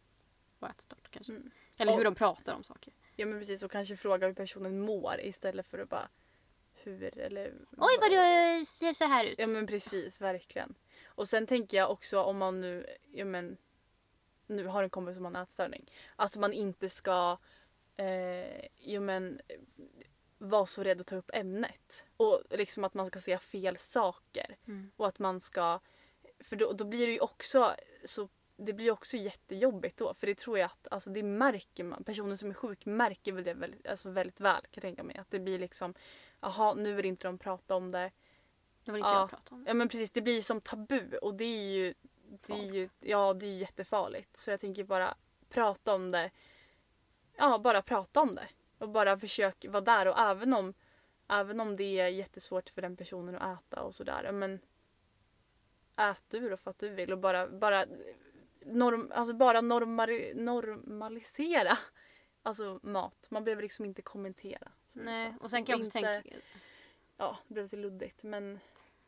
[0.58, 1.32] vara ätstört kanske.
[1.32, 1.50] Mm.
[1.76, 2.92] Eller hur Och- de pratar om saker.
[3.16, 6.08] Ja men precis och kanske fråga hur personen mår istället för att bara
[6.74, 9.38] hur eller Oj vad du ser så här ut.
[9.38, 10.74] Ja men precis, verkligen.
[11.04, 13.56] Och sen tänker jag också om man nu, ja men,
[14.46, 15.92] nu har en kompis som har en ätstörning.
[16.16, 17.38] Att man inte ska,
[17.96, 19.40] eh, ja men,
[20.44, 22.06] vara så rädd att ta upp ämnet.
[22.16, 24.56] Och liksom att man ska säga fel saker.
[24.66, 24.90] Mm.
[24.96, 25.80] Och att man ska,
[26.40, 30.14] för då, då blir det ju också så det blir ju också jättejobbigt då.
[30.14, 32.04] För det tror jag att alltså det märker man.
[32.04, 35.16] Personen som är sjuk märker väl det väldigt, alltså väldigt väl kan jag tänka mig.
[35.16, 35.94] Att det blir liksom,
[36.40, 38.10] jaha nu vill inte de prata om det.
[38.84, 39.20] Det var inte Ja.
[39.20, 39.64] jag pratade om.
[39.66, 41.94] Ja men precis, det blir som tabu och det är ju,
[42.46, 44.36] det är ju, ja, det är ju jättefarligt.
[44.36, 45.14] Så jag tänker bara
[45.48, 46.30] prata om det.
[47.36, 48.48] Ja, bara prata om det.
[48.78, 50.74] Och bara försök vara där och även om,
[51.28, 54.32] även om det är jättesvårt för den personen att äta och sådär.
[54.32, 54.60] Men
[55.96, 57.84] ät du då för att du vill och bara, bara,
[58.66, 61.78] norm, alltså bara normali, normalisera
[62.42, 63.26] alltså mat.
[63.30, 64.68] Man behöver liksom inte kommentera.
[64.94, 66.38] Nej, och sen kan jag också inte- tänka...
[67.16, 68.22] ja, det blev lite luddigt.
[68.24, 68.58] Men,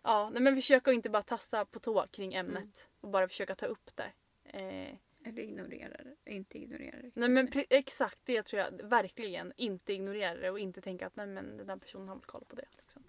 [0.02, 2.70] ja, nej, men försök att inte bara tassa på tå kring ämnet Mm.
[3.00, 4.12] och bara försöka ta upp det.
[4.44, 4.96] Eh,
[5.26, 6.32] Eller ignorera det.
[6.32, 7.10] Inte ignorera det.
[7.14, 9.52] nej men exakt det tror jag verkligen.
[9.56, 12.44] Inte ignorera det och inte tänka att nej men den där personen har väl koll
[12.48, 12.66] på det.
[12.76, 13.02] Liksom.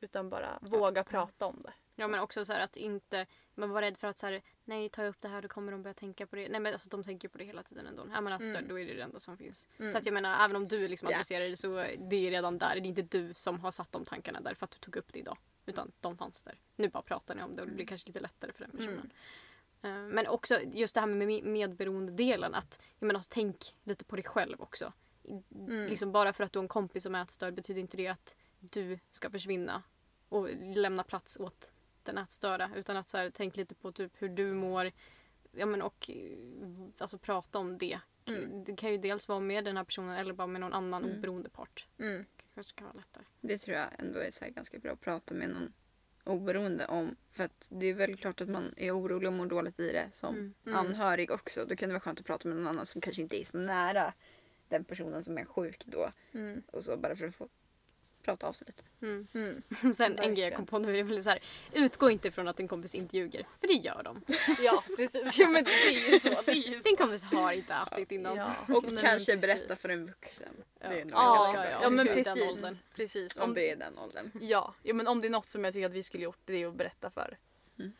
[0.00, 1.72] Utan bara våga prata om det.
[1.94, 4.88] Ja men också så här att inte man var rädd för att så här, nej
[4.88, 6.48] tar jag upp det här då kommer de börja tänka på det.
[6.48, 8.02] Nej men alltså de tänker på det hela tiden ändå.
[8.02, 9.68] Är man haft stöd då är det det enda som finns.
[9.92, 11.16] Så att jag menar även om du liksom Ja.
[11.16, 12.74] adresserar det så det är redan där.
[12.74, 15.12] Det är inte du som har satt de tankarna där för att du tog upp
[15.12, 15.38] det idag.
[15.66, 16.54] Utan de fanns där.
[16.76, 18.98] Nu bara pratar ni om det och det blir kanske lite lättare för den personen.
[18.98, 19.16] Eh,
[19.82, 22.54] Men också just det här med med- medberoende-delen.
[22.54, 24.92] Att, jag menar, alltså, tänk lite på dig själv också.
[25.88, 28.36] Liksom bara för att du har en kompis som är ätstörd betyder inte det att
[28.60, 29.82] du ska försvinna
[30.28, 31.72] och lämna plats åt
[32.02, 32.70] den ätstörda.
[32.76, 34.92] Utan att så här, tänk lite på typ hur du mår
[35.52, 36.38] ja, men, och eh,
[36.98, 38.00] alltså, prata om det.
[38.66, 41.50] Det kan ju dels vara med den här personen eller bara med någon annan oberoende
[41.50, 41.86] part.
[41.98, 42.24] Mm.
[42.36, 43.24] Det kanske kan vara lättare.
[43.40, 45.72] Det tror jag ändå är så ganska bra att prata med någon
[46.28, 47.16] oberoende om.
[47.30, 50.08] För att det är väl klart att man är orolig och mår dåligt i det
[50.12, 51.64] som anhörig också.
[51.64, 53.58] Då kan det vara skönt att prata med någon annan som kanske inte är så
[53.58, 54.12] nära
[54.68, 56.10] den personen som är sjuk då.
[56.32, 56.62] Mm.
[56.66, 57.48] Och så bara för att få
[58.28, 58.82] prata av sig lite.
[59.34, 59.62] Mm.
[59.94, 61.38] Sen en grej jag kom på nu väl så här,
[61.72, 63.46] utgå inte från att en kompis inte ljuger.
[63.60, 64.22] För det gör de.
[64.62, 65.38] Ja precis.
[65.38, 66.28] Ja men det är ju så.
[66.28, 66.88] Det är ju så.
[66.88, 68.36] Din kompis har inte ätit innan.
[68.36, 68.54] Ja.
[68.74, 69.40] Och men kanske precis.
[69.40, 70.64] berätta för en vuxen.
[70.80, 70.88] Ja.
[70.88, 71.70] Det är nog Ja, ganska bra.
[71.70, 72.80] ja, om men det precis.
[72.94, 73.36] precis.
[73.36, 74.30] Om det är den åldern.
[74.40, 76.62] Ja, ja, men om det är något som jag tycker att vi skulle gjort det
[76.62, 77.38] är att berätta för,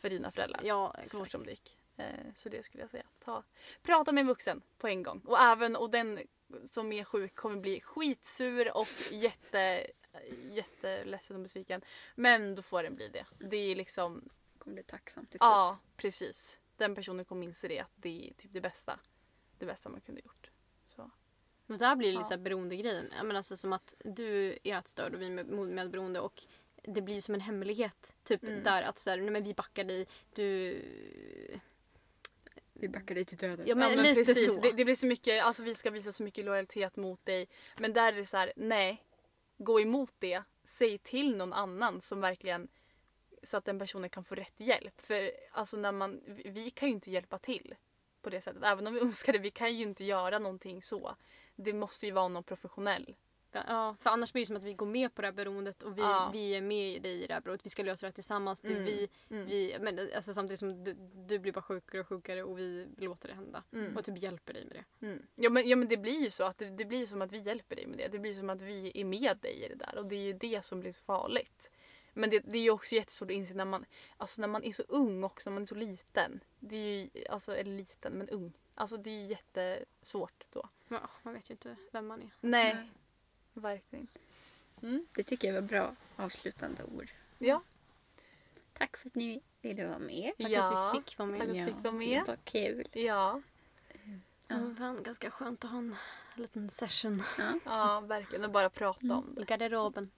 [0.01, 0.61] för dina föräldrar.
[0.63, 1.31] Ja, så fort exakt.
[1.31, 1.77] som det gick.
[1.97, 3.05] Eh, så det skulle jag säga.
[3.25, 3.43] Ta,
[3.83, 5.21] prata med en vuxen på en gång.
[5.25, 6.19] Och även och den
[6.71, 9.87] som är sjuk kommer bli skitsur och jätte,
[10.51, 11.81] jätteledsen och besviken.
[12.15, 13.25] Men då får den bli det.
[13.39, 15.41] Det är liksom, Kommer bli tacksam till slut.
[15.41, 16.59] ja precis.
[16.77, 18.99] Den personen kommer inse det att det är typ det bästa.
[19.57, 20.49] Det bästa man kunde gjort.
[20.85, 21.11] Så.
[21.65, 22.25] Men där blir det lite Ja.
[22.25, 23.13] så här beroendegrejen.
[23.17, 26.43] Jag menar, alltså, som att du är ätstörd och vi är med, medberoende och
[26.83, 28.15] det blir som en hemlighet.
[28.23, 30.07] Typ där att så här, nej, men vi backar dig.
[30.33, 30.81] Du...
[32.73, 33.65] Vi backar dig till döden.
[33.67, 34.55] Ja men, lite precis.
[34.55, 34.61] så.
[34.61, 37.47] Det, det blir så mycket, alltså vi ska visa så mycket lojalitet mot dig.
[37.77, 39.03] Men där är det så här, nej.
[39.61, 40.43] Gå emot det.
[40.63, 42.67] Säg till någon annan som verkligen
[43.43, 45.01] så att den personen kan få rätt hjälp.
[45.01, 47.75] För alltså när man, vi- vi kan ju inte hjälpa till
[48.21, 48.63] på det sättet.
[48.63, 51.15] Även om vi önskar det, vi kan ju inte göra någonting så.
[51.55, 53.15] Det måste ju vara någon professionell.
[53.51, 55.97] Ja, för annars blir det som att vi går med på det här beroendet och
[55.97, 56.29] vi, Ja.
[56.33, 57.65] vi är med i det i det här beroendet.
[57.65, 58.63] Vi ska lösa det här tillsammans.
[58.63, 58.85] Mm.
[58.85, 59.45] vi, Mm.
[59.47, 60.93] vi, men alltså, samtidigt som du,
[61.27, 63.63] du blir bara sjukare och sjukare och vi låter det hända.
[63.73, 63.97] Mm.
[63.97, 65.05] Och typ hjälper dig med det.
[65.05, 65.25] Mm.
[65.35, 67.37] Ja, men, ja men det blir ju så att det, det blir som att vi
[67.37, 68.07] hjälper dig med det.
[68.07, 70.33] Det blir som att vi är med dig i det där och det är ju
[70.33, 71.71] det som blir farligt.
[72.13, 73.85] Men det, det är ju också jättesvårt att inse när man,
[74.17, 76.43] alltså när man är så ung också, när man är så liten.
[76.59, 78.53] Det är ju, alltså eller liten men ung.
[78.75, 80.69] Alltså det är ju jättesvårt då.
[80.87, 82.29] Ja, man vet ju inte vem man är.
[82.41, 82.89] Nej,
[83.59, 84.07] Verkligen.
[85.15, 87.11] Det tycker jag var bra avslutande ord.
[87.37, 87.61] Ja,
[88.73, 90.31] Tack för att ni ville vara med.
[90.37, 91.39] Tack Ja, att vi fick vara med.
[91.39, 92.21] tack att vi fick vara med.
[92.23, 92.87] Det var kul.
[92.93, 93.41] ja,
[94.47, 94.75] Ja.
[94.77, 95.95] fan, ganska skönt att ha en
[96.35, 97.23] liten session
[97.65, 98.45] ja verkligen.
[98.45, 99.45] Och bara prata om i det.
[99.45, 100.11] garderoben.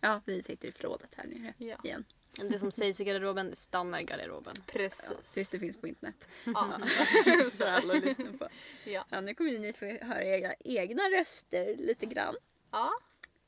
[0.00, 1.76] Ja, vi sitter i förrådet här nere Ja.
[1.84, 2.04] igen.
[2.50, 4.54] Det som sägs i garderoben det stannar i garderoben.
[4.66, 5.10] Precis.
[5.32, 6.28] Tills det finns på internet.
[6.44, 6.80] Ja.
[7.52, 8.48] Så alla lyssnar på.
[8.84, 9.04] Ja.
[9.10, 12.34] Ja, nu kommer ni få höra era egna röster lite grann.
[12.74, 12.92] Ja.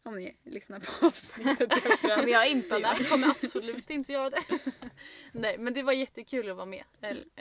[0.03, 1.71] Om ni lyssnar på avsnittet.
[2.01, 3.05] kommer jag inte göra.
[3.11, 4.43] Kommer absolut inte göra det.
[5.33, 6.85] Nej, men det var jättekul att vara med.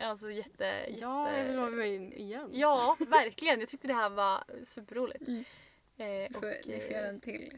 [0.01, 0.95] Alltså jätte, jätte...
[1.01, 2.49] Ja, jag vill vara med igen.
[2.53, 3.59] Ja, verkligen.
[3.59, 5.27] Jag tyckte det här var superroligt.
[5.27, 5.43] Mm.
[5.97, 7.57] Eh, och, ni får eh, göra en till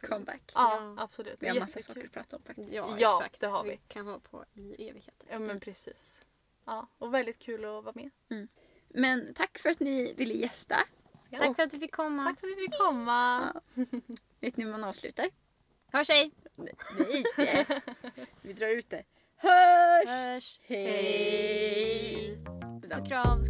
[0.00, 0.42] comeback.
[0.54, 1.02] Ja, Ja.
[1.02, 1.36] absolut.
[1.38, 1.94] Vi har massa Jättekul.
[2.02, 2.72] saker att prata om faktiskt.
[2.72, 3.40] Ja, Ja, exakt.
[3.40, 3.80] det har vi.
[3.88, 5.28] kan hålla på i evigheter.
[5.30, 6.24] Ja, men precis.
[6.64, 8.10] Ja, och väldigt kul att vara med.
[8.88, 10.76] Men tack för att ni ville gästa.
[11.34, 11.40] Ja.
[11.40, 12.24] Tack för att du fick komma.
[12.24, 13.52] Tack för att vi fick komma.
[14.40, 15.28] Vet ni hur man avslutar?
[15.92, 16.30] Hörs hej!
[16.56, 16.74] Nej,
[17.10, 17.66] inte.
[18.42, 19.02] Vi drar ut det.
[19.36, 20.08] Hörs!
[20.08, 20.60] Hörs!
[20.62, 22.38] Hej!
[22.82, 23.42] Puss och kram.